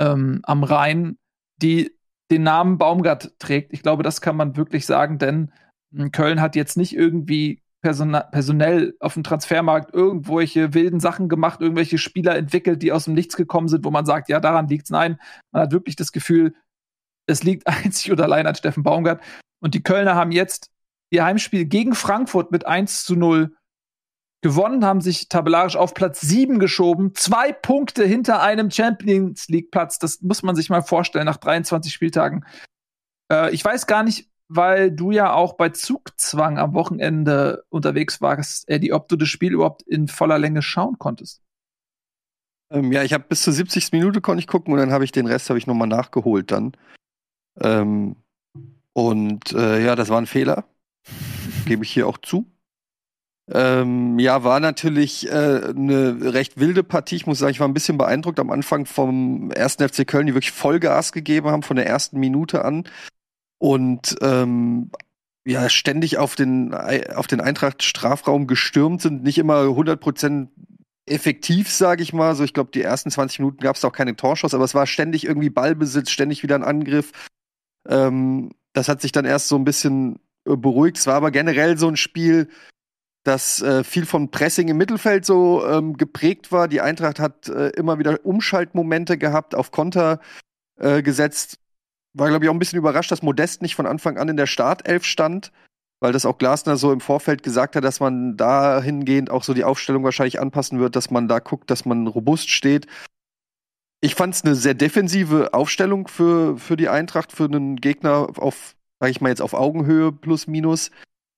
[0.00, 1.16] ähm, am Rhein,
[1.62, 1.96] die
[2.30, 3.72] den Namen Baumgart trägt.
[3.72, 5.52] Ich glaube, das kann man wirklich sagen, denn
[5.94, 11.98] hm, Köln hat jetzt nicht irgendwie personell auf dem Transfermarkt irgendwelche wilden Sachen gemacht, irgendwelche
[11.98, 14.88] Spieler entwickelt, die aus dem Nichts gekommen sind, wo man sagt, ja, daran liegt's.
[14.88, 15.18] Nein,
[15.52, 16.54] man hat wirklich das Gefühl,
[17.26, 19.22] es liegt einzig oder allein an Steffen Baumgart.
[19.60, 20.70] Und die Kölner haben jetzt
[21.10, 23.54] ihr Heimspiel gegen Frankfurt mit 1 zu 0
[24.42, 27.14] gewonnen, haben sich tabellarisch auf Platz 7 geschoben.
[27.14, 29.98] Zwei Punkte hinter einem Champions League Platz.
[29.98, 32.44] Das muss man sich mal vorstellen nach 23 Spieltagen.
[33.32, 38.68] Äh, ich weiß gar nicht, weil du ja auch bei Zugzwang am Wochenende unterwegs warst,
[38.68, 41.40] Eddie, ob du das Spiel überhaupt in voller Länge schauen konntest.
[42.70, 43.92] Ähm, ja, ich habe bis zur 70.
[43.92, 46.72] Minute konnte ich gucken und dann habe ich den Rest habe ich nochmal nachgeholt dann.
[47.60, 48.16] Ähm,
[48.92, 50.64] und äh, ja, das war ein Fehler.
[51.66, 52.46] Gebe ich hier auch zu.
[53.50, 57.16] Ähm, ja, war natürlich äh, eine recht wilde Partie.
[57.16, 60.34] Ich muss sagen, ich war ein bisschen beeindruckt am Anfang vom ersten FC Köln, die
[60.34, 62.84] wirklich Vollgas gegeben haben von der ersten Minute an.
[63.58, 64.90] Und ähm,
[65.46, 70.48] ja, ständig auf den, auf den Eintracht-Strafraum gestürmt sind, nicht immer 100%
[71.06, 72.34] effektiv, sage ich mal.
[72.34, 74.86] So, ich glaube, die ersten 20 Minuten gab es auch keine Torschuss, aber es war
[74.86, 77.12] ständig irgendwie Ballbesitz, ständig wieder ein Angriff.
[77.88, 80.98] Ähm, das hat sich dann erst so ein bisschen äh, beruhigt.
[80.98, 82.48] Es war aber generell so ein Spiel,
[83.24, 86.68] das äh, viel von Pressing im Mittelfeld so ähm, geprägt war.
[86.68, 90.20] Die Eintracht hat äh, immer wieder Umschaltmomente gehabt, auf Konter
[90.78, 91.58] äh, gesetzt.
[92.12, 94.46] War, glaube ich, auch ein bisschen überrascht, dass Modest nicht von Anfang an in der
[94.46, 95.52] Startelf stand,
[96.00, 99.64] weil das auch Glasner so im Vorfeld gesagt hat, dass man dahingehend auch so die
[99.64, 102.86] Aufstellung wahrscheinlich anpassen wird, dass man da guckt, dass man robust steht.
[104.04, 108.76] Ich fand es eine sehr defensive Aufstellung für, für die Eintracht, für einen Gegner auf,
[109.00, 110.90] sag ich mal jetzt auf Augenhöhe plus minus.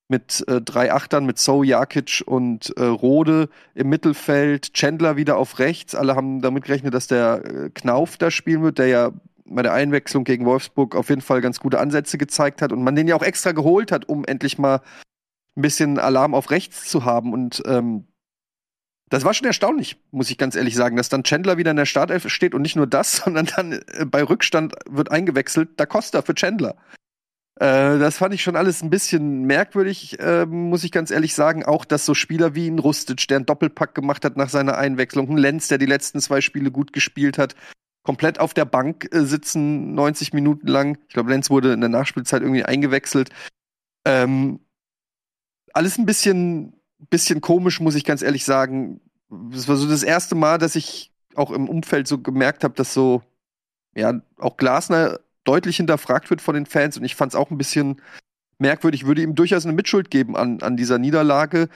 [0.09, 5.61] Mit äh, drei Achtern, mit So, Jakic und äh, Rode im Mittelfeld, Chandler wieder auf
[5.61, 5.95] rechts.
[5.95, 9.13] Alle haben damit gerechnet, dass der äh, Knauf da spielen wird, der ja
[9.45, 12.97] bei der Einwechslung gegen Wolfsburg auf jeden Fall ganz gute Ansätze gezeigt hat und man
[12.97, 14.81] den ja auch extra geholt hat, um endlich mal
[15.57, 17.33] ein bisschen Alarm auf rechts zu haben.
[17.33, 18.09] Und ähm,
[19.09, 21.87] das war schon erstaunlich, muss ich ganz ehrlich sagen, dass dann Chandler wieder in der
[21.87, 26.23] Startelf steht und nicht nur das, sondern dann äh, bei Rückstand wird eingewechselt Da Costa
[26.23, 26.77] für Chandler.
[27.59, 31.65] Äh, das fand ich schon alles ein bisschen merkwürdig, äh, muss ich ganz ehrlich sagen.
[31.65, 35.31] Auch, dass so Spieler wie ein Rustic, der einen Doppelpack gemacht hat nach seiner Einwechslung,
[35.31, 37.55] ein Lenz, der die letzten zwei Spiele gut gespielt hat,
[38.03, 40.99] komplett auf der Bank äh, sitzen, 90 Minuten lang.
[41.09, 43.31] Ich glaube, Lenz wurde in der Nachspielzeit irgendwie eingewechselt.
[44.05, 44.61] Ähm,
[45.73, 46.75] alles ein bisschen
[47.11, 49.01] bisschen komisch, muss ich ganz ehrlich sagen.
[49.29, 52.95] Das war so das erste Mal, dass ich auch im Umfeld so gemerkt habe, dass
[52.95, 53.23] so,
[53.95, 57.59] ja, auch Glasner deutlich hinterfragt wird von den Fans und ich fand es auch ein
[57.59, 58.01] bisschen
[58.59, 61.69] merkwürdig, würde ihm durchaus eine Mitschuld geben an, an dieser Niederlage.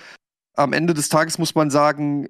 [0.54, 2.28] Am Ende des Tages muss man sagen,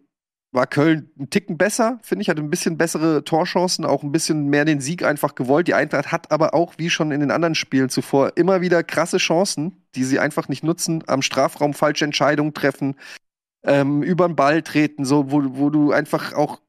[0.53, 4.49] war Köln ein Ticken besser, finde ich, hatte ein bisschen bessere Torchancen, auch ein bisschen
[4.49, 5.69] mehr den Sieg einfach gewollt.
[5.69, 9.19] Die Eintracht hat aber auch, wie schon in den anderen Spielen zuvor, immer wieder krasse
[9.19, 12.97] Chancen, die sie einfach nicht nutzen, am Strafraum falsche Entscheidungen treffen,
[13.63, 16.61] ähm, über den Ball treten, so, wo, wo du einfach auch,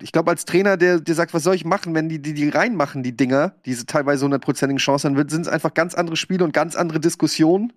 [0.00, 2.48] ich glaube, als Trainer, der, der sagt, was soll ich machen, wenn die, die, die
[2.48, 6.52] reinmachen, die Dinger, diese teilweise hundertprozentigen Chancen, dann sind es einfach ganz andere Spiele und
[6.52, 7.72] ganz andere Diskussionen.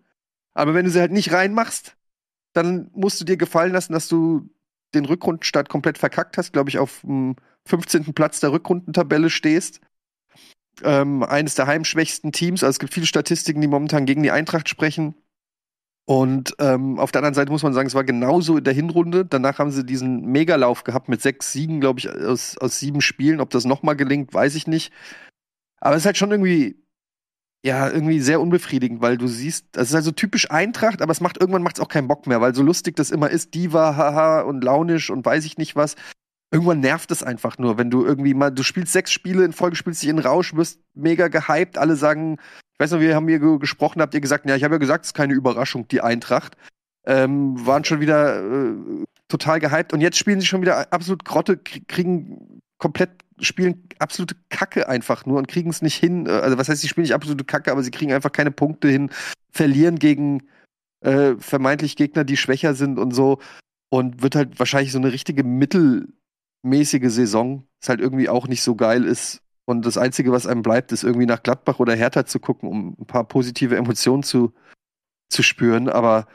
[0.53, 1.95] Aber wenn du sie halt nicht reinmachst,
[2.53, 4.49] dann musst du dir gefallen lassen, dass du
[4.93, 7.35] den Rückrundenstart komplett verkackt hast, glaube ich, auf dem
[7.65, 8.13] 15.
[8.13, 9.81] Platz der Rückrundentabelle stehst.
[10.83, 12.63] Ähm, eines der heimschwächsten Teams.
[12.63, 15.15] Also es gibt viele Statistiken, die momentan gegen die Eintracht sprechen.
[16.05, 19.25] Und ähm, auf der anderen Seite muss man sagen, es war genauso in der Hinrunde.
[19.25, 23.39] Danach haben sie diesen Megalauf gehabt mit sechs Siegen, glaube ich, aus, aus sieben Spielen.
[23.39, 24.91] Ob das nochmal gelingt, weiß ich nicht.
[25.79, 26.82] Aber es ist halt schon irgendwie
[27.65, 31.39] ja, irgendwie sehr unbefriedigend, weil du siehst, das ist also typisch Eintracht, aber es macht
[31.39, 34.63] irgendwann macht's auch keinen Bock mehr, weil so lustig das immer ist, Diva, haha und
[34.63, 35.95] launisch und weiß ich nicht was.
[36.51, 39.77] Irgendwann nervt es einfach nur, wenn du irgendwie mal, du spielst sechs Spiele in Folge,
[39.77, 42.37] spielst dich in Rausch, wirst mega gehypt, alle sagen,
[42.73, 45.05] ich weiß noch, wir haben hier gesprochen, habt ihr gesagt, ja, ich habe ja gesagt,
[45.05, 46.57] es ist keine Überraschung, die Eintracht.
[47.05, 48.75] Ähm, waren schon wieder äh,
[49.29, 54.87] total gehypt und jetzt spielen sie schon wieder absolut Grotte, kriegen komplett spielen absolute Kacke
[54.87, 56.25] einfach nur und kriegen es nicht hin.
[56.25, 58.87] Äh, also was heißt, sie spielen nicht absolute Kacke, aber sie kriegen einfach keine Punkte
[58.87, 59.09] hin,
[59.51, 60.43] verlieren gegen
[61.01, 63.39] äh, vermeintlich Gegner, die schwächer sind und so.
[63.89, 68.75] Und wird halt wahrscheinlich so eine richtige mittelmäßige Saison, ist halt irgendwie auch nicht so
[68.75, 69.41] geil ist.
[69.65, 72.95] Und das Einzige, was einem bleibt, ist irgendwie nach Gladbach oder Hertha zu gucken, um
[72.99, 74.53] ein paar positive Emotionen zu,
[75.29, 75.89] zu spüren.
[75.89, 76.27] Aber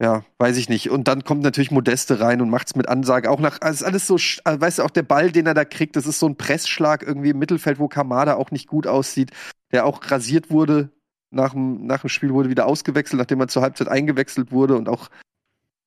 [0.00, 0.90] ja, weiß ich nicht.
[0.90, 3.30] Und dann kommt natürlich Modeste rein und macht's mit Ansage.
[3.30, 5.96] Auch nach, also alles so, also weißt du, auch der Ball, den er da kriegt,
[5.96, 9.30] das ist so ein Pressschlag irgendwie im Mittelfeld, wo Kamada auch nicht gut aussieht,
[9.72, 10.90] der auch rasiert wurde.
[11.30, 14.88] Nach dem, nach dem Spiel wurde wieder ausgewechselt, nachdem er zur Halbzeit eingewechselt wurde und
[14.88, 15.08] auch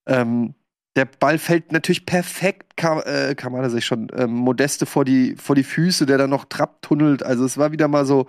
[0.07, 0.55] ähm,
[0.95, 5.55] der Ball fällt natürlich perfekt, Kam äh, Kamada sich schon, ähm, Modeste vor die, vor
[5.55, 7.23] die Füße, der dann noch Trapp tunnelt.
[7.23, 8.27] Also es war wieder mal so,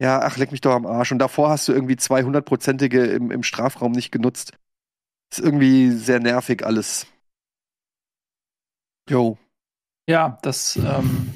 [0.00, 1.12] ja, ach, leck mich doch am Arsch.
[1.12, 4.52] Und davor hast du irgendwie 200-prozentige im, im Strafraum nicht genutzt.
[5.30, 7.06] Ist irgendwie sehr nervig alles.
[9.08, 9.38] Jo.
[10.08, 11.32] Ja, das ähm,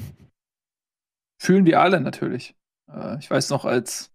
[1.41, 2.55] fühlen wir alle natürlich.
[2.89, 4.13] Äh, ich weiß noch, als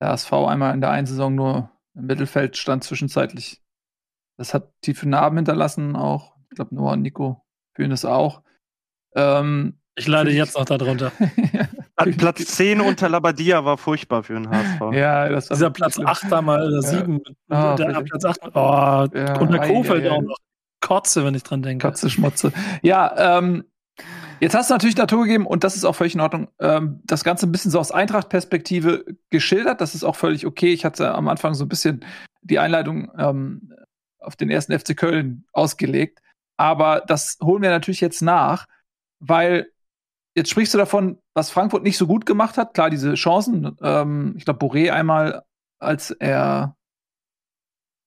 [0.00, 3.62] der HSV einmal in der einen Saison nur im Mittelfeld stand zwischenzeitlich.
[4.38, 6.36] Das hat tiefe Narben hinterlassen auch.
[6.50, 7.44] Ich glaube, Noah und Nico
[7.74, 8.42] fühlen das auch.
[9.14, 11.12] Ähm, ich leide jetzt noch darunter.
[11.96, 14.80] Platz 10 unter Labadia war furchtbar für den HSV.
[14.92, 17.20] Ja, das war Dieser Platz 8 da mal, oder 7.
[17.50, 17.74] Ja.
[17.74, 18.40] Oh, Platz 8.
[18.54, 18.58] Oh,
[19.14, 20.36] ja, und der Kofeld auch noch.
[20.80, 21.86] Kotze, wenn ich dran denke.
[21.86, 22.52] Kotze, Schmutze.
[22.82, 23.64] Ja, ähm,
[24.40, 26.48] jetzt hast du natürlich Natur gegeben und das ist auch völlig in Ordnung.
[26.58, 29.80] Ähm, das Ganze ein bisschen so aus Eintracht-Perspektive geschildert.
[29.80, 30.72] Das ist auch völlig okay.
[30.72, 32.04] Ich hatte am Anfang so ein bisschen
[32.42, 33.72] die Einleitung ähm,
[34.18, 36.20] auf den ersten FC Köln ausgelegt.
[36.56, 38.66] Aber das holen wir natürlich jetzt nach,
[39.20, 39.70] weil
[40.34, 42.74] jetzt sprichst du davon, was Frankfurt nicht so gut gemacht hat.
[42.74, 43.76] Klar, diese Chancen.
[43.82, 45.42] Ähm, ich glaube, Boré einmal,
[45.78, 46.76] als er,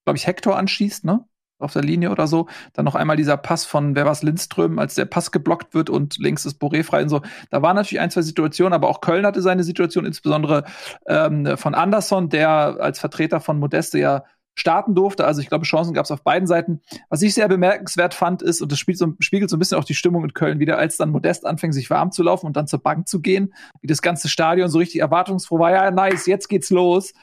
[0.05, 1.26] glaube ich, Hector anschießt, ne?
[1.57, 2.47] Auf der Linie oder so.
[2.73, 6.17] Dann noch einmal dieser Pass von, wer war's, Lindström, als der Pass geblockt wird und
[6.17, 7.21] links ist Boré frei und so.
[7.49, 10.65] Da waren natürlich ein, zwei Situationen, aber auch Köln hatte seine Situation, insbesondere
[11.07, 14.26] ähm, von Anderson, der als Vertreter von Modeste ja
[14.56, 15.26] starten durfte.
[15.26, 16.82] Also ich glaube, Chancen gab es auf beiden Seiten.
[17.10, 19.84] Was ich sehr bemerkenswert fand, ist, und das spielt so, spiegelt so ein bisschen auch
[19.84, 22.68] die Stimmung in Köln wieder, als dann Modest anfing, sich warm zu laufen und dann
[22.68, 26.47] zur Bank zu gehen, wie das ganze Stadion so richtig erwartungsfroh war, ja, nice, jetzt
[26.47, 27.14] geht's los.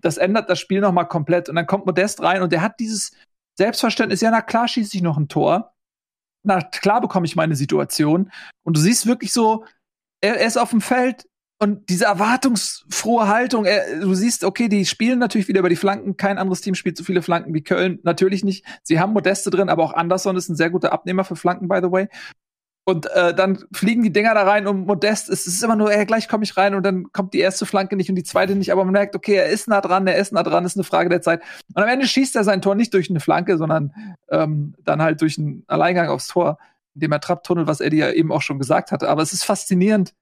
[0.00, 1.48] Das ändert das Spiel nochmal komplett.
[1.48, 3.10] Und dann kommt Modest rein und der hat dieses
[3.58, 5.74] Selbstverständnis, ja, na klar schieße ich noch ein Tor.
[6.44, 8.30] Na klar bekomme ich meine Situation.
[8.64, 9.64] Und du siehst wirklich so,
[10.20, 11.27] er, er ist auf dem Feld,
[11.60, 16.16] und diese erwartungsfrohe Haltung, äh, du siehst, okay, die spielen natürlich wieder über die Flanken.
[16.16, 17.98] Kein anderes Team spielt so viele Flanken wie Köln.
[18.04, 18.64] Natürlich nicht.
[18.84, 21.80] Sie haben Modeste drin, aber auch Anderson ist ein sehr guter Abnehmer für Flanken, by
[21.82, 22.08] the way.
[22.84, 26.06] Und äh, dann fliegen die Dinger da rein und Modest, es ist immer nur, ey,
[26.06, 28.72] gleich komme ich rein und dann kommt die erste Flanke nicht und die zweite nicht,
[28.72, 31.10] aber man merkt, okay, er ist nah dran, er ist nah dran, ist eine Frage
[31.10, 31.42] der Zeit.
[31.74, 33.92] Und am Ende schießt er sein Tor nicht durch eine Flanke, sondern
[34.30, 36.56] ähm, dann halt durch einen Alleingang aufs Tor,
[36.94, 39.10] indem er Trapptunnel, was Eddie ja eben auch schon gesagt hatte.
[39.10, 40.14] Aber es ist faszinierend,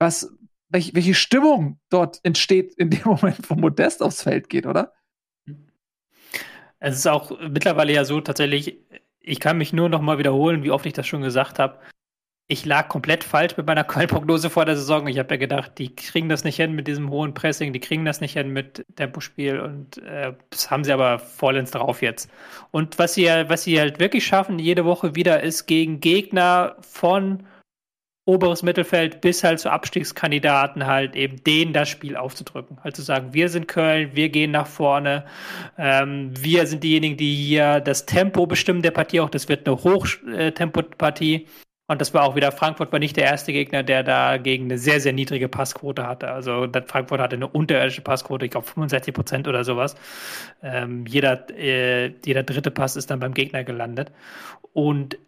[0.00, 0.32] was,
[0.70, 4.92] welche, welche Stimmung dort entsteht in dem Moment, wo Modest aufs Feld geht, oder?
[6.78, 8.78] Es ist auch mittlerweile ja so tatsächlich,
[9.20, 11.78] ich kann mich nur noch mal wiederholen, wie oft ich das schon gesagt habe.
[12.46, 15.06] Ich lag komplett falsch mit meiner Köln-Prognose vor der Saison.
[15.06, 18.04] Ich habe ja gedacht, die kriegen das nicht hin mit diesem hohen Pressing, die kriegen
[18.04, 22.30] das nicht hin mit Tempospiel und äh, das haben sie aber vollends drauf jetzt.
[22.70, 27.44] Und was sie, was sie halt wirklich schaffen, jede Woche wieder, ist gegen Gegner von
[28.24, 32.78] oberes Mittelfeld bis halt zu Abstiegskandidaten halt eben denen das Spiel aufzudrücken.
[32.82, 35.24] Halt zu sagen, wir sind Köln, wir gehen nach vorne,
[35.78, 39.30] ähm, wir sind diejenigen, die hier das Tempo bestimmen der Partie auch.
[39.30, 41.46] Das wird eine Hochtempo-Partie.
[41.90, 44.78] Und das war auch wieder, Frankfurt war nicht der erste Gegner, der da gegen eine
[44.78, 46.30] sehr, sehr niedrige Passquote hatte.
[46.30, 49.96] Also Frankfurt hatte eine unterirdische Passquote, ich glaube 65 Prozent oder sowas.
[50.62, 54.12] Ähm, jeder, äh, jeder dritte Pass ist dann beim Gegner gelandet.
[54.72, 55.18] Und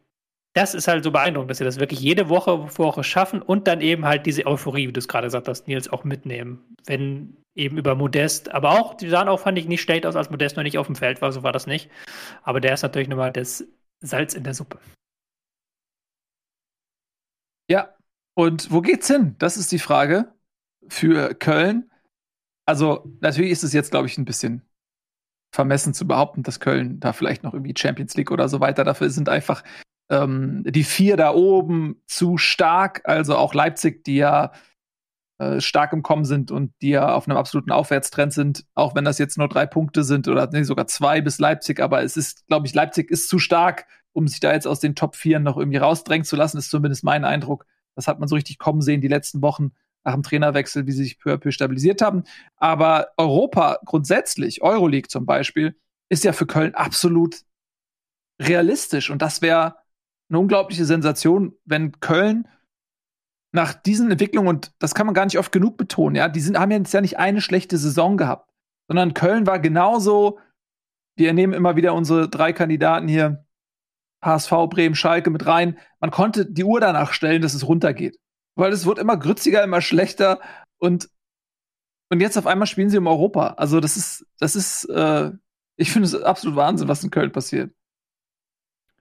[0.54, 3.80] das ist halt so beeindruckend, dass sie das wirklich jede Woche, Woche schaffen und dann
[3.80, 6.74] eben halt diese Euphorie, wie du es gerade gesagt hast, Nils, auch mitnehmen.
[6.84, 10.30] Wenn eben über Modest, aber auch, die sahen auch, fand ich, nicht schlecht aus, als
[10.30, 11.90] Modest noch nicht auf dem Feld war, so war das nicht.
[12.42, 13.64] Aber der ist natürlich nochmal das
[14.00, 14.78] Salz in der Suppe.
[17.70, 17.94] Ja,
[18.34, 19.36] und wo geht's hin?
[19.38, 20.32] Das ist die Frage
[20.88, 21.90] für Köln.
[22.66, 24.62] Also, natürlich ist es jetzt, glaube ich, ein bisschen
[25.54, 28.84] vermessen zu behaupten, dass Köln da vielleicht noch irgendwie Champions League oder so weiter.
[28.84, 29.62] Dafür sind einfach
[30.12, 33.00] ähm, die vier da oben zu stark.
[33.04, 34.52] Also auch Leipzig, die ja
[35.38, 39.06] äh, stark im Kommen sind und die ja auf einem absoluten Aufwärtstrend sind, auch wenn
[39.06, 41.80] das jetzt nur drei Punkte sind oder nee, sogar zwei bis Leipzig.
[41.80, 44.94] Aber es ist, glaube ich, Leipzig ist zu stark, um sich da jetzt aus den
[44.94, 47.64] Top 4 noch irgendwie rausdrängen zu lassen, ist zumindest mein Eindruck.
[47.94, 49.72] Das hat man so richtig kommen sehen die letzten Wochen
[50.04, 52.24] nach dem Trainerwechsel, wie sie sich peu à peu stabilisiert haben.
[52.56, 55.74] Aber Europa grundsätzlich, Euroleague zum Beispiel,
[56.10, 57.42] ist ja für Köln absolut
[58.38, 59.10] realistisch.
[59.10, 59.76] Und das wäre
[60.32, 62.48] eine unglaubliche Sensation, wenn Köln
[63.52, 66.58] nach diesen Entwicklungen, und das kann man gar nicht oft genug betonen, ja, die sind,
[66.58, 68.50] haben jetzt ja nicht eine schlechte Saison gehabt,
[68.88, 70.38] sondern Köln war genauso,
[71.16, 73.44] wir nehmen immer wieder unsere drei Kandidaten hier,
[74.24, 75.78] HSV, Bremen, Schalke mit rein.
[76.00, 78.18] Man konnte die Uhr danach stellen, dass es runtergeht.
[78.54, 80.40] Weil es wird immer grütziger, immer schlechter
[80.78, 81.10] und,
[82.08, 83.54] und jetzt auf einmal spielen sie im Europa.
[83.58, 85.32] Also das ist, das ist, äh,
[85.76, 87.74] ich finde es absolut Wahnsinn, was in Köln passiert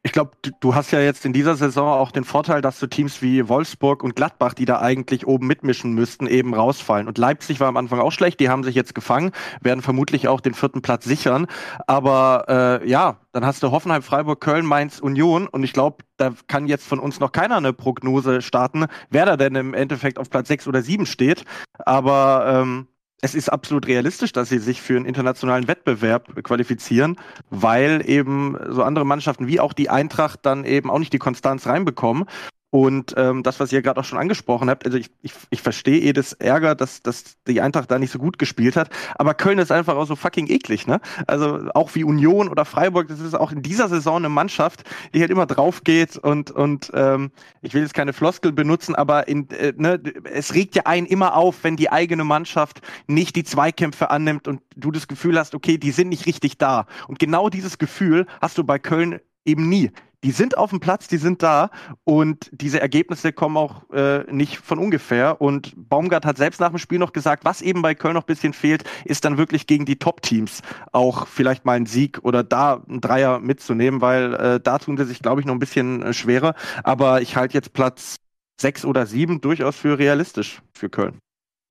[0.03, 3.21] ich glaube, du, hast ja jetzt in dieser Saison auch den Vorteil, dass du Teams
[3.21, 7.07] wie Wolfsburg und Gladbach, die da eigentlich oben mitmischen müssten, eben rausfallen.
[7.07, 10.41] Und Leipzig war am Anfang auch schlecht, die haben sich jetzt gefangen, werden vermutlich auch
[10.41, 11.45] den vierten Platz sichern.
[11.85, 15.47] Aber äh, ja, dann hast du Hoffenheim, Freiburg, Köln, Mainz, Union.
[15.47, 19.37] Und ich glaube, da kann jetzt von uns noch keiner eine Prognose starten, wer da
[19.37, 21.45] denn im Endeffekt auf Platz sechs oder sieben steht.
[21.77, 22.87] Aber ähm,
[23.21, 27.17] es ist absolut realistisch, dass sie sich für einen internationalen Wettbewerb qualifizieren,
[27.49, 31.67] weil eben so andere Mannschaften wie auch die Eintracht dann eben auch nicht die Konstanz
[31.67, 32.25] reinbekommen.
[32.71, 35.99] Und ähm, das, was ihr gerade auch schon angesprochen habt, also ich, ich, ich verstehe
[35.99, 39.59] eh das Ärger, dass, dass die Eintracht da nicht so gut gespielt hat, aber Köln
[39.59, 41.01] ist einfach auch so fucking eklig, ne?
[41.27, 44.83] Also auch wie Union oder Freiburg, das ist auch in dieser Saison eine Mannschaft,
[45.13, 47.31] die halt immer drauf geht und, und ähm,
[47.61, 51.35] ich will jetzt keine Floskel benutzen, aber in, äh, ne, es regt ja einen immer
[51.35, 55.77] auf, wenn die eigene Mannschaft nicht die Zweikämpfe annimmt und du das Gefühl hast, okay,
[55.77, 56.85] die sind nicht richtig da.
[57.09, 59.91] Und genau dieses Gefühl hast du bei Köln eben nie
[60.23, 61.71] die sind auf dem Platz, die sind da
[62.03, 65.41] und diese Ergebnisse kommen auch äh, nicht von ungefähr.
[65.41, 68.27] Und Baumgart hat selbst nach dem Spiel noch gesagt, was eben bei Köln noch ein
[68.27, 70.61] bisschen fehlt, ist dann wirklich gegen die Top-Teams
[70.91, 75.05] auch vielleicht mal einen Sieg oder da einen Dreier mitzunehmen, weil äh, da tun sie
[75.05, 76.53] sich, glaube ich, noch ein bisschen äh, schwerer.
[76.83, 78.17] Aber ich halte jetzt Platz
[78.59, 81.17] sechs oder sieben durchaus für realistisch für Köln.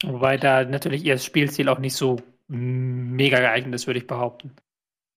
[0.05, 2.16] Wobei da natürlich ihr Spielziel auch nicht so
[2.48, 4.52] mega geeignet ist, würde ich behaupten.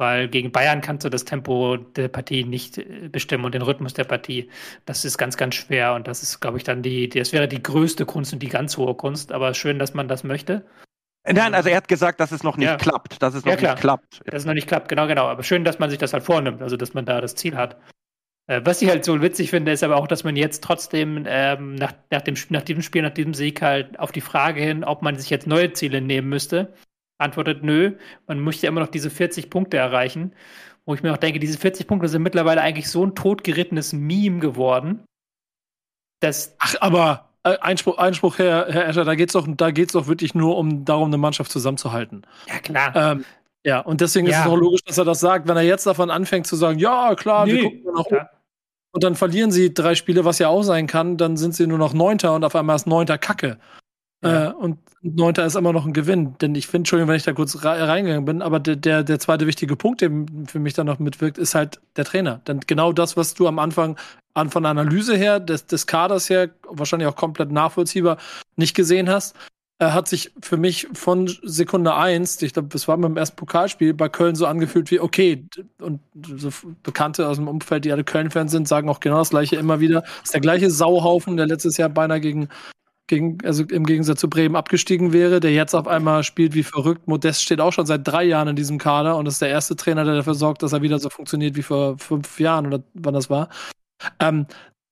[0.03, 3.93] Weil gegen Bayern kannst du das Tempo der Partie nicht äh, bestimmen und den Rhythmus
[3.93, 4.49] der Partie.
[4.85, 7.63] Das ist ganz, ganz schwer und das ist, glaube ich, dann die, das wäre die
[7.63, 9.31] größte Kunst und die ganz hohe Kunst.
[9.31, 10.65] Aber schön, dass man das möchte.
[11.25, 12.75] Nein, also er hat gesagt, dass es noch nicht ja.
[12.75, 14.19] klappt, dass es noch ja, nicht klappt.
[14.25, 15.27] Dass es noch nicht klappt, genau, genau.
[15.27, 17.77] Aber schön, dass man sich das halt vornimmt, also dass man da das Ziel hat.
[18.47, 21.75] Äh, was ich halt so witzig finde, ist aber auch, dass man jetzt trotzdem ähm,
[21.75, 25.01] nach, nach, dem, nach diesem Spiel, nach diesem Sieg halt auf die Frage hin, ob
[25.01, 26.73] man sich jetzt neue Ziele nehmen müsste,
[27.23, 27.93] antwortet nö,
[28.27, 30.33] man möchte immer noch diese 40 Punkte erreichen.
[30.85, 34.39] Wo ich mir auch denke, diese 40 Punkte sind mittlerweile eigentlich so ein totgerittenes Meme
[34.39, 35.05] geworden.
[36.19, 40.35] Dass Ach, aber äh, Einspruch, Einspruch, Herr, Herr Escher, da geht es doch, doch wirklich
[40.35, 42.25] nur um darum, eine Mannschaft zusammenzuhalten.
[42.47, 42.95] Ja, klar.
[42.95, 43.25] Ähm,
[43.65, 44.33] ja, und deswegen ja.
[44.33, 46.79] ist es auch logisch, dass er das sagt, wenn er jetzt davon anfängt zu sagen,
[46.79, 48.27] ja, klar, nee, wir gucken nach oben.
[48.91, 51.79] Und dann verlieren sie drei Spiele, was ja auch sein kann, dann sind sie nur
[51.79, 53.57] noch Neunter und auf einmal ist Neunter Kacke.
[54.23, 54.49] Ja.
[54.49, 56.35] Äh, und Neunter ist immer noch ein Gewinn.
[56.39, 59.47] Denn ich finde, Entschuldigung, wenn ich da kurz reingegangen bin, aber der, der, der zweite
[59.47, 60.11] wichtige Punkt, der
[60.47, 62.41] für mich dann noch mitwirkt, ist halt der Trainer.
[62.47, 63.97] Denn genau das, was du am Anfang
[64.33, 68.17] an von der Analyse her, des, des Kaders her, wahrscheinlich auch komplett nachvollziehbar,
[68.55, 69.35] nicht gesehen hast,
[69.79, 73.93] äh, hat sich für mich von Sekunde eins, ich glaube, das war beim ersten Pokalspiel,
[73.93, 75.45] bei Köln so angefühlt wie, okay,
[75.81, 75.99] und
[76.37, 76.49] so
[76.81, 80.01] Bekannte aus dem Umfeld, die alle Köln-Fans sind, sagen auch genau das gleiche immer wieder.
[80.01, 82.49] Das ist der gleiche Sauhaufen, der letztes Jahr beinahe gegen
[83.07, 87.07] gegen, also im Gegensatz zu Bremen abgestiegen wäre, der jetzt auf einmal spielt wie verrückt.
[87.07, 90.05] Modest steht auch schon seit drei Jahren in diesem Kader und ist der erste Trainer,
[90.05, 93.30] der dafür sorgt, dass er wieder so funktioniert wie vor fünf Jahren oder wann das
[93.30, 93.49] war.
[94.19, 94.47] Ähm,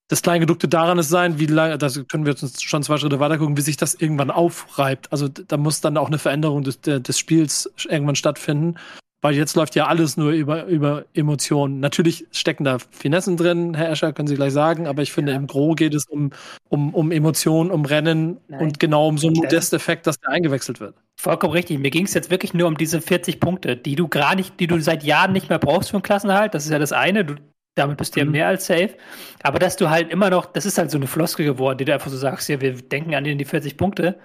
[0.09, 3.38] das Kleingedruckte daran ist sein, wie lange, das können wir jetzt schon zwei Schritte weiter
[3.38, 5.09] gucken, wie sich das irgendwann aufreibt.
[5.13, 8.75] Also da muss dann auch eine Veränderung des, des Spiels irgendwann stattfinden.
[9.22, 11.80] Weil jetzt läuft ja alles nur über, über Emotionen.
[11.80, 15.38] Natürlich stecken da Finessen drin, Herr Escher, können Sie gleich sagen, aber ich finde, ja.
[15.38, 16.31] im Gro geht es um,
[16.69, 18.61] um, um Emotionen, um Rennen Nein.
[18.61, 20.95] und genau um so einen Modesteffekt, dass der eingewechselt wird.
[21.18, 21.77] Vollkommen richtig.
[21.77, 24.65] Mir ging es jetzt wirklich nur um diese 40 Punkte, die du gerade nicht, die
[24.65, 26.56] du seit Jahren nicht mehr brauchst für einen Klassenerhalt.
[26.56, 27.23] Das ist ja das eine.
[27.23, 27.35] Du
[27.76, 28.31] damit bist du ja mhm.
[28.31, 28.95] mehr als safe.
[29.43, 31.93] Aber dass du halt immer noch, das ist halt so eine Floskel geworden, die du
[31.93, 34.19] einfach so sagst, ja, wir denken an die 40 Punkte.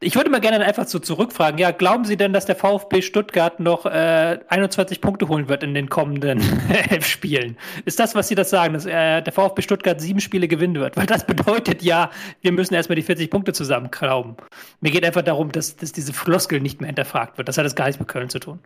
[0.00, 3.60] Ich würde mal gerne einfach so zurückfragen, ja, glauben Sie denn, dass der VfB Stuttgart
[3.60, 6.42] noch äh, 21 Punkte holen wird in den kommenden
[6.90, 7.56] elf Spielen?
[7.84, 10.96] Ist das, was Sie das sagen, dass äh, der VfB Stuttgart sieben Spiele gewinnen wird?
[10.96, 12.10] Weil das bedeutet ja,
[12.42, 14.36] wir müssen erstmal die 40 Punkte zusammenklauben.
[14.80, 17.48] Mir geht einfach darum, dass, dass diese Floskel nicht mehr hinterfragt wird.
[17.48, 18.60] Das hat das gar nichts mit Köln zu tun.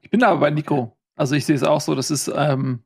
[0.00, 0.96] Ich bin aber bei Nico.
[1.16, 2.84] Also ich sehe es auch so, das ist, ähm,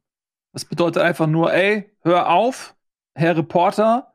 [0.53, 2.75] das bedeutet einfach nur, ey, hör auf,
[3.15, 4.13] Herr Reporter,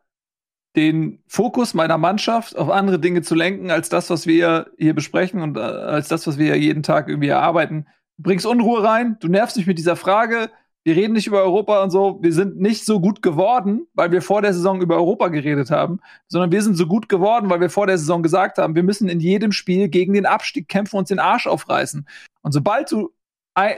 [0.76, 5.42] den Fokus meiner Mannschaft auf andere Dinge zu lenken, als das, was wir hier besprechen
[5.42, 7.88] und äh, als das, was wir jeden Tag irgendwie erarbeiten.
[8.18, 10.52] Du bringst Unruhe rein, du nervst mich mit dieser Frage,
[10.84, 14.22] wir reden nicht über Europa und so, wir sind nicht so gut geworden, weil wir
[14.22, 17.70] vor der Saison über Europa geredet haben, sondern wir sind so gut geworden, weil wir
[17.70, 21.02] vor der Saison gesagt haben, wir müssen in jedem Spiel gegen den Abstieg kämpfen und
[21.02, 22.08] uns den Arsch aufreißen.
[22.42, 23.12] Und sobald du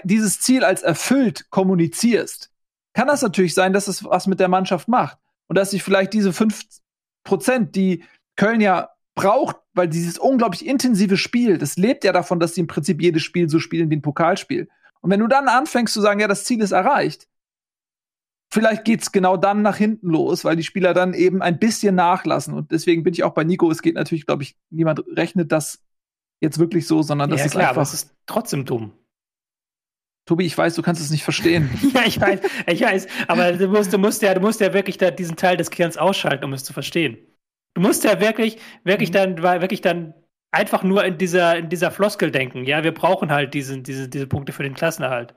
[0.04, 2.49] dieses Ziel als erfüllt kommunizierst,
[2.94, 5.18] kann das natürlich sein, dass es was mit der Mannschaft macht.
[5.48, 6.62] Und dass sich vielleicht diese fünf
[7.24, 8.04] Prozent, die
[8.36, 12.68] Köln ja braucht, weil dieses unglaublich intensive Spiel, das lebt ja davon, dass sie im
[12.68, 14.70] Prinzip jedes Spiel so spielen wie ein Pokalspiel.
[15.02, 17.28] Und wenn du dann anfängst zu sagen, ja, das Ziel ist erreicht,
[18.52, 22.54] vielleicht geht's genau dann nach hinten los, weil die Spieler dann eben ein bisschen nachlassen.
[22.54, 23.70] Und deswegen bin ich auch bei Nico.
[23.72, 25.82] Es geht natürlich, glaube ich, niemand rechnet das
[26.40, 27.76] jetzt wirklich so, sondern das ja, ist klar, einfach.
[27.76, 28.94] Aber es ist trotzdem dumm.
[30.30, 31.72] Tobi, ich weiß, du kannst es nicht verstehen.
[31.96, 33.08] ja, ich weiß, ich weiß.
[33.28, 35.98] Aber du musst, du musst ja, du musst ja wirklich da diesen Teil des Gehirns
[35.98, 37.18] ausschalten, um es zu verstehen.
[37.74, 39.14] Du musst ja wirklich, wirklich mhm.
[39.14, 40.14] dann, wirklich dann
[40.52, 42.64] einfach nur in dieser, in dieser Floskel denken.
[42.66, 45.34] Ja, wir brauchen halt diese, diese, diese Punkte für den Klassenerhalt.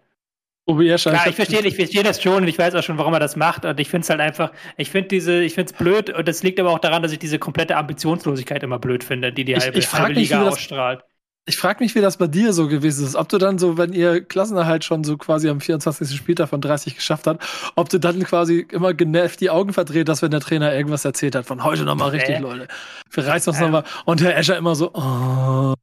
[0.69, 3.14] Tobi, ja, Klar, ich verstehe, ich verstehe das schon und ich weiß auch schon, warum
[3.14, 3.64] er das macht.
[3.64, 6.43] Und ich finde es halt einfach, ich finde diese, ich finde es blöd und das
[6.43, 9.78] liegt aber auch daran, dass ich diese komplette Ambitionslosigkeit immer blöd finde, die die halbe,
[9.78, 11.02] ich, ich halbe Liga mich, ausstrahlt.
[11.44, 13.16] Ich frage mich, wie das bei dir so gewesen ist.
[13.16, 16.16] Ob du dann so, wenn ihr Klassenerhalt schon so quasi am 24.
[16.16, 17.40] Spieltag von 30 geschafft hat,
[17.74, 21.35] ob du dann quasi immer genervt die Augen verdreht hast, wenn der Trainer irgendwas erzählt
[21.35, 22.39] hat, von heute nochmal richtig, äh.
[22.39, 22.69] Leute.
[23.10, 23.64] Wir reißen uns äh.
[23.64, 23.82] nochmal.
[24.05, 25.74] Und Herr Escher immer so, oh.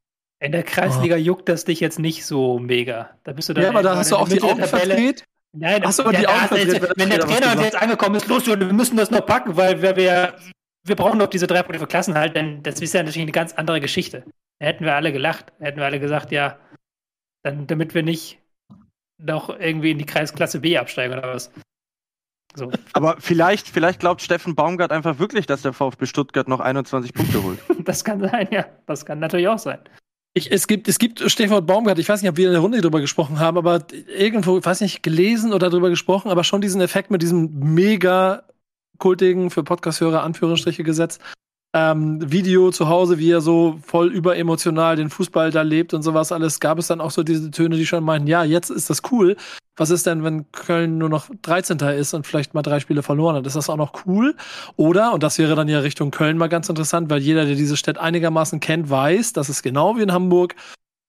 [0.41, 1.19] In der Kreisliga oh.
[1.19, 3.09] juckt das dich jetzt nicht so mega.
[3.25, 5.25] Da bist du dann ja, aber da hast du auch die Augen verdreht.
[5.51, 8.27] Nein, Hast du aber die Augen verdreht, wenn, wenn der Trainer uns jetzt angekommen ist,
[8.27, 10.35] los, wir müssen das noch packen, weil wir, wir,
[10.83, 13.53] wir brauchen noch diese drei Punkte für Klassenhalt, denn das ist ja natürlich eine ganz
[13.53, 14.23] andere Geschichte.
[14.59, 15.53] Da hätten wir alle gelacht.
[15.59, 16.59] Da hätten wir alle gesagt, ja,
[17.43, 18.39] dann, damit wir nicht
[19.17, 21.51] noch irgendwie in die Kreisklasse B absteigen oder was.
[22.55, 22.71] So.
[22.93, 27.43] Aber vielleicht, vielleicht glaubt Steffen Baumgart einfach wirklich, dass der VfB Stuttgart noch 21 Punkte
[27.43, 27.59] holt.
[27.85, 28.65] das kann sein, ja.
[28.87, 29.79] Das kann natürlich auch sein.
[30.33, 32.81] Ich, es gibt, es gibt Stefan Baumgart, ich weiß nicht, ob wir in der Runde
[32.81, 36.81] darüber gesprochen haben, aber irgendwo, ich weiß nicht, gelesen oder darüber gesprochen, aber schon diesen
[36.81, 38.43] Effekt mit diesem mega
[38.99, 41.21] kultigen, für Podcast-Hörer Anführungsstriche gesetzt,
[41.73, 46.31] ähm, Video zu Hause, wie er so voll überemotional den Fußball da lebt und sowas
[46.31, 49.01] alles, gab es dann auch so diese Töne, die schon meinten, ja, jetzt ist das
[49.11, 49.35] cool.
[49.77, 51.77] Was ist denn, wenn Köln nur noch 13.
[51.97, 53.47] ist und vielleicht mal drei Spiele verloren hat?
[53.47, 54.35] Ist das auch noch cool?
[54.75, 57.77] Oder, und das wäre dann ja Richtung Köln mal ganz interessant, weil jeder, der diese
[57.77, 60.55] Stadt einigermaßen kennt, weiß, dass es genau wie in Hamburg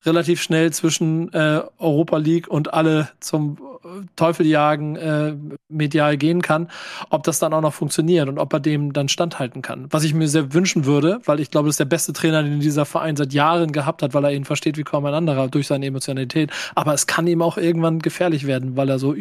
[0.05, 5.35] relativ schnell zwischen äh, Europa League und alle zum äh, Teufel jagen äh,
[5.68, 6.70] medial gehen kann,
[7.10, 9.86] ob das dann auch noch funktioniert und ob er dem dann standhalten kann.
[9.90, 12.60] Was ich mir sehr wünschen würde, weil ich glaube, das ist der beste Trainer, den
[12.60, 15.66] dieser Verein seit Jahren gehabt hat, weil er ihn versteht wie kaum ein anderer durch
[15.66, 16.51] seine Emotionalität.
[16.74, 19.14] Aber es kann ihm auch irgendwann gefährlich werden, weil er so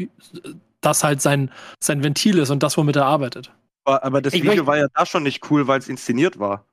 [0.82, 3.52] das halt sein, sein Ventil ist und das, womit er arbeitet.
[3.84, 6.66] Aber, aber das ich Video war ja da schon nicht cool, weil es inszeniert war.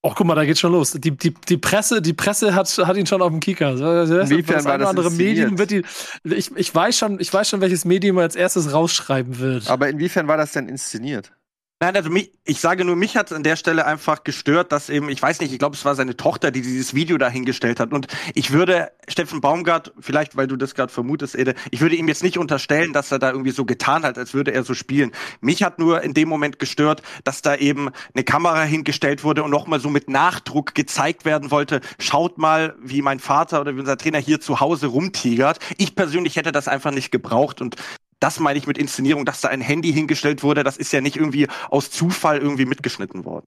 [0.00, 0.92] Oh, guck mal, da geht's schon los.
[0.92, 3.72] Die, die, die Presse, die Presse hat, hat ihn schon auf dem Kicker.
[3.72, 5.82] Inwiefern war das andere Medium wird die,
[6.22, 9.68] ich, ich weiß schon, ich weiß schon, welches Medium als erstes rausschreiben wird.
[9.68, 11.32] Aber inwiefern war das denn inszeniert?
[11.80, 15.08] Nein, also mich, ich sage nur, mich hat an der Stelle einfach gestört, dass eben,
[15.10, 17.92] ich weiß nicht, ich glaube, es war seine Tochter, die dieses Video dahingestellt hat.
[17.92, 22.08] Und ich würde Steffen Baumgart, vielleicht weil du das gerade vermutest, Ede, ich würde ihm
[22.08, 25.12] jetzt nicht unterstellen, dass er da irgendwie so getan hat, als würde er so spielen.
[25.40, 29.52] Mich hat nur in dem Moment gestört, dass da eben eine Kamera hingestellt wurde und
[29.52, 33.96] nochmal so mit Nachdruck gezeigt werden wollte, schaut mal, wie mein Vater oder wie unser
[33.96, 35.60] Trainer hier zu Hause rumtigert.
[35.76, 37.76] Ich persönlich hätte das einfach nicht gebraucht und
[38.20, 41.16] das meine ich mit Inszenierung, dass da ein Handy hingestellt wurde, das ist ja nicht
[41.16, 43.46] irgendwie aus Zufall irgendwie mitgeschnitten worden.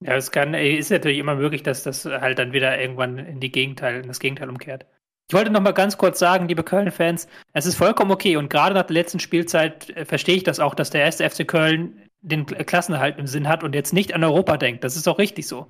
[0.00, 3.50] Ja, es kann, ist natürlich immer möglich, dass das halt dann wieder irgendwann in die
[3.50, 4.86] Gegenteil, in das Gegenteil umkehrt.
[5.28, 8.74] Ich wollte noch mal ganz kurz sagen, liebe Köln-Fans, es ist vollkommen okay und gerade
[8.74, 12.46] nach der letzten Spielzeit äh, verstehe ich das auch, dass der erste FC Köln den
[12.46, 14.82] Klassenerhalt im Sinn hat und jetzt nicht an Europa denkt.
[14.82, 15.66] Das ist auch richtig so.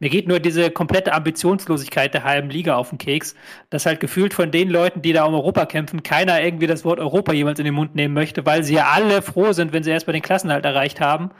[0.00, 3.34] Mir geht nur diese komplette Ambitionslosigkeit der halben Liga auf den Keks,
[3.68, 6.98] dass halt gefühlt von den Leuten, die da um Europa kämpfen, keiner irgendwie das Wort
[6.98, 9.90] Europa jemals in den Mund nehmen möchte, weil sie ja alle froh sind, wenn sie
[9.90, 11.30] erstmal den Klassenerhalt erreicht haben.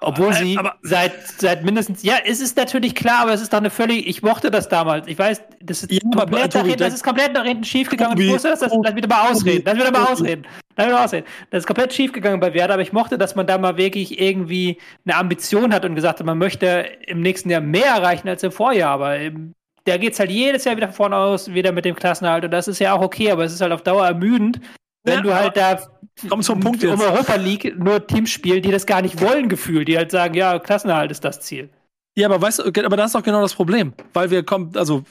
[0.00, 3.52] Obwohl aber, sie aber, seit, seit mindestens, ja, es ist natürlich klar, aber es ist
[3.52, 5.06] doch eine völlig, ich mochte das damals.
[5.06, 8.18] Ich weiß, das ist, ja, komplett, nach, das ist komplett nach hinten schiefgegangen.
[8.18, 9.62] Ich wusste das, das, lass mich mal ausreden.
[9.64, 10.46] Lass mich mal ausreden.
[10.76, 11.26] Lass mich mal ausreden.
[11.50, 14.78] Das ist komplett schiefgegangen bei Werder, aber ich mochte, dass man da mal wirklich irgendwie
[15.04, 18.52] eine Ambition hat und gesagt hat, man möchte im nächsten Jahr mehr erreichen als im
[18.52, 19.16] Vorjahr, aber
[19.84, 22.68] da geht es halt jedes Jahr wieder vorne aus, wieder mit dem Klassenhalt und das
[22.68, 24.60] ist ja auch okay, aber es ist halt auf Dauer ermüdend,
[25.04, 25.78] wenn ja, du halt da
[26.28, 29.88] komm zum Punkt um Europa League nur Teams spielen, die das gar nicht wollen, gefühlt,
[29.88, 31.70] die halt sagen, ja, Klassenerhalt ist das Ziel.
[32.14, 35.04] Ja, aber weißt du, aber das ist doch genau das Problem, weil wir kommen, also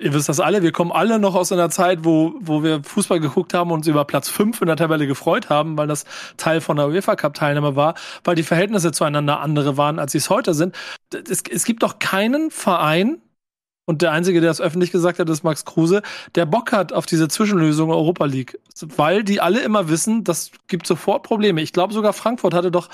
[0.00, 3.18] ihr wisst das alle, wir kommen alle noch aus einer Zeit, wo, wo wir Fußball
[3.18, 6.04] geguckt haben und uns über Platz 5 in der Tabelle gefreut haben, weil das
[6.36, 10.18] Teil von der UEFA Cup Teilnahme war, weil die Verhältnisse zueinander andere waren, als sie
[10.18, 10.76] es heute sind.
[11.12, 13.20] Es, es gibt doch keinen Verein,
[13.88, 16.02] und der Einzige, der das öffentlich gesagt hat, ist Max Kruse,
[16.34, 18.60] der Bock hat auf diese Zwischenlösung Europa League.
[18.82, 21.62] Weil die alle immer wissen, das gibt sofort Probleme.
[21.62, 22.90] Ich glaube, sogar Frankfurt hatte doch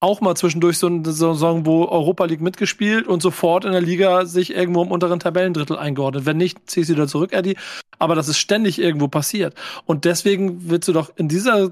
[0.00, 4.24] auch mal zwischendurch so eine Saison, wo Europa League mitgespielt und sofort in der Liga
[4.24, 6.24] sich irgendwo im unteren Tabellendrittel eingeordnet.
[6.24, 7.58] Wenn nicht, zieh sie wieder zurück, Eddie.
[7.98, 9.54] Aber das ist ständig irgendwo passiert.
[9.84, 11.70] Und deswegen willst du doch in dieser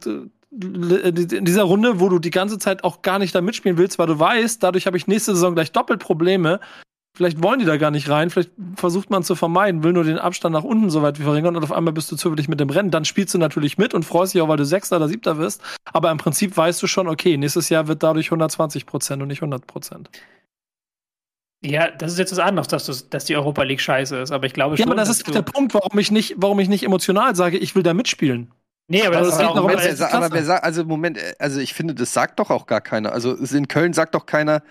[0.53, 4.09] in dieser Runde, wo du die ganze Zeit auch gar nicht da mitspielen willst, weil
[4.09, 6.61] du weißt, dadurch habe ich nächste Saison gleich doppelt Probleme,
[7.21, 10.17] Vielleicht wollen die da gar nicht rein, vielleicht versucht man zu vermeiden, will nur den
[10.17, 12.71] Abstand nach unten so weit wie verringern und auf einmal bist du zufällig mit dem
[12.71, 12.91] Rennen.
[12.91, 15.61] Dann spielst du natürlich mit und freust dich auch, weil du Sechster oder Siebter wirst.
[15.93, 19.43] Aber im Prinzip weißt du schon, okay, nächstes Jahr wird dadurch 120 Prozent und nicht
[19.43, 20.09] 100 Prozent.
[21.63, 24.55] Ja, das ist jetzt was anderes, dass, dass die Europa League scheiße ist, aber ich
[24.55, 24.87] glaube schon.
[24.87, 27.75] Ja, aber das ist der Punkt, warum ich nicht, warum ich nicht emotional sage, ich
[27.75, 28.51] will da mitspielen.
[28.89, 31.95] Nee, aber, aber das ist auch Moment, aber wer sagt, also Moment, also ich finde,
[31.95, 33.13] das sagt doch auch gar keiner.
[33.13, 34.63] Also in Köln sagt doch keiner,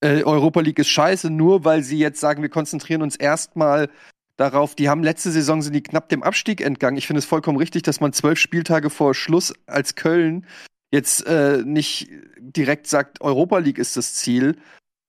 [0.00, 3.90] äh, Europa League ist scheiße, nur weil sie jetzt sagen, wir konzentrieren uns erstmal
[4.36, 6.96] darauf, die haben letzte Saison sind die knapp dem Abstieg entgangen.
[6.96, 10.46] Ich finde es vollkommen richtig, dass man zwölf Spieltage vor Schluss als Köln
[10.90, 12.08] jetzt äh, nicht
[12.38, 14.56] direkt sagt, Europa League ist das Ziel.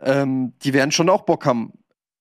[0.01, 1.73] Ähm, die werden schon auch Bock haben,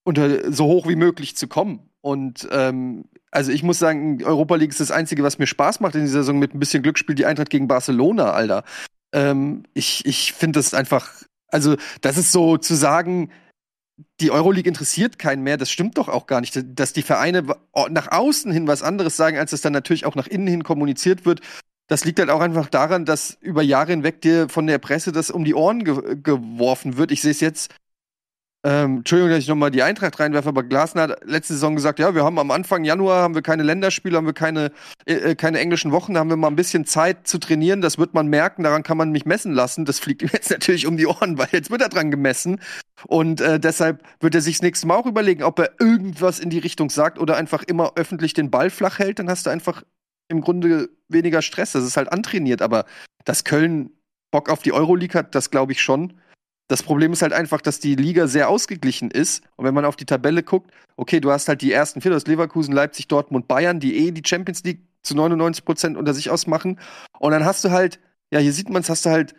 [0.04, 1.90] unter so hoch wie möglich zu kommen.
[2.00, 5.94] Und ähm, also ich muss sagen, Europa League ist das Einzige, was mir Spaß macht
[5.94, 6.38] in dieser Saison.
[6.38, 8.64] Mit ein bisschen Glück spielt die Eintracht gegen Barcelona, Alter.
[9.12, 11.12] Ähm, ich ich finde das einfach
[11.50, 13.30] also, das ist so zu sagen,
[14.20, 16.58] die Euroleague interessiert keinen mehr, das stimmt doch auch gar nicht.
[16.64, 17.44] Dass die Vereine
[17.90, 21.24] nach außen hin was anderes sagen, als es dann natürlich auch nach innen hin kommuniziert
[21.24, 21.40] wird,
[21.86, 25.30] das liegt halt auch einfach daran, dass über Jahre hinweg dir von der Presse das
[25.30, 27.10] um die Ohren ge geworfen wird.
[27.10, 27.74] Ich sehe es jetzt
[28.62, 32.14] ähm, Entschuldigung, dass ich nochmal die Eintracht reinwerfe, aber Glasner hat letzte Saison gesagt, ja,
[32.14, 34.70] wir haben am Anfang Januar haben wir keine Länderspiele, haben wir keine,
[35.06, 38.12] äh, äh, keine englischen Wochen, haben wir mal ein bisschen Zeit zu trainieren, das wird
[38.12, 39.86] man merken, daran kann man mich messen lassen.
[39.86, 42.60] Das fliegt ihm jetzt natürlich um die Ohren, weil jetzt wird er dran gemessen.
[43.06, 46.50] Und äh, deshalb wird er sich das nächste Mal auch überlegen, ob er irgendwas in
[46.50, 49.84] die Richtung sagt oder einfach immer öffentlich den Ball flach hält, dann hast du einfach
[50.28, 51.72] im Grunde weniger Stress.
[51.72, 52.84] Das ist halt antrainiert, aber
[53.24, 53.90] dass Köln
[54.30, 56.20] Bock auf die Euroleague hat, das glaube ich schon.
[56.70, 59.42] Das Problem ist halt einfach, dass die Liga sehr ausgeglichen ist.
[59.56, 62.14] Und wenn man auf die Tabelle guckt, okay, du hast halt die ersten vier, du
[62.14, 66.30] hast Leverkusen, Leipzig, Dortmund, Bayern, die eh die Champions League zu 99 Prozent unter sich
[66.30, 66.78] ausmachen.
[67.18, 67.98] Und dann hast du halt,
[68.30, 69.34] ja, hier sieht man es, hast du halt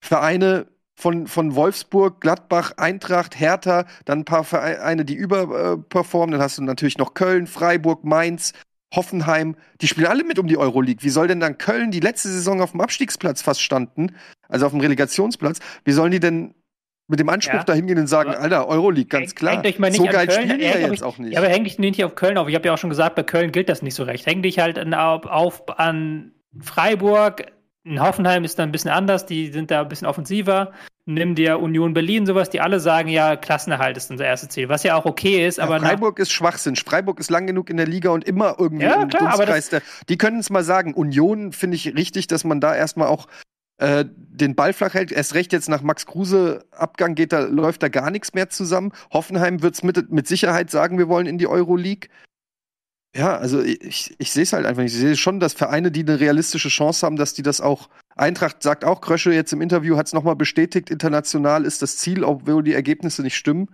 [0.00, 6.30] Vereine von, von Wolfsburg, Gladbach, Eintracht, Hertha, dann ein paar Vereine, die überperformen.
[6.30, 8.52] Dann hast du natürlich noch Köln, Freiburg, Mainz,
[8.94, 11.02] Hoffenheim, die spielen alle mit um die Euroleague.
[11.02, 14.14] Wie soll denn dann Köln, die letzte Saison auf dem Abstiegsplatz fast standen,
[14.48, 16.54] also auf dem Relegationsplatz, wie sollen die denn
[17.08, 19.62] mit dem Anspruch ja, da hingehen und sagen, Alter, Euroleague, ganz klar.
[19.62, 21.34] Häng, häng so geil Köln, spielen die ja jetzt auch nicht.
[21.34, 22.48] Ja, aber häng dich nicht auf Köln auf.
[22.48, 24.26] Ich habe ja auch schon gesagt, bei Köln gilt das nicht so recht.
[24.26, 27.46] Häng dich halt auf, auf an Freiburg,
[27.86, 30.72] in Hoffenheim ist da ein bisschen anders, die sind da ein bisschen offensiver.
[31.08, 34.82] Nimm dir Union Berlin, sowas, die alle sagen, ja, Klassenerhalt ist unser erstes Ziel, was
[34.82, 35.74] ja auch okay ist, aber.
[35.74, 36.74] Ja, Freiburg ist Schwachsinn.
[36.74, 39.70] Freiburg ist lang genug in der Liga und immer irgendwie ja, im klar, aber das,
[40.08, 40.94] Die können es mal sagen.
[40.94, 43.28] Union finde ich richtig, dass man da erstmal auch
[43.78, 45.12] äh, den Ball flach hält.
[45.12, 48.90] Erst recht jetzt nach Max Kruse Abgang geht da, läuft da gar nichts mehr zusammen.
[49.12, 52.08] Hoffenheim wird es mit, mit Sicherheit sagen, wir wollen in die Euroleague.
[53.16, 54.92] Ja, also ich, ich sehe es halt einfach nicht.
[54.92, 57.88] Ich sehe schon, dass Vereine, die eine realistische Chance haben, dass die das auch.
[58.14, 62.24] Eintracht sagt auch, Krösche jetzt im Interview hat es nochmal bestätigt, international ist das Ziel,
[62.24, 63.68] obwohl die Ergebnisse nicht stimmen.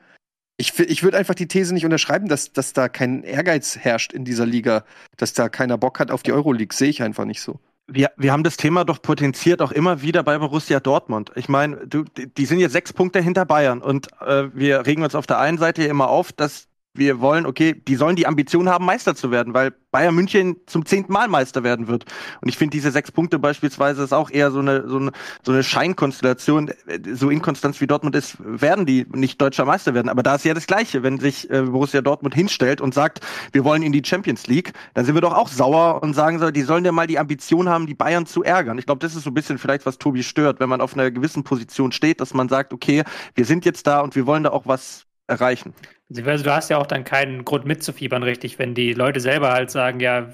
[0.58, 4.24] Ich, ich würde einfach die These nicht unterschreiben, dass, dass da kein Ehrgeiz herrscht in
[4.24, 4.84] dieser Liga,
[5.16, 6.74] dass da keiner Bock hat auf die Euroleague.
[6.74, 7.58] Sehe ich einfach nicht so.
[7.88, 11.32] Wir, wir haben das Thema doch potenziert auch immer wieder bei Borussia Dortmund.
[11.34, 15.26] Ich meine, die sind jetzt sechs Punkte hinter Bayern und äh, wir regen uns auf
[15.26, 19.14] der einen Seite immer auf, dass wir wollen, okay, die sollen die Ambition haben, Meister
[19.14, 22.04] zu werden, weil Bayern München zum zehnten Mal Meister werden wird.
[22.40, 25.12] Und ich finde, diese sechs Punkte beispielsweise ist auch eher so eine, so eine,
[25.42, 26.70] so eine Scheinkonstellation.
[27.12, 30.08] So inkonstant wie Dortmund ist, werden die nicht deutscher Meister werden.
[30.08, 31.02] Aber da ist ja das Gleiche.
[31.02, 33.20] Wenn sich äh, Borussia Dortmund hinstellt und sagt,
[33.52, 36.50] wir wollen in die Champions League, dann sind wir doch auch sauer und sagen so,
[36.50, 38.78] die sollen ja mal die Ambition haben, die Bayern zu ärgern.
[38.78, 41.10] Ich glaube, das ist so ein bisschen vielleicht, was Tobi stört, wenn man auf einer
[41.10, 43.04] gewissen Position steht, dass man sagt, okay,
[43.34, 45.74] wir sind jetzt da und wir wollen da auch was erreichen.
[46.14, 49.70] Also du hast ja auch dann keinen Grund mitzufiebern, richtig, wenn die Leute selber halt
[49.70, 50.28] sagen, ja,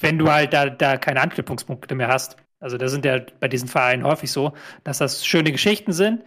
[0.00, 2.36] wenn du halt da, da keine Anknüpfungspunkte mehr hast.
[2.58, 4.52] Also das sind ja bei diesen Vereinen häufig so,
[4.84, 6.24] dass das schöne Geschichten sind,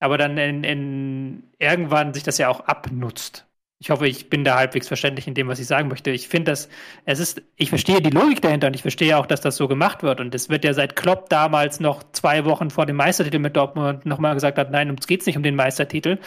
[0.00, 3.46] aber dann in, in irgendwann sich das ja auch abnutzt.
[3.82, 6.12] Ich hoffe, ich bin da halbwegs verständlich in dem, was ich sagen möchte.
[6.12, 6.68] Ich finde das,
[7.04, 10.04] es ist, ich verstehe die Logik dahinter und ich verstehe auch, dass das so gemacht
[10.04, 10.20] wird.
[10.20, 14.06] Und es wird ja seit Klopp damals noch zwei Wochen vor dem Meistertitel mit Dortmund
[14.06, 16.18] nochmal gesagt hat, nein, uns geht's nicht um den Meistertitel.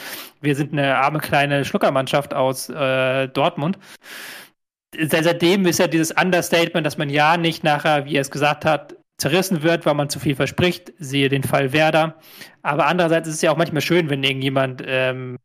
[0.41, 3.79] Wir sind eine arme kleine Schluckermannschaft aus äh, Dortmund.
[4.99, 8.97] Seitdem ist ja dieses Understatement, dass man ja nicht nachher, wie er es gesagt hat,
[9.17, 10.91] zerrissen wird, weil man zu viel verspricht.
[10.99, 12.15] Siehe den Fall Werder.
[12.63, 15.37] Aber andererseits ist es ja auch manchmal schön, wenn irgendjemand ähm,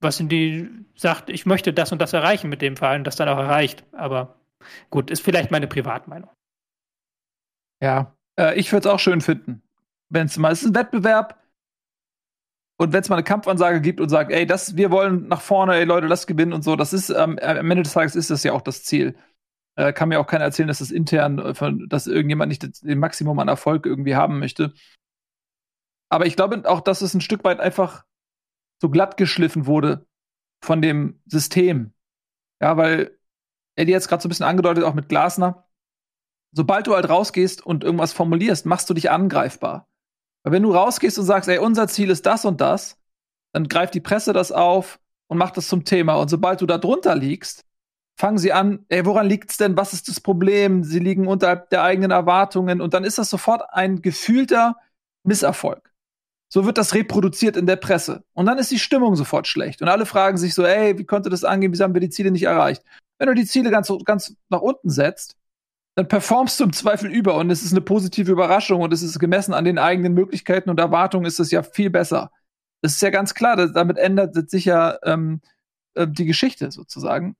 [0.00, 3.28] was in die sagt, ich möchte das und das erreichen mit dem Verein, das dann
[3.28, 3.84] auch erreicht.
[3.92, 4.36] Aber
[4.90, 6.30] gut, ist vielleicht meine Privatmeinung.
[7.82, 9.62] Ja, äh, ich würde es auch schön finden,
[10.08, 11.42] wenn es mal, ist ein Wettbewerb
[12.78, 15.74] und wenn es mal eine Kampfansage gibt und sagt, ey, das, wir wollen nach vorne,
[15.74, 18.42] ey Leute, lasst gewinnen und so, das ist, ähm, am Ende des Tages ist das
[18.42, 19.16] ja auch das Ziel.
[19.76, 22.98] Äh, kann mir auch keiner erzählen, dass das intern, äh, dass irgendjemand nicht das, den
[22.98, 24.72] Maximum an Erfolg irgendwie haben möchte.
[26.10, 28.04] Aber ich glaube auch, dass es ein Stück weit einfach
[28.80, 30.06] so glatt geschliffen wurde
[30.62, 31.92] von dem System.
[32.60, 33.18] Ja, weil
[33.76, 35.66] Eddie jetzt gerade so ein bisschen angedeutet, auch mit Glasner.
[36.52, 39.88] Sobald du halt rausgehst und irgendwas formulierst, machst du dich angreifbar.
[40.42, 42.98] Weil wenn du rausgehst und sagst, ey, unser Ziel ist das und das,
[43.52, 44.98] dann greift die Presse das auf
[45.28, 46.14] und macht das zum Thema.
[46.14, 47.64] Und sobald du da drunter liegst,
[48.18, 49.76] fangen sie an, ey, woran liegt's denn?
[49.76, 50.84] Was ist das Problem?
[50.84, 54.76] Sie liegen unterhalb der eigenen Erwartungen und dann ist das sofort ein gefühlter
[55.22, 55.89] Misserfolg.
[56.52, 58.24] So wird das reproduziert in der Presse.
[58.32, 59.82] Und dann ist die Stimmung sofort schlecht.
[59.82, 61.72] Und alle fragen sich so, ey, wie konnte das angehen?
[61.72, 62.82] Wieso haben wir die Ziele nicht erreicht?
[63.18, 65.36] Wenn du die Ziele ganz, ganz nach unten setzt,
[65.94, 69.18] dann performst du im Zweifel über und es ist eine positive Überraschung und es ist
[69.18, 72.30] gemessen an den eigenen Möglichkeiten und Erwartungen ist es ja viel besser.
[72.80, 75.40] Das ist ja ganz klar, damit ändert sich ja ähm,
[75.94, 77.36] äh, die Geschichte sozusagen.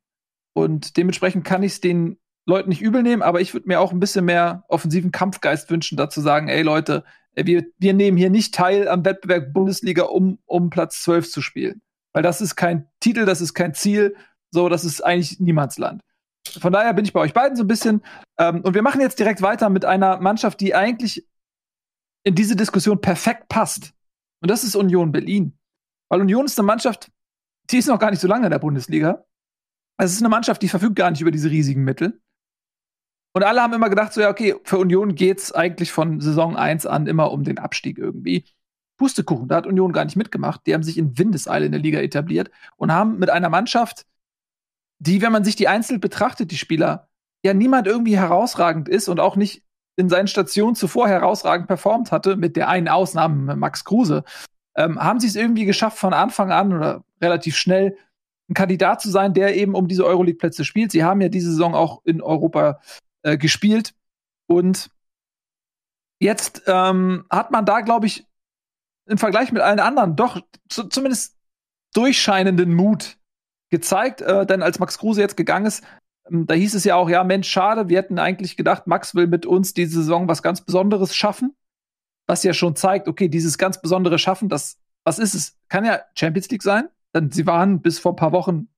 [0.53, 2.19] Und dementsprechend kann ich es den
[2.51, 5.97] Leuten nicht übel nehmen, aber ich würde mir auch ein bisschen mehr offensiven Kampfgeist wünschen,
[5.97, 7.05] dazu sagen, ey Leute,
[7.35, 11.41] äh, wir, wir nehmen hier nicht teil am Wettbewerb Bundesliga, um, um Platz 12 zu
[11.41, 11.81] spielen.
[12.13, 14.17] Weil das ist kein Titel, das ist kein Ziel,
[14.51, 16.03] so, das ist eigentlich Niemandsland.
[16.59, 18.03] Von daher bin ich bei euch beiden so ein bisschen.
[18.39, 21.27] Ähm, und wir machen jetzt direkt weiter mit einer Mannschaft, die eigentlich
[22.25, 23.93] in diese Diskussion perfekt passt.
[24.43, 25.57] Und das ist Union Berlin.
[26.09, 27.13] Weil Union ist eine Mannschaft,
[27.71, 29.25] die ist noch gar nicht so lange in der Bundesliga.
[29.99, 32.21] Es ist eine Mannschaft, die verfügt gar nicht über diese riesigen Mittel.
[33.33, 36.87] Und alle haben immer gedacht, so ja, okay, für Union geht's eigentlich von Saison 1
[36.87, 38.45] an immer um den Abstieg irgendwie.
[38.97, 40.63] Pustekuchen, da hat Union gar nicht mitgemacht.
[40.67, 44.05] Die haben sich in Windeseile in der Liga etabliert und haben mit einer Mannschaft,
[44.99, 47.09] die, wenn man sich die einzeln betrachtet, die Spieler,
[47.43, 49.63] ja niemand irgendwie herausragend ist und auch nicht
[49.97, 54.25] in seinen Stationen zuvor herausragend performt hatte, mit der einen Ausnahme Max Kruse,
[54.75, 57.97] ähm, haben sie es irgendwie geschafft, von Anfang an oder relativ schnell
[58.49, 60.93] ein Kandidat zu sein, der eben um diese Euroleague-Plätze spielt.
[60.93, 62.81] Sie haben ja diese Saison auch in Europa
[63.23, 63.95] äh, gespielt.
[64.47, 64.91] Und
[66.21, 68.27] jetzt ähm, hat man da, glaube ich,
[69.07, 71.37] im Vergleich mit allen anderen doch zu, zumindest
[71.95, 73.19] durchscheinenden Mut
[73.71, 74.21] gezeigt.
[74.21, 75.85] Äh, denn als Max Kruse jetzt gegangen ist,
[76.31, 79.27] ähm, da hieß es ja auch, ja, Mensch, schade, wir hätten eigentlich gedacht, Max will
[79.27, 81.55] mit uns diese Saison was ganz Besonderes schaffen.
[82.27, 85.59] Was ja schon zeigt, okay, dieses ganz besondere Schaffen, das, was ist es?
[85.69, 88.69] Kann ja Champions League sein, denn sie waren bis vor ein paar Wochen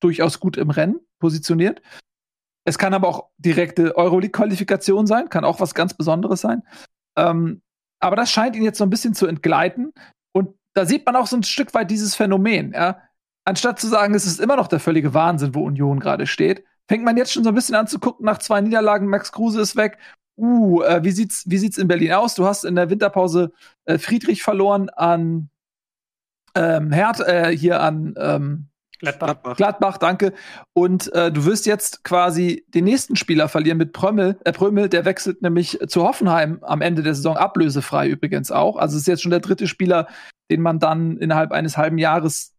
[0.00, 1.80] durchaus gut im Rennen positioniert.
[2.68, 6.62] Es kann aber auch direkte Euroleague-Qualifikation sein, kann auch was ganz Besonderes sein.
[7.16, 7.62] Ähm,
[7.98, 9.94] aber das scheint ihn jetzt so ein bisschen zu entgleiten.
[10.32, 12.72] Und da sieht man auch so ein Stück weit dieses Phänomen.
[12.72, 13.00] Ja?
[13.46, 17.04] Anstatt zu sagen, es ist immer noch der völlige Wahnsinn, wo Union gerade steht, fängt
[17.04, 19.76] man jetzt schon so ein bisschen an zu gucken, nach zwei Niederlagen, Max Kruse ist
[19.76, 19.96] weg.
[20.36, 22.34] Uh, äh, wie sieht's, wie sieht's in Berlin aus?
[22.34, 23.50] Du hast in der Winterpause
[23.86, 25.48] äh, Friedrich verloren an
[26.54, 28.67] ähm, Herd, äh, hier an ähm,
[28.98, 29.56] Gladbach.
[29.56, 30.32] Gladbach, danke.
[30.72, 34.38] Und äh, du wirst jetzt quasi den nächsten Spieler verlieren mit Prömmel.
[34.44, 38.76] Äh, Prömmel, der wechselt nämlich zu Hoffenheim am Ende der Saison, ablösefrei übrigens auch.
[38.76, 40.08] Also ist jetzt schon der dritte Spieler,
[40.50, 42.54] den man dann innerhalb eines halben Jahres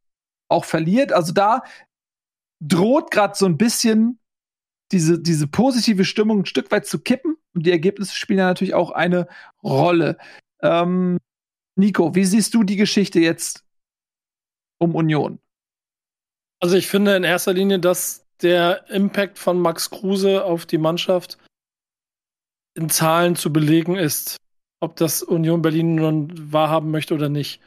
[0.47, 1.11] auch verliert.
[1.11, 1.61] Also da
[2.61, 4.19] droht gerade so ein bisschen
[4.91, 7.35] diese, diese positive Stimmung ein Stück weit zu kippen.
[7.53, 9.27] Und die Ergebnisse spielen ja natürlich auch eine
[9.61, 10.17] Rolle.
[10.61, 11.17] Ähm,
[11.75, 13.65] Nico, wie siehst du die Geschichte jetzt
[14.77, 15.39] um Union?
[16.59, 21.37] Also ich finde in erster Linie, dass der Impact von Max Kruse auf die Mannschaft
[22.75, 24.37] in Zahlen zu belegen ist.
[24.81, 27.59] Ob das Union Berlin nun wahrhaben möchte oder nicht.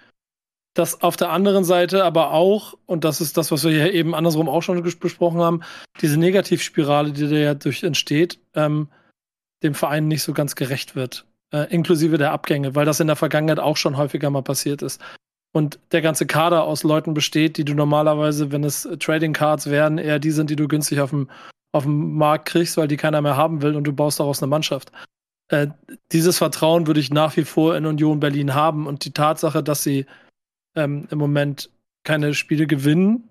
[0.74, 4.14] Das auf der anderen Seite aber auch, und das ist das, was wir hier eben
[4.14, 5.60] andersrum auch schon besprochen haben,
[6.00, 8.88] diese Negativspirale, die da ja durch entsteht, ähm,
[9.62, 11.26] dem Verein nicht so ganz gerecht wird.
[11.52, 15.02] Äh, inklusive der Abgänge, weil das in der Vergangenheit auch schon häufiger mal passiert ist.
[15.52, 19.98] Und der ganze Kader aus Leuten besteht, die du normalerweise, wenn es Trading Cards wären,
[19.98, 21.28] eher die sind, die du günstig auf dem,
[21.72, 24.48] auf dem Markt kriegst, weil die keiner mehr haben will und du baust daraus eine
[24.48, 24.92] Mannschaft.
[25.48, 25.68] Äh,
[26.10, 29.82] dieses Vertrauen würde ich nach wie vor in Union Berlin haben und die Tatsache, dass
[29.82, 30.06] sie
[30.74, 31.70] ähm, im Moment
[32.04, 33.28] keine Spiele gewinnen,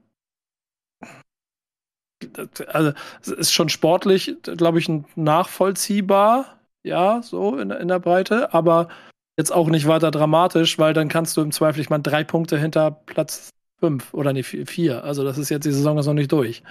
[2.67, 8.89] also es ist schon sportlich, glaube ich, nachvollziehbar, ja, so in, in der Breite, aber
[9.37, 12.57] jetzt auch nicht weiter dramatisch, weil dann kannst du im Zweifel, ich meine, drei Punkte
[12.57, 13.49] hinter Platz
[13.79, 15.03] fünf oder nee, vier.
[15.03, 16.63] Also das ist jetzt, die Saison ist noch nicht durch.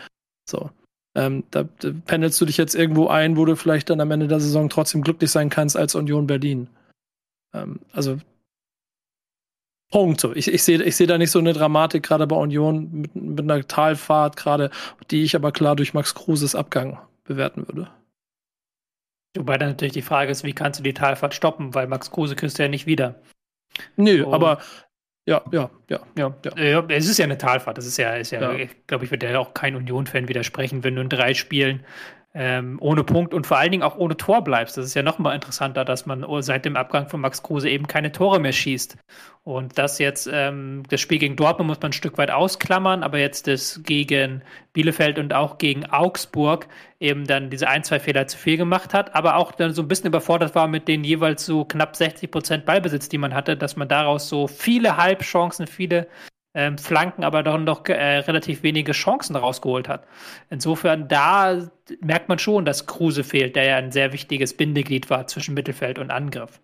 [0.49, 0.71] So.
[1.17, 4.29] Ähm, da, da pendelst du dich jetzt irgendwo ein, wo du vielleicht dann am Ende
[4.29, 6.69] der Saison trotzdem glücklich sein kannst als Union Berlin.
[7.53, 8.19] Ähm, also
[9.91, 10.23] Punkt.
[10.37, 13.41] Ich, ich sehe ich seh da nicht so eine Dramatik, gerade bei Union mit, mit
[13.41, 14.71] einer Talfahrt, gerade,
[15.11, 17.91] die ich aber klar durch Max Kruses Abgang bewerten würde.
[19.37, 22.37] Wobei dann natürlich die Frage ist, wie kannst du die Talfahrt stoppen, weil Max Kruse
[22.37, 23.23] kriegst du ja nicht wieder.
[23.97, 24.33] Nö, oh.
[24.33, 24.61] aber
[25.27, 26.85] ja, ja, ja, ja, ja.
[26.89, 27.79] Es ist ja eine Talfahrt.
[27.79, 28.67] Das ist ja, ist ja, ja.
[28.87, 31.85] glaube ich, wird ja auch kein Union-Fan widersprechen, wenn du in drei Spielen
[32.33, 34.77] ähm, ohne Punkt und vor allen Dingen auch ohne Tor bleibst.
[34.77, 37.89] Das ist ja noch mal interessanter, dass man seit dem Abgang von Max Kruse eben
[37.89, 38.97] keine Tore mehr schießt.
[39.43, 43.19] Und das jetzt, ähm, das Spiel gegen Dortmund muss man ein Stück weit ausklammern, aber
[43.19, 44.43] jetzt das gegen
[44.73, 46.69] Bielefeld und auch gegen Augsburg
[47.01, 49.89] eben dann diese ein, zwei Fehler zu viel gemacht hat, aber auch dann so ein
[49.89, 53.75] bisschen überfordert war mit den jeweils so knapp 60 Prozent Ballbesitz, die man hatte, dass
[53.77, 56.07] man daraus so viele Halbchancen, viele
[56.55, 60.07] ähm, Flanken, aber dann doch äh, relativ wenige Chancen rausgeholt hat.
[60.49, 61.71] Insofern, da
[62.01, 65.99] merkt man schon, dass Kruse fehlt, der ja ein sehr wichtiges Bindeglied war zwischen Mittelfeld
[65.99, 66.61] und Angriff.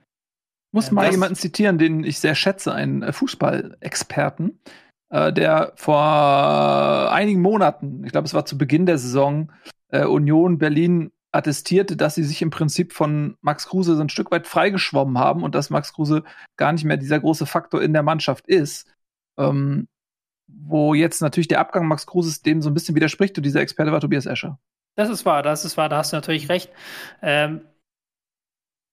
[0.70, 4.60] Ich muss ähm, mal jemanden zitieren, den ich sehr schätze, einen äh, Fußballexperten,
[5.10, 9.52] äh, der vor einigen Monaten, ich glaube, es war zu Beginn der Saison,
[9.88, 14.30] äh, Union Berlin attestierte, dass sie sich im Prinzip von Max Kruse so ein Stück
[14.30, 16.24] weit freigeschwommen haben und dass Max Kruse
[16.56, 18.88] gar nicht mehr dieser große Faktor in der Mannschaft ist.
[19.38, 19.88] Ähm,
[20.46, 23.92] wo jetzt natürlich der Abgang Max Kruses dem so ein bisschen widerspricht und dieser Experte
[23.92, 24.58] war Tobias Escher.
[24.94, 26.70] Das ist wahr, das ist wahr, da hast du natürlich recht.
[27.20, 27.62] Ähm,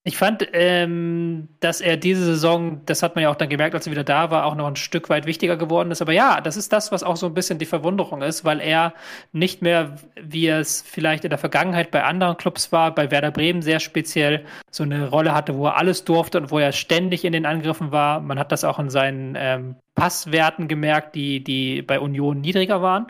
[0.06, 3.88] ich fand, ähm, dass er diese Saison, das hat man ja auch dann gemerkt, als
[3.88, 6.02] er wieder da war, auch noch ein Stück weit wichtiger geworden ist.
[6.02, 8.94] Aber ja, das ist das, was auch so ein bisschen die Verwunderung ist, weil er
[9.32, 13.62] nicht mehr, wie es vielleicht in der Vergangenheit bei anderen Clubs war, bei Werder Bremen
[13.62, 17.32] sehr speziell, so eine Rolle hatte, wo er alles durfte und wo er ständig in
[17.32, 18.20] den Angriffen war.
[18.20, 23.08] Man hat das auch in seinen ähm, Passwerten gemerkt, die, die bei Union niedriger waren.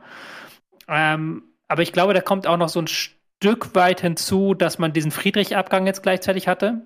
[0.88, 3.23] Ähm, aber ich glaube, da kommt auch noch so ein Stück
[3.74, 6.82] weit hinzu, dass man diesen Friedrich-Abgang jetzt gleichzeitig hatte,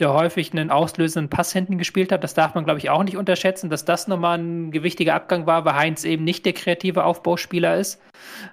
[0.00, 2.24] der häufig einen auslösenden Pass hinten gespielt hat.
[2.24, 5.64] Das darf man, glaube ich, auch nicht unterschätzen, dass das nochmal ein gewichtiger Abgang war,
[5.64, 8.00] weil Heinz eben nicht der kreative Aufbauspieler ist.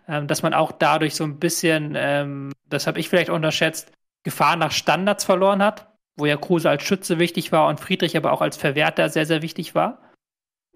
[0.07, 3.91] Ähm, dass man auch dadurch so ein bisschen, ähm, das habe ich vielleicht unterschätzt,
[4.23, 5.87] Gefahr nach Standards verloren hat,
[6.17, 9.41] wo ja Kruse als Schütze wichtig war und Friedrich aber auch als Verwerter sehr, sehr
[9.41, 10.08] wichtig war.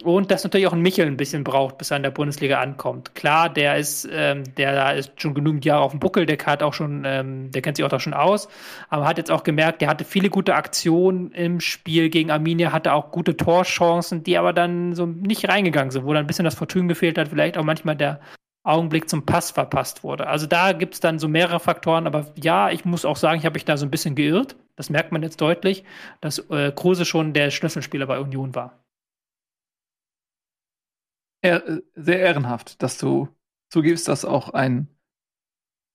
[0.01, 3.13] Und dass natürlich auch ein Michel ein bisschen braucht, bis er in der Bundesliga ankommt.
[3.13, 6.73] Klar, der ist, ähm, der ist schon genügend Jahre auf dem Buckel, der hat auch
[6.73, 8.49] schon, ähm, der kennt sich auch da schon aus,
[8.89, 12.91] aber hat jetzt auch gemerkt, der hatte viele gute Aktionen im Spiel gegen Arminia, hatte
[12.93, 16.55] auch gute Torchancen, die aber dann so nicht reingegangen sind, wo dann ein bisschen das
[16.55, 18.19] Fortun gefehlt hat, vielleicht auch manchmal der
[18.63, 20.27] Augenblick zum Pass verpasst wurde.
[20.27, 23.45] Also da gibt es dann so mehrere Faktoren, aber ja, ich muss auch sagen, ich
[23.45, 24.55] habe mich da so ein bisschen geirrt.
[24.75, 25.83] Das merkt man jetzt deutlich,
[26.19, 28.82] dass äh, Kruse schon der Schlüsselspieler bei Union war
[31.43, 33.27] sehr ehrenhaft, dass du
[33.69, 34.87] zugibst, dass auch ein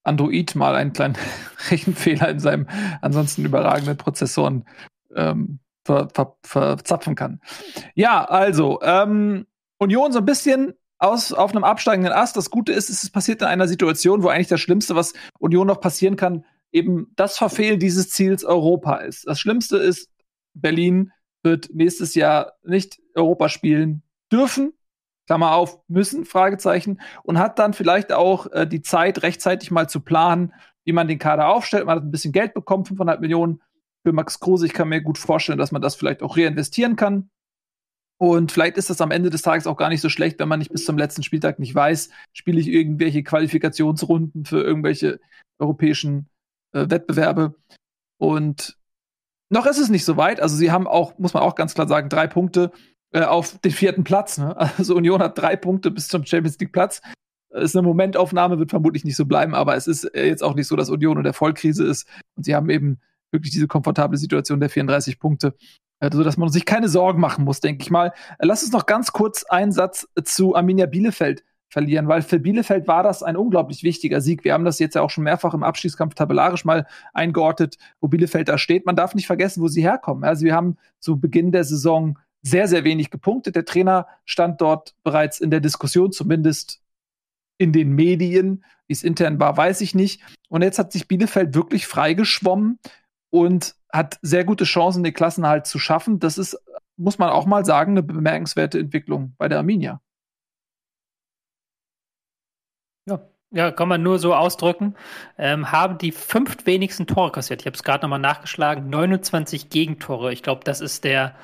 [0.03, 1.17] Android mal einen kleinen
[1.71, 2.67] Rechenfehler in seinem
[3.01, 4.67] ansonsten überragenden Prozessoren
[5.15, 7.41] ähm, ver, ver, verzapfen kann.
[7.95, 9.47] Ja, also, ähm,
[9.79, 12.37] Union so ein bisschen aus, auf einem absteigenden Ast.
[12.37, 15.81] Das Gute ist, es passiert in einer Situation, wo eigentlich das Schlimmste, was Union noch
[15.81, 19.27] passieren kann, eben das Verfehlen dieses Ziels Europa ist.
[19.27, 20.11] Das Schlimmste ist,
[20.55, 21.13] Berlin
[21.43, 24.03] wird nächstes Jahr nicht Europa spielen
[24.33, 24.73] dürfen.
[25.29, 30.01] Klammer auf, müssen, Fragezeichen, und hat dann vielleicht auch äh, die Zeit, rechtzeitig mal zu
[30.01, 30.55] planen,
[30.87, 31.85] wie man den Kader aufstellt.
[31.85, 33.61] Man hat ein bisschen Geld bekommen, 500 Millionen
[34.07, 34.65] für Max Kruse.
[34.65, 37.29] Ich kann mir gut vorstellen, dass man das vielleicht auch reinvestieren kann.
[38.17, 40.61] Und vielleicht ist das am Ende des Tages auch gar nicht so schlecht, wenn man
[40.61, 45.21] nicht bis zum letzten Spieltag nicht weiß, spiele ich irgendwelche Qualifikationsrunden für irgendwelche
[45.59, 46.31] europäischen
[46.73, 47.55] äh, Wettbewerbe.
[48.17, 48.79] Und
[49.51, 50.41] noch ist es nicht so weit.
[50.41, 52.73] Also sie haben auch, muss man auch ganz klar sagen, drei Punkte
[53.13, 54.39] äh, auf den vierten Platz.
[54.39, 54.57] Ne?
[54.79, 57.01] Also Union hat drei Punkte bis zum Champions League Platz.
[57.51, 60.67] ist eine Momentaufnahme, wird vermutlich nicht so bleiben, aber es ist äh, jetzt auch nicht
[60.67, 62.07] so, dass Union in der Vollkrise ist
[62.37, 65.55] und sie haben eben wirklich diese komfortable Situation der 34 Punkte,
[66.01, 68.13] äh, so dass man sich keine Sorgen machen muss, denke ich mal.
[68.39, 72.89] Äh, lass uns noch ganz kurz einen Satz zu Arminia Bielefeld verlieren, weil für Bielefeld
[72.89, 74.43] war das ein unglaublich wichtiger Sieg.
[74.43, 78.49] Wir haben das jetzt ja auch schon mehrfach im Abstiegskampf tabellarisch mal eingeordnet, wo Bielefeld
[78.49, 78.87] da steht.
[78.87, 80.25] Man darf nicht vergessen, wo sie herkommen.
[80.25, 83.57] Also wir haben zu Beginn der Saison sehr, sehr wenig gepunktet.
[83.57, 86.81] Der Trainer stand dort bereits in der Diskussion, zumindest
[87.59, 88.65] in den Medien.
[88.87, 90.23] Wie es intern war, weiß ich nicht.
[90.49, 92.79] Und jetzt hat sich Bielefeld wirklich freigeschwommen
[93.31, 96.21] und hat sehr gute Chancen, den Klassenhalt zu schaffen.
[96.21, 96.57] Das ist,
[96.97, 100.01] muss man auch mal sagen, eine bemerkenswerte Entwicklung bei der Arminia.
[103.07, 103.21] Ja,
[103.51, 104.95] ja, kann man nur so ausdrücken.
[105.39, 107.63] Ähm, haben die fünf wenigsten Tore kassiert.
[107.63, 108.89] Ich habe es gerade nochmal nachgeschlagen.
[108.91, 110.33] 29 Gegentore.
[110.33, 111.35] Ich glaube, das ist der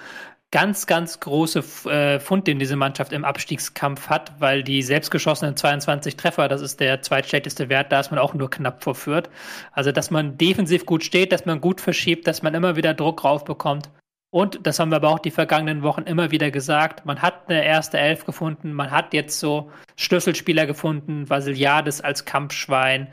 [0.54, 6.16] ganz, ganz große äh, Fund, den diese Mannschaft im Abstiegskampf hat, weil die selbstgeschossenen 22
[6.16, 9.30] Treffer, das ist der zweitschlechteste Wert, da ist man auch nur knapp vorführt.
[9.72, 13.24] Also, dass man defensiv gut steht, dass man gut verschiebt, dass man immer wieder Druck
[13.24, 13.90] raufbekommt.
[14.30, 17.04] Und das haben wir aber auch die vergangenen Wochen immer wieder gesagt.
[17.04, 23.08] Man hat eine erste Elf gefunden, man hat jetzt so Schlüsselspieler gefunden, Vasiliades als Kampfschwein,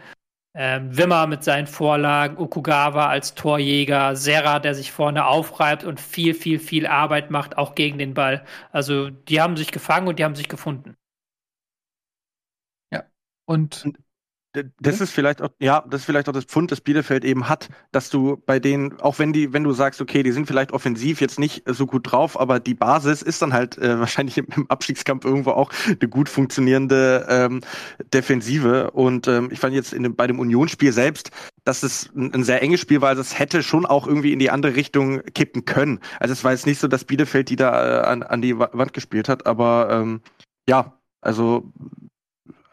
[0.54, 6.34] ähm, Wimmer mit seinen Vorlagen, Okugawa als Torjäger, Serra, der sich vorne aufreibt und viel,
[6.34, 8.46] viel, viel Arbeit macht, auch gegen den Ball.
[8.72, 10.98] Also die haben sich gefangen und die haben sich gefunden.
[12.92, 13.04] Ja.
[13.46, 13.88] Und
[14.54, 17.70] das ist vielleicht auch, ja, das ist vielleicht auch das Pfund, das Bielefeld eben hat,
[17.92, 21.22] dass du bei denen, auch wenn die, wenn du sagst, okay, die sind vielleicht offensiv
[21.22, 24.70] jetzt nicht so gut drauf, aber die Basis ist dann halt äh, wahrscheinlich im, im,
[24.70, 27.62] Abstiegskampf irgendwo auch eine gut funktionierende ähm,
[28.14, 28.92] Defensive.
[28.92, 31.32] Und ähm, ich fand jetzt in dem, bei dem Unionsspiel selbst,
[31.64, 34.40] dass es ein, ein sehr enges Spiel war, also es hätte schon auch irgendwie in
[34.40, 36.00] die andere Richtung kippen können.
[36.20, 38.94] Also es war jetzt nicht so, dass Bielefeld die da äh, an, an die Wand
[38.94, 40.22] gespielt hat, aber ähm,
[40.68, 41.72] ja, also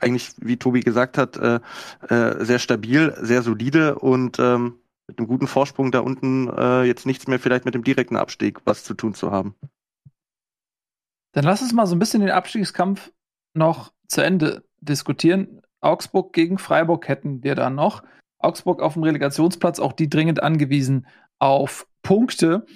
[0.01, 1.61] eigentlich, wie Tobi gesagt hat, äh,
[2.09, 7.07] äh, sehr stabil, sehr solide und ähm, mit einem guten Vorsprung da unten äh, jetzt
[7.07, 9.55] nichts mehr vielleicht mit dem direkten Abstieg was zu tun zu haben.
[11.33, 13.13] Dann lass uns mal so ein bisschen den Abstiegskampf
[13.55, 15.63] noch zu Ende diskutieren.
[15.81, 18.03] Augsburg gegen Freiburg hätten wir dann noch.
[18.39, 21.07] Augsburg auf dem Relegationsplatz, auch die dringend angewiesen
[21.39, 22.67] auf Punkte.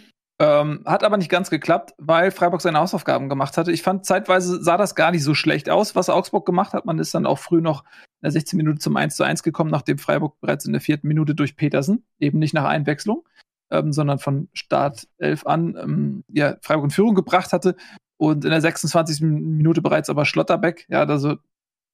[0.42, 3.70] Ähm, hat aber nicht ganz geklappt, weil Freiburg seine Hausaufgaben gemacht hatte.
[3.70, 6.84] Ich fand, zeitweise sah das gar nicht so schlecht aus, was Augsburg gemacht hat.
[6.84, 9.70] Man ist dann auch früh noch in der 16 Minute zum 1 zu 1 gekommen,
[9.70, 13.22] nachdem Freiburg bereits in der vierten Minute durch Petersen, eben nicht nach Einwechslung,
[13.70, 17.76] ähm, sondern von Start 11 an, ähm, ja, Freiburg in Führung gebracht hatte.
[18.16, 19.20] Und in der 26.
[19.20, 21.36] Minute bereits aber Schlotterbeck, ja, also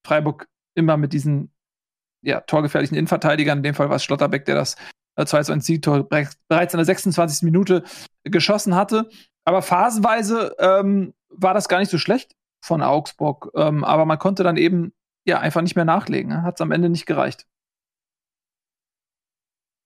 [0.07, 1.53] Freiburg immer mit diesen
[2.23, 4.77] ja, torgefährlichen Innenverteidigern, in dem Fall war es Schlotterbeck, der das
[5.27, 7.43] 2 zu 1 Siegtor bereits in der 26.
[7.43, 7.85] Minute
[8.25, 9.09] geschossen hatte.
[9.45, 13.51] Aber phasenweise ähm, war das gar nicht so schlecht von Augsburg.
[13.55, 14.93] Ähm, aber man konnte dann eben
[15.25, 16.31] ja einfach nicht mehr nachlegen.
[16.31, 16.43] Ne?
[16.43, 17.47] Hat es am Ende nicht gereicht.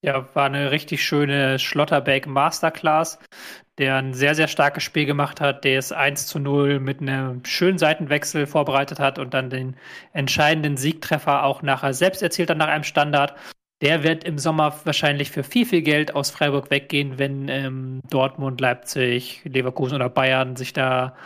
[0.05, 3.21] Ja, war eine richtig schöne Schlotterbeck Masterclass,
[3.79, 7.45] der ein sehr, sehr starkes Spiel gemacht hat, der es 1 zu 0 mit einem
[7.45, 9.77] schönen Seitenwechsel vorbereitet hat und dann den
[10.13, 13.37] entscheidenden Siegtreffer auch nachher selbst erzielt hat nach einem Standard
[13.83, 18.61] der wird im Sommer wahrscheinlich für viel, viel Geld aus Freiburg weggehen, wenn ähm, Dortmund,
[18.61, 21.17] Leipzig, Leverkusen oder Bayern sich da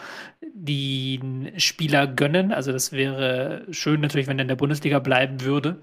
[0.55, 2.53] die Spieler gönnen.
[2.53, 5.83] Also das wäre schön natürlich, wenn er in der Bundesliga bleiben würde.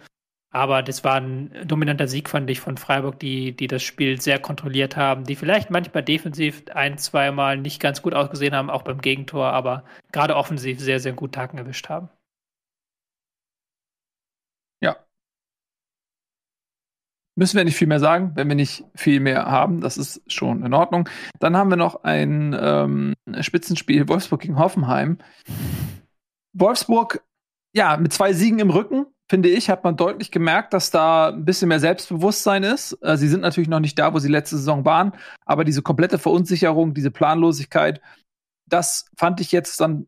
[0.49, 4.39] Aber das war ein dominanter Sieg, fand ich, von Freiburg, die, die das Spiel sehr
[4.39, 9.01] kontrolliert haben, die vielleicht manchmal defensiv ein, zweimal nicht ganz gut ausgesehen haben, auch beim
[9.01, 12.09] Gegentor, aber gerade offensiv sehr, sehr gut Tagen erwischt haben.
[17.35, 19.81] Müssen wir nicht viel mehr sagen, wenn wir nicht viel mehr haben.
[19.81, 21.09] Das ist schon in Ordnung.
[21.39, 25.17] Dann haben wir noch ein ähm, Spitzenspiel Wolfsburg gegen Hoffenheim.
[26.53, 27.23] Wolfsburg,
[27.75, 31.45] ja, mit zwei Siegen im Rücken, finde ich, hat man deutlich gemerkt, dass da ein
[31.45, 32.97] bisschen mehr Selbstbewusstsein ist.
[33.01, 35.13] Äh, sie sind natürlich noch nicht da, wo sie letzte Saison waren,
[35.45, 37.99] aber diese komplette Verunsicherung, diese Planlosigkeit,
[38.67, 40.07] das fand ich jetzt dann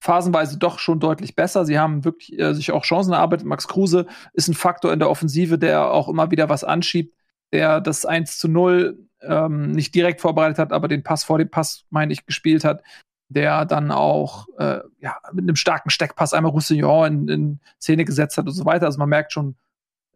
[0.00, 1.64] phasenweise doch schon deutlich besser.
[1.64, 3.46] Sie haben wirklich äh, sich auch Chancen erarbeitet.
[3.46, 7.16] Max Kruse ist ein Faktor in der Offensive, der auch immer wieder was anschiebt,
[7.52, 11.50] der das 1 zu 0 ähm, nicht direkt vorbereitet hat, aber den Pass vor dem
[11.50, 12.82] Pass, meine ich, gespielt hat,
[13.28, 18.38] der dann auch äh, ja, mit einem starken Steckpass einmal Roussillon in, in Szene gesetzt
[18.38, 18.86] hat und so weiter.
[18.86, 19.56] Also man merkt schon,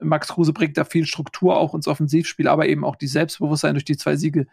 [0.01, 3.85] Max Kruse bringt da viel Struktur auch ins Offensivspiel, aber eben auch die Selbstbewusstsein durch
[3.85, 4.47] die zwei Siege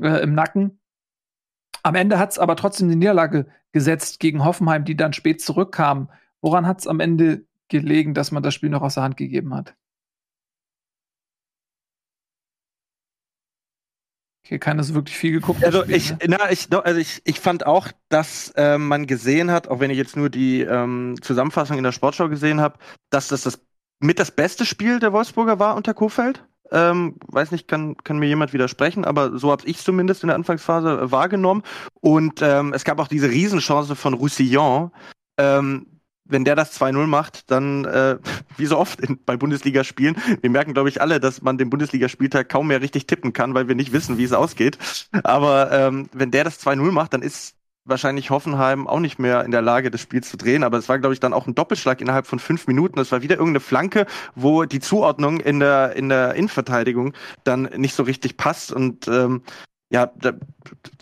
[0.00, 0.80] äh, im Nacken.
[1.82, 6.10] Am Ende hat es aber trotzdem die Niederlage gesetzt gegen Hoffenheim, die dann spät zurückkam.
[6.40, 9.54] Woran hat es am Ende gelegen, dass man das Spiel noch aus der Hand gegeben
[9.54, 9.74] hat?
[14.48, 15.62] Hier keiner so wirklich viel geguckt.
[15.62, 16.18] Also Spiel, ich, ne?
[16.26, 19.98] na, ich, also ich, ich fand auch, dass äh, man gesehen hat, auch wenn ich
[19.98, 22.78] jetzt nur die ähm, Zusammenfassung in der Sportschau gesehen habe,
[23.10, 23.60] dass das das
[24.00, 26.47] mit das beste Spiel der Wolfsburger war unter Kofeld.
[26.70, 30.36] Ähm, weiß nicht, kann, kann mir jemand widersprechen, aber so habe ich zumindest in der
[30.36, 31.62] Anfangsphase äh, wahrgenommen.
[32.00, 34.90] Und ähm, es gab auch diese Riesenchance von Roussillon.
[35.38, 35.86] Ähm,
[36.28, 38.18] wenn der das 2-0 macht, dann, äh,
[38.56, 42.48] wie so oft in, bei Bundesligaspielen, wir merken, glaube ich, alle, dass man den Bundesligaspieltag
[42.48, 44.78] kaum mehr richtig tippen kann, weil wir nicht wissen, wie es ausgeht.
[45.24, 47.57] Aber ähm, wenn der das 2-0 macht, dann ist
[47.88, 50.62] wahrscheinlich Hoffenheim auch nicht mehr in der Lage, das Spiel zu drehen.
[50.62, 52.98] Aber es war, glaube ich, dann auch ein Doppelschlag innerhalb von fünf Minuten.
[53.00, 57.94] Es war wieder irgendeine Flanke, wo die Zuordnung in der, in der Innenverteidigung dann nicht
[57.94, 58.72] so richtig passt.
[58.72, 59.42] Und ähm,
[59.90, 60.32] ja, da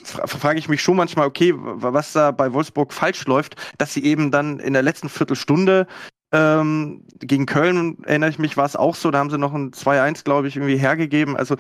[0.05, 4.31] frage ich mich schon manchmal, okay, was da bei Wolfsburg falsch läuft, dass sie eben
[4.31, 5.87] dann in der letzten Viertelstunde
[6.33, 9.73] ähm, gegen Köln, erinnere ich mich, war es auch so, da haben sie noch ein
[9.73, 11.37] 2-1, glaube ich, irgendwie hergegeben.
[11.37, 11.57] Also,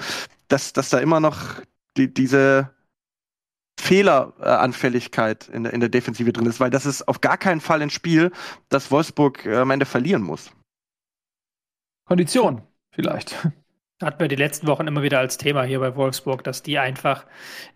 [0.48, 1.38] dass, dass da immer noch
[1.96, 2.70] die, diese
[3.78, 7.82] Fehleranfälligkeit in der, in der Defensive drin ist, weil das ist auf gar keinen Fall
[7.82, 8.32] ein Spiel,
[8.68, 10.50] das Wolfsburg äh, am Ende verlieren muss.
[12.04, 13.34] Kondition, vielleicht.
[14.02, 17.24] Hatten wir die letzten Wochen immer wieder als Thema hier bei Wolfsburg, dass die einfach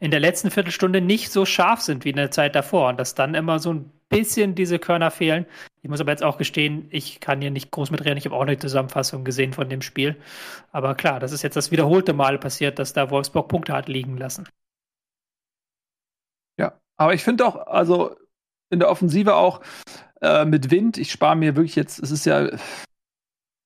[0.01, 3.14] in der letzten Viertelstunde nicht so scharf sind wie in der Zeit davor und dass
[3.14, 5.47] dann immer so ein bisschen diese Körner fehlen.
[5.81, 8.18] Ich muss aber jetzt auch gestehen, ich kann hier nicht groß mitreden.
[8.18, 10.16] Ich habe auch eine Zusammenfassung gesehen von dem Spiel.
[10.72, 14.18] Aber klar, das ist jetzt das wiederholte Mal passiert, dass da Wolfsburg Punkte hat liegen
[14.18, 14.47] lassen.
[17.01, 18.14] Aber ich finde auch, also
[18.68, 19.62] in der Offensive auch
[20.20, 22.51] äh, mit Wind, ich spare mir wirklich jetzt, es ist ja,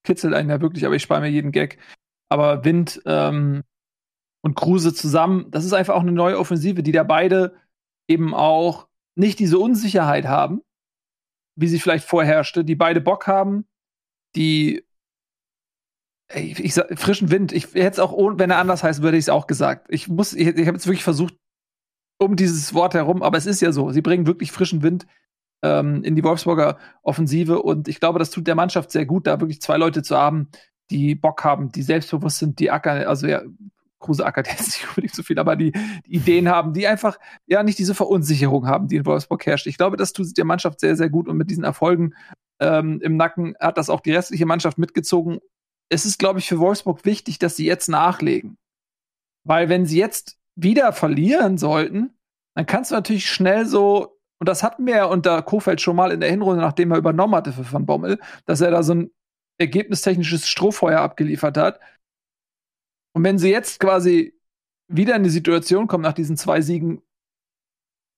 [0.05, 1.79] kitzelt einen ja wirklich, aber ich spare mir jeden Gag.
[2.29, 3.65] Aber Wind ähm,
[4.43, 7.57] und Kruse zusammen, das ist einfach auch eine neue Offensive, die da beide
[8.07, 8.87] eben auch
[9.17, 10.63] nicht diese Unsicherheit haben,
[11.57, 13.67] wie sie vielleicht vorherrschte, die beide Bock haben,
[14.37, 14.87] die
[16.33, 17.53] ich, ich sag, frischen Wind.
[17.53, 19.89] Ich hätte es auch, wenn er anders heißt, würde ich es auch gesagt.
[19.91, 21.35] Ich muss, ich, ich habe jetzt wirklich versucht,
[22.19, 23.91] um dieses Wort herum, aber es ist ja so.
[23.91, 25.07] Sie bringen wirklich frischen Wind
[25.63, 29.41] ähm, in die Wolfsburger Offensive und ich glaube, das tut der Mannschaft sehr gut, da
[29.41, 30.49] wirklich zwei Leute zu haben,
[30.91, 33.43] die Bock haben, die selbstbewusst sind, die Acker, also ja,
[34.05, 35.73] Kruse ackert jetzt nicht unbedingt so viel, aber die,
[36.07, 39.67] die, Ideen haben, die einfach ja nicht diese Verunsicherung haben, die in Wolfsburg herrscht.
[39.67, 42.15] Ich glaube, das tut der Mannschaft sehr, sehr gut und mit diesen Erfolgen
[42.61, 45.39] ähm, im Nacken hat das auch die restliche Mannschaft mitgezogen.
[45.89, 48.57] Es ist, glaube ich, für Wolfsburg wichtig, dass sie jetzt nachlegen.
[49.45, 52.15] Weil wenn sie jetzt wieder verlieren sollten,
[52.55, 56.13] dann kannst du natürlich schnell so, und das hatten wir ja unter Kofeld schon mal
[56.13, 59.11] in der Hinrunde, nachdem er übernommen hatte für Van Bommel, dass er da so ein
[59.59, 61.81] ergebnistechnisches Strohfeuer abgeliefert hat.
[63.15, 64.39] Und wenn sie jetzt quasi
[64.89, 67.03] wieder in die Situation kommen, nach diesen zwei Siegen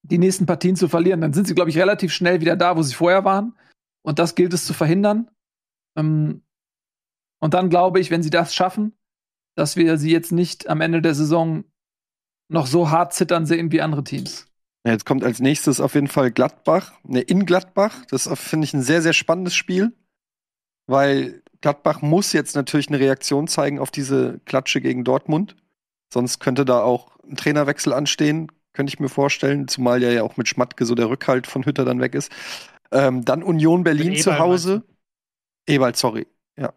[0.03, 2.83] die nächsten Partien zu verlieren, dann sind sie, glaube ich, relativ schnell wieder da, wo
[2.83, 3.57] sie vorher waren.
[4.03, 5.31] Und das gilt es zu verhindern.
[5.97, 6.43] Ähm,
[7.41, 8.97] und dann glaube ich, wenn sie das schaffen,
[9.57, 11.65] dass wir sie jetzt nicht am Ende der Saison
[12.49, 14.47] noch so hart zittern sehen wie andere Teams.
[14.85, 18.05] jetzt kommt als nächstes auf jeden Fall Gladbach, ne, in Gladbach.
[18.11, 19.93] Das finde ich ein sehr, sehr spannendes Spiel
[20.87, 25.57] weil Gladbach muss jetzt natürlich eine Reaktion zeigen auf diese Klatsche gegen Dortmund.
[26.13, 30.37] Sonst könnte da auch ein Trainerwechsel anstehen, könnte ich mir vorstellen, zumal ja, ja auch
[30.37, 32.31] mit Schmatke so der Rückhalt von Hütter dann weg ist.
[32.93, 34.85] Ähm, dann Union Berlin zu Hause.
[35.67, 36.27] Ewald, sorry.
[36.57, 36.73] Ja.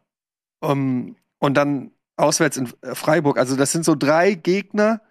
[0.59, 3.37] Um, ähm, und dann auswärts in Freiburg.
[3.37, 5.01] Also, das sind so drei Gegner,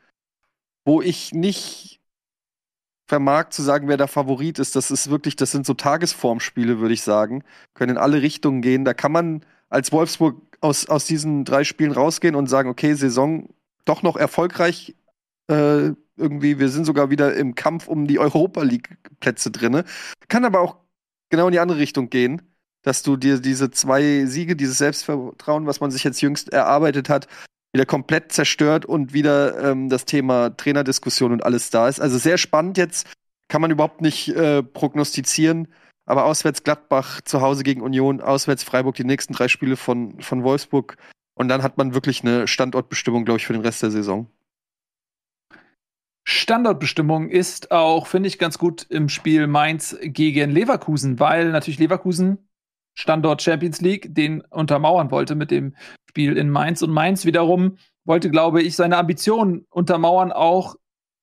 [0.89, 2.01] wo ich nicht
[3.06, 4.74] vermag zu sagen, wer der Favorit ist.
[4.74, 7.44] Das ist wirklich, das sind so Tagesformspiele, würde ich sagen.
[7.74, 8.86] Können in alle Richtungen gehen.
[8.86, 13.51] Da kann man als Wolfsburg aus, aus diesen drei Spielen rausgehen und sagen, okay, Saison
[13.85, 14.97] doch noch erfolgreich.
[15.51, 19.85] Äh, irgendwie, wir sind sogar wieder im Kampf um die Europa League-Plätze drinne.
[20.28, 20.77] Kann aber auch
[21.28, 22.40] genau in die andere Richtung gehen,
[22.81, 27.28] dass du dir diese zwei Siege, dieses Selbstvertrauen, was man sich jetzt jüngst erarbeitet hat,
[27.73, 32.01] wieder komplett zerstört und wieder ähm, das Thema Trainerdiskussion und alles da ist.
[32.01, 33.07] Also sehr spannend jetzt,
[33.49, 35.69] kann man überhaupt nicht äh, prognostizieren.
[36.07, 40.43] Aber auswärts Gladbach, zu Hause gegen Union, auswärts Freiburg, die nächsten drei Spiele von, von
[40.43, 40.97] Wolfsburg.
[41.35, 44.31] Und dann hat man wirklich eine Standortbestimmung, glaube ich, für den Rest der Saison.
[46.27, 52.47] Standortbestimmung ist auch, finde ich, ganz gut im Spiel Mainz gegen Leverkusen, weil natürlich Leverkusen
[52.98, 55.76] Standort Champions League den untermauern wollte mit dem
[56.10, 56.82] Spiel in Mainz.
[56.82, 60.74] Und Mainz wiederum wollte, glaube ich, seine Ambitionen untermauern, auch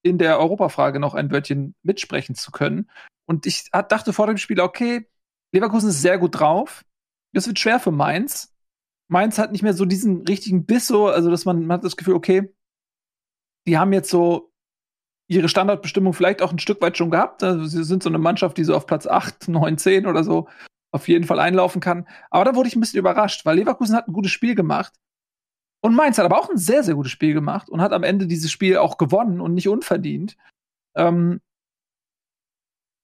[0.02, 2.90] in der Europafrage noch ein Wörtchen mitsprechen zu können.
[3.26, 5.10] Und ich dachte vor dem Spiel, okay,
[5.52, 6.86] Leverkusen ist sehr gut drauf.
[7.34, 8.54] Das wird schwer für Mainz.
[9.10, 11.98] Mainz hat nicht mehr so diesen richtigen Biss, so, also dass man, man hat das
[11.98, 12.54] Gefühl, okay,
[13.68, 14.54] die haben jetzt so
[15.28, 17.44] ihre Standardbestimmung vielleicht auch ein Stück weit schon gehabt.
[17.44, 20.48] Also sie sind so eine Mannschaft, die so auf Platz 8, 9, 10 oder so
[20.96, 22.08] auf jeden Fall einlaufen kann.
[22.30, 24.94] Aber da wurde ich ein bisschen überrascht, weil Leverkusen hat ein gutes Spiel gemacht.
[25.82, 28.26] Und Mainz hat aber auch ein sehr, sehr gutes Spiel gemacht und hat am Ende
[28.26, 30.36] dieses Spiel auch gewonnen und nicht unverdient.
[30.96, 31.42] Ähm,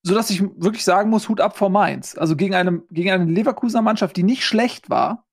[0.03, 2.17] sodass ich wirklich sagen muss, Hut ab vor Mainz.
[2.17, 5.27] Also gegen eine, gegen eine Leverkusener Mannschaft, die nicht schlecht war,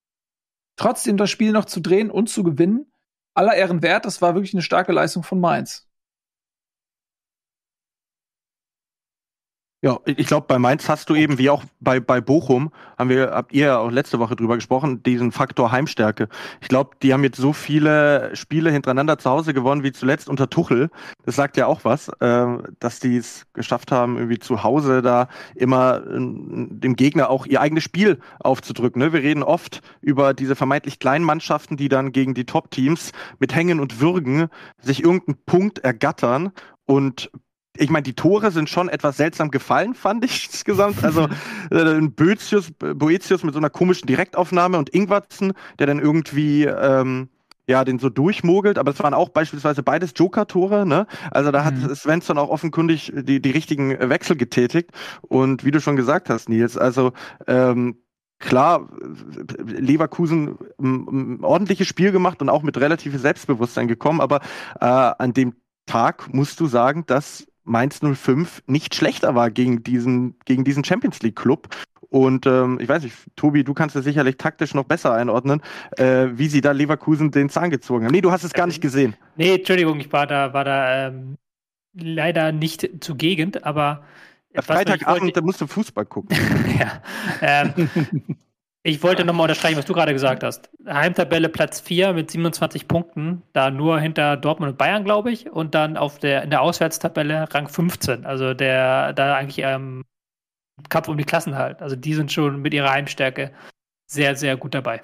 [0.77, 2.93] trotzdem das Spiel noch zu drehen und zu gewinnen,
[3.35, 5.88] aller Ehren wert, das war wirklich eine starke Leistung von Mainz.
[9.81, 13.31] Ja, ich glaube, bei Mainz hast du eben, wie auch bei, bei Bochum, haben wir,
[13.31, 16.29] habt ihr ja auch letzte Woche drüber gesprochen, diesen Faktor Heimstärke.
[16.61, 20.51] Ich glaube, die haben jetzt so viele Spiele hintereinander zu Hause gewonnen wie zuletzt unter
[20.51, 20.91] Tuchel.
[21.25, 22.47] Das sagt ja auch was, äh,
[22.81, 27.61] dass die es geschafft haben, irgendwie zu Hause da immer äh, dem Gegner auch ihr
[27.61, 29.01] eigenes Spiel aufzudrücken.
[29.01, 29.13] Ne?
[29.13, 33.79] Wir reden oft über diese vermeintlich kleinen Mannschaften, die dann gegen die Top-Teams mit Hängen
[33.79, 34.49] und Würgen
[34.83, 36.51] sich irgendeinen Punkt ergattern
[36.85, 37.31] und
[37.79, 41.03] ich meine, die Tore sind schon etwas seltsam gefallen, fand ich insgesamt.
[41.05, 41.29] Also
[41.71, 47.29] äh, Boetius, Boetius mit so einer komischen Direktaufnahme und Ingwarzen, der dann irgendwie ähm,
[47.69, 51.07] ja, den so durchmogelt, aber es waren auch beispielsweise beides Joker-Tore, ne?
[51.31, 51.95] Also da hat mhm.
[51.95, 54.91] Svensson auch offenkundig die, die richtigen Wechsel getätigt.
[55.21, 57.13] Und wie du schon gesagt hast, Nils, also
[57.47, 57.99] ähm,
[58.39, 58.89] klar,
[59.67, 64.41] Leverkusen ein ordentliches Spiel gemacht und auch mit relativem Selbstbewusstsein gekommen, aber
[64.81, 70.37] äh, an dem Tag musst du sagen, dass Mainz 05 nicht schlechter war gegen diesen,
[70.45, 71.69] gegen diesen Champions League Club.
[72.11, 75.61] Und ähm, ich weiß nicht, Tobi, du kannst es sicherlich taktisch noch besser einordnen,
[75.99, 78.13] äh, wie sie da Leverkusen den Zahn gezogen haben.
[78.13, 79.15] Nee, du hast es gar nicht gesehen.
[79.37, 81.37] Nee, Entschuldigung, ich war da, war da ähm,
[81.95, 84.05] leider nicht zugegen, aber
[84.55, 86.37] Freitagabend, da musst du Fußball gucken.
[86.79, 87.03] ja.
[87.43, 87.91] Ähm,
[88.89, 90.71] Ich wollte nochmal unterstreichen, was du gerade gesagt hast.
[90.87, 95.51] Heimtabelle Platz 4 mit 27 Punkten, da nur hinter Dortmund und Bayern, glaube ich.
[95.51, 98.25] Und dann auf der, in der Auswärtstabelle Rang 15.
[98.25, 100.07] Also der da eigentlich ähm,
[100.89, 101.83] Kampf um die Klassen halt.
[101.83, 103.53] Also die sind schon mit ihrer Heimstärke
[104.11, 105.03] sehr, sehr gut dabei.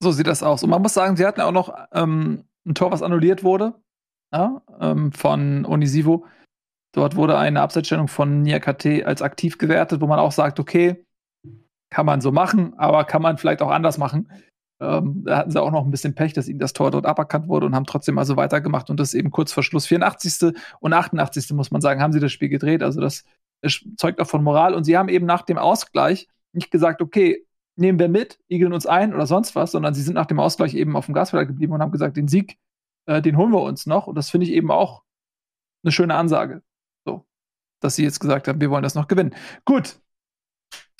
[0.00, 0.62] So sieht das aus.
[0.62, 3.74] Und man muss sagen, sie hatten auch noch ähm, ein Tor, was annulliert wurde.
[4.32, 6.26] Ja, ähm, von Onisivo.
[6.94, 11.04] Dort wurde eine Abseitsstellung von Niakate als aktiv gewertet, wo man auch sagt, okay,
[11.92, 14.30] kann man so machen, aber kann man vielleicht auch anders machen.
[14.80, 17.48] Ähm, da hatten sie auch noch ein bisschen Pech, dass ihnen das Tor dort aberkannt
[17.48, 20.54] wurde und haben trotzdem also weitergemacht und das eben kurz vor Schluss 84.
[20.80, 21.50] und 88.
[21.52, 22.82] muss man sagen, haben sie das Spiel gedreht.
[22.82, 23.24] Also das,
[23.96, 27.46] zeugt auch von Moral und sie haben eben nach dem Ausgleich nicht gesagt, okay,
[27.76, 30.74] nehmen wir mit, igeln uns ein oder sonst was, sondern sie sind nach dem Ausgleich
[30.74, 32.58] eben auf dem Gasfelder geblieben und haben gesagt, den Sieg,
[33.06, 34.08] äh, den holen wir uns noch.
[34.08, 35.04] Und das finde ich eben auch
[35.84, 36.62] eine schöne Ansage.
[37.04, 37.24] So,
[37.80, 39.34] dass sie jetzt gesagt haben, wir wollen das noch gewinnen.
[39.64, 40.00] Gut,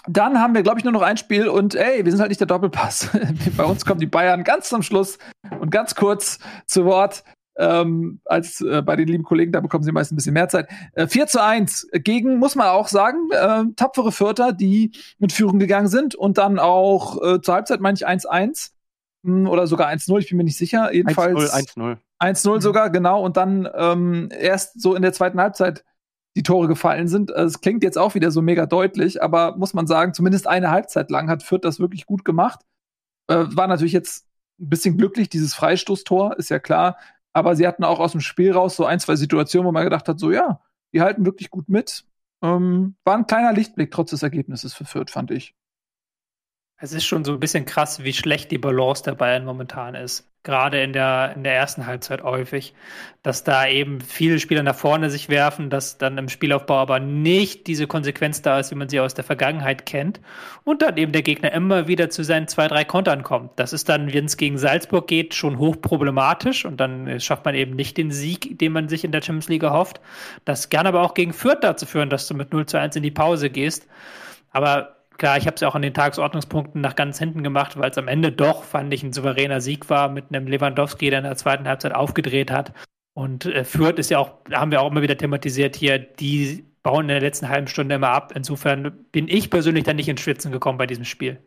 [0.08, 2.40] dann haben wir, glaube ich, nur noch ein Spiel und ey, wir sind halt nicht
[2.40, 3.10] der Doppelpass.
[3.56, 5.18] Bei uns kommen die Bayern ganz zum Schluss
[5.60, 7.24] und ganz kurz zu Wort.
[7.58, 10.70] Ähm, als äh, bei den lieben Kollegen, da bekommen sie meist ein bisschen mehr Zeit.
[10.94, 15.58] Äh, 4 zu 1 gegen, muss man auch sagen, äh, tapfere Vierter, die mit Führung
[15.58, 18.70] gegangen sind und dann auch äh, zur Halbzeit, meine ich, 1-1
[19.24, 20.94] hm, oder sogar 1-0, ich bin mir nicht sicher.
[20.94, 21.98] Jedenfalls 1-0.
[22.20, 23.22] 1-0 sogar, genau.
[23.22, 25.84] Und dann ähm, erst so in der zweiten Halbzeit
[26.36, 27.34] die Tore gefallen sind.
[27.34, 30.70] Also, es klingt jetzt auch wieder so mega deutlich, aber muss man sagen, zumindest eine
[30.70, 32.60] Halbzeit lang hat Fürth das wirklich gut gemacht.
[33.28, 34.26] Äh, war natürlich jetzt
[34.60, 36.96] ein bisschen glücklich, dieses Freistoßtor, ist ja klar.
[37.32, 40.08] Aber sie hatten auch aus dem Spiel raus so ein, zwei Situationen, wo man gedacht
[40.08, 40.60] hat, so ja,
[40.92, 42.04] die halten wirklich gut mit.
[42.42, 45.54] Ähm, war ein kleiner Lichtblick trotz des Ergebnisses für Fürth, fand ich.
[46.82, 50.28] Es ist schon so ein bisschen krass, wie schlecht die Balance der Bayern momentan ist.
[50.42, 52.74] Gerade in der, in der ersten Halbzeit häufig.
[53.22, 57.68] Dass da eben viele Spieler nach vorne sich werfen, dass dann im Spielaufbau aber nicht
[57.68, 60.20] diese Konsequenz da ist, wie man sie aus der Vergangenheit kennt.
[60.64, 63.52] Und dann eben der Gegner immer wieder zu seinen zwei, drei Kontern kommt.
[63.60, 66.64] Das ist dann, wenn es gegen Salzburg geht, schon hochproblematisch.
[66.64, 69.62] Und dann schafft man eben nicht den Sieg, den man sich in der Champions League
[69.62, 70.00] hofft.
[70.44, 73.04] Das kann aber auch gegen Fürth dazu führen, dass du mit 0 zu 1 in
[73.04, 73.86] die Pause gehst.
[74.50, 77.92] Aber Klar, ich habe es ja auch an den Tagesordnungspunkten nach ganz hinten gemacht, weil
[77.92, 81.24] es am Ende doch, fand ich, ein souveräner Sieg war mit einem Lewandowski, der in
[81.24, 82.72] der zweiten Halbzeit aufgedreht hat.
[83.14, 87.02] Und äh, Fürth ist ja auch, haben wir auch immer wieder thematisiert hier, die bauen
[87.02, 88.32] in der letzten halben Stunde immer ab.
[88.34, 91.38] Insofern bin ich persönlich dann nicht ins Schwitzen gekommen bei diesem Spiel.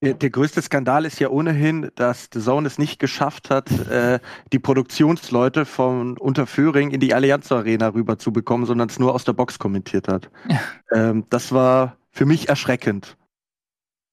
[0.00, 4.20] Der, der, größte Skandal ist ja ohnehin, dass The Zone es nicht geschafft hat, äh,
[4.52, 9.24] die Produktionsleute von Unterföhring in die Allianz Arena rüber zu bekommen, sondern es nur aus
[9.24, 10.30] der Box kommentiert hat.
[10.48, 10.60] Ja.
[10.92, 13.16] Ähm, das war für mich erschreckend.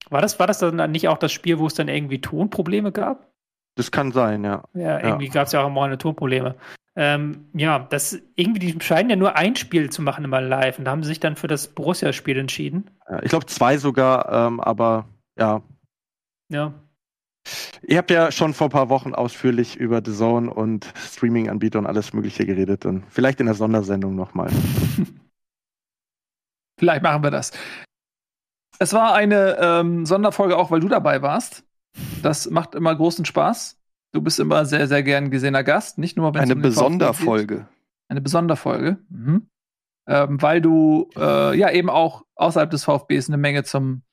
[0.09, 3.31] War das, war das dann nicht auch das Spiel, wo es dann irgendwie Tonprobleme gab?
[3.75, 4.63] Das kann sein, ja.
[4.73, 5.33] Ja, irgendwie ja.
[5.33, 6.55] gab es ja auch mal eine Tonprobleme.
[6.95, 10.85] Ähm, ja, das irgendwie, die scheinen ja nur ein Spiel zu machen immer live und
[10.85, 12.89] da haben sie sich dann für das Borussia-Spiel entschieden.
[13.21, 15.05] Ich glaube zwei sogar, ähm, aber
[15.37, 15.61] ja,
[16.49, 16.73] ja.
[17.87, 21.85] Ihr habt ja schon vor ein paar Wochen ausführlich über The Zone und Streaming-Anbieter und
[21.85, 22.85] alles Mögliche geredet.
[22.85, 24.49] Und vielleicht in der Sondersendung nochmal.
[26.79, 27.51] vielleicht machen wir das.
[28.79, 31.63] Es war eine ähm, Sonderfolge auch, weil du dabei warst.
[32.23, 33.79] Das macht immer großen Spaß.
[34.11, 35.97] Du bist immer sehr, sehr gern gesehener Gast.
[35.97, 37.67] Nicht nur, wenn Eine um Besonderfolge.
[38.07, 38.97] Eine Besonderfolge.
[39.09, 39.47] Mhm.
[40.07, 44.03] Ähm, weil du äh, ja eben auch außerhalb des VfBs eine Menge zum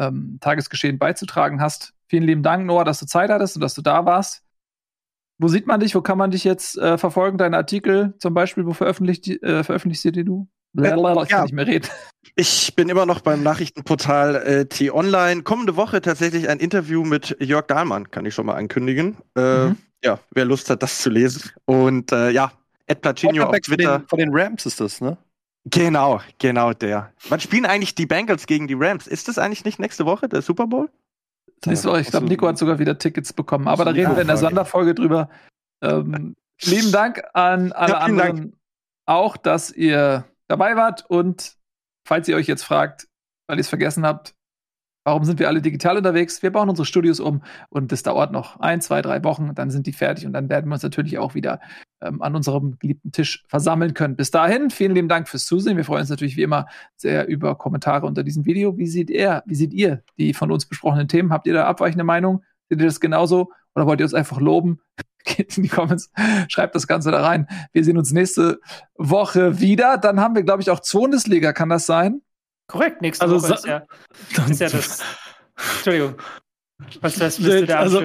[0.00, 1.92] ähm, Tagesgeschehen beizutragen hast.
[2.08, 4.42] Vielen lieben Dank, Noah, dass du Zeit hattest und dass du da warst.
[5.38, 5.94] Wo sieht man dich?
[5.94, 7.38] Wo kann man dich jetzt äh, verfolgen?
[7.38, 10.48] Deine Artikel zum Beispiel, wo veröffentlicht, äh, veröffentlichst die du?
[10.72, 11.36] Blablabla, ich ja.
[11.36, 11.88] kann nicht mehr reden.
[12.36, 15.42] Ich bin immer noch beim Nachrichtenportal äh, T-Online.
[15.42, 19.16] Kommende Woche tatsächlich ein Interview mit Jörg Dahlmann, kann ich schon mal ankündigen.
[19.34, 19.76] Äh, Mhm.
[20.02, 21.50] Ja, wer Lust hat, das zu lesen.
[21.66, 22.52] Und äh, ja,
[22.86, 23.98] Ed Placinio auf Quarterback von Twitter.
[23.98, 25.18] den, von den Rams ist das, ne?
[25.64, 27.12] Genau, genau der.
[27.28, 29.06] Wann spielen eigentlich die Bengals gegen die Rams?
[29.06, 30.90] Ist das eigentlich nicht nächste Woche, der Super Bowl?
[31.66, 33.68] Nächste Woche, ich glaube, Nico hat sogar wieder Tickets bekommen.
[33.68, 34.38] Aber da reden wir in der.
[34.38, 35.28] Sonderfolge drüber.
[35.82, 38.56] Ähm, lieben Dank an alle Ja, anderen
[39.06, 41.04] auch, dass ihr dabei wart.
[41.08, 41.56] Und
[42.06, 43.08] falls ihr euch jetzt fragt,
[43.46, 44.34] weil ihr es vergessen habt,
[45.04, 46.42] warum sind wir alle digital unterwegs?
[46.42, 49.54] Wir bauen unsere Studios um und das dauert noch ein, zwei, drei Wochen.
[49.54, 51.60] Dann sind die fertig und dann werden wir uns natürlich auch wieder
[52.00, 54.16] ähm, an unserem geliebten Tisch versammeln können.
[54.16, 55.76] Bis dahin, vielen lieben Dank fürs Zusehen.
[55.76, 56.66] Wir freuen uns natürlich wie immer
[56.96, 58.76] sehr über Kommentare unter diesem Video.
[58.78, 61.32] Wie seht ihr, wie seht ihr die von uns besprochenen Themen?
[61.32, 62.42] Habt ihr da abweichende Meinung?
[62.68, 63.50] Seht ihr das genauso?
[63.74, 64.80] Oder wollt ihr uns einfach loben?
[65.24, 66.10] Geht in die Comments,
[66.48, 67.46] schreibt das Ganze da rein.
[67.72, 68.58] Wir sehen uns nächste
[68.96, 69.98] Woche wieder.
[69.98, 71.52] Dann haben wir, glaube ich, auch Bundesliga.
[71.52, 72.22] Kann das sein?
[72.70, 73.82] Korrekt, nächste Also Woche ist ja,
[74.36, 75.00] Dann- ist ja das.
[75.76, 76.14] Entschuldigung.
[77.00, 78.02] Was das müsste der also,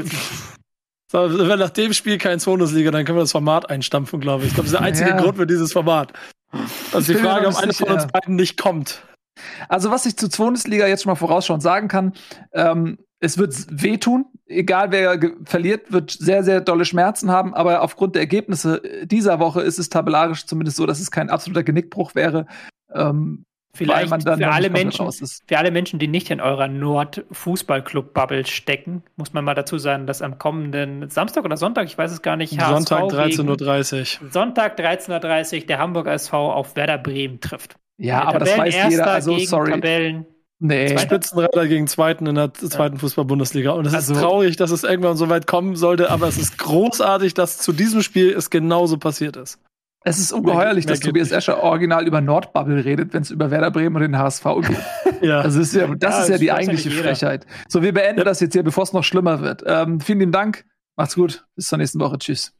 [1.14, 4.50] wenn nach dem Spiel kein Bundesliga, dann können wir das Format einstampfen, glaube ich.
[4.50, 5.22] Ich glaube, das ist der einzige Ja.
[5.22, 6.12] Grund für dieses Format.
[6.92, 9.04] Also die Frage, ob einer von uns beiden nicht kommt.
[9.70, 12.14] Also, was ich zur Bundesliga jetzt schon mal vorausschauend sagen kann,
[12.54, 14.26] ähm, es wird wehtun.
[14.46, 17.54] Egal wer verliert, wird sehr, sehr dolle Schmerzen haben.
[17.54, 21.64] Aber aufgrund der Ergebnisse dieser Woche ist es tabellarisch zumindest so, dass es kein absoluter
[21.64, 22.46] Genickbruch wäre.
[22.94, 23.45] Ähm,
[23.76, 25.44] Vielleicht man dann für alle Menschen, raus ist.
[25.48, 30.22] für alle Menschen, die nicht in eurer Nord-Fußballclub-Bubble stecken, muss man mal dazu sagen, dass
[30.22, 34.32] am kommenden Samstag oder Sonntag, ich weiß es gar nicht, Sonntag HSV gegen- 13.30 Uhr.
[34.32, 37.76] Sonntag 13.30 Uhr der Hamburger SV auf Werder Bremen trifft.
[37.98, 39.08] Ja, aber das weiß jeder.
[39.08, 39.72] Also, gegen sorry.
[39.72, 40.26] Tabellen.
[40.60, 40.88] Nee.
[40.88, 41.00] Zweiter.
[41.02, 43.72] Spitzenreiter gegen Zweiten in der zweiten Fußball-Bundesliga.
[43.72, 46.58] Und es ist Also- traurig, dass es irgendwann so weit kommen sollte, aber es ist
[46.58, 49.60] großartig, dass zu diesem Spiel es genauso passiert ist.
[50.08, 51.32] Es ist ungeheuerlich, Mehr dass geht Tobias.
[51.32, 54.78] Escher original über Nordbubble redet, wenn es über Werder Bremen und den HSV geht.
[55.22, 55.42] Ja.
[55.44, 56.92] Das ist ja, das Ja, ist ja die ja eigentliche.
[56.92, 57.48] Frechheit.
[57.70, 59.64] So, wir beenden das jetzt hier, bevor es noch schlimmer wird.
[59.66, 60.66] Ähm, vielen lieben Dank.
[60.98, 61.46] Macht's gut.
[61.56, 62.20] Bis zur nächsten Woche.
[62.20, 62.54] Tschüss.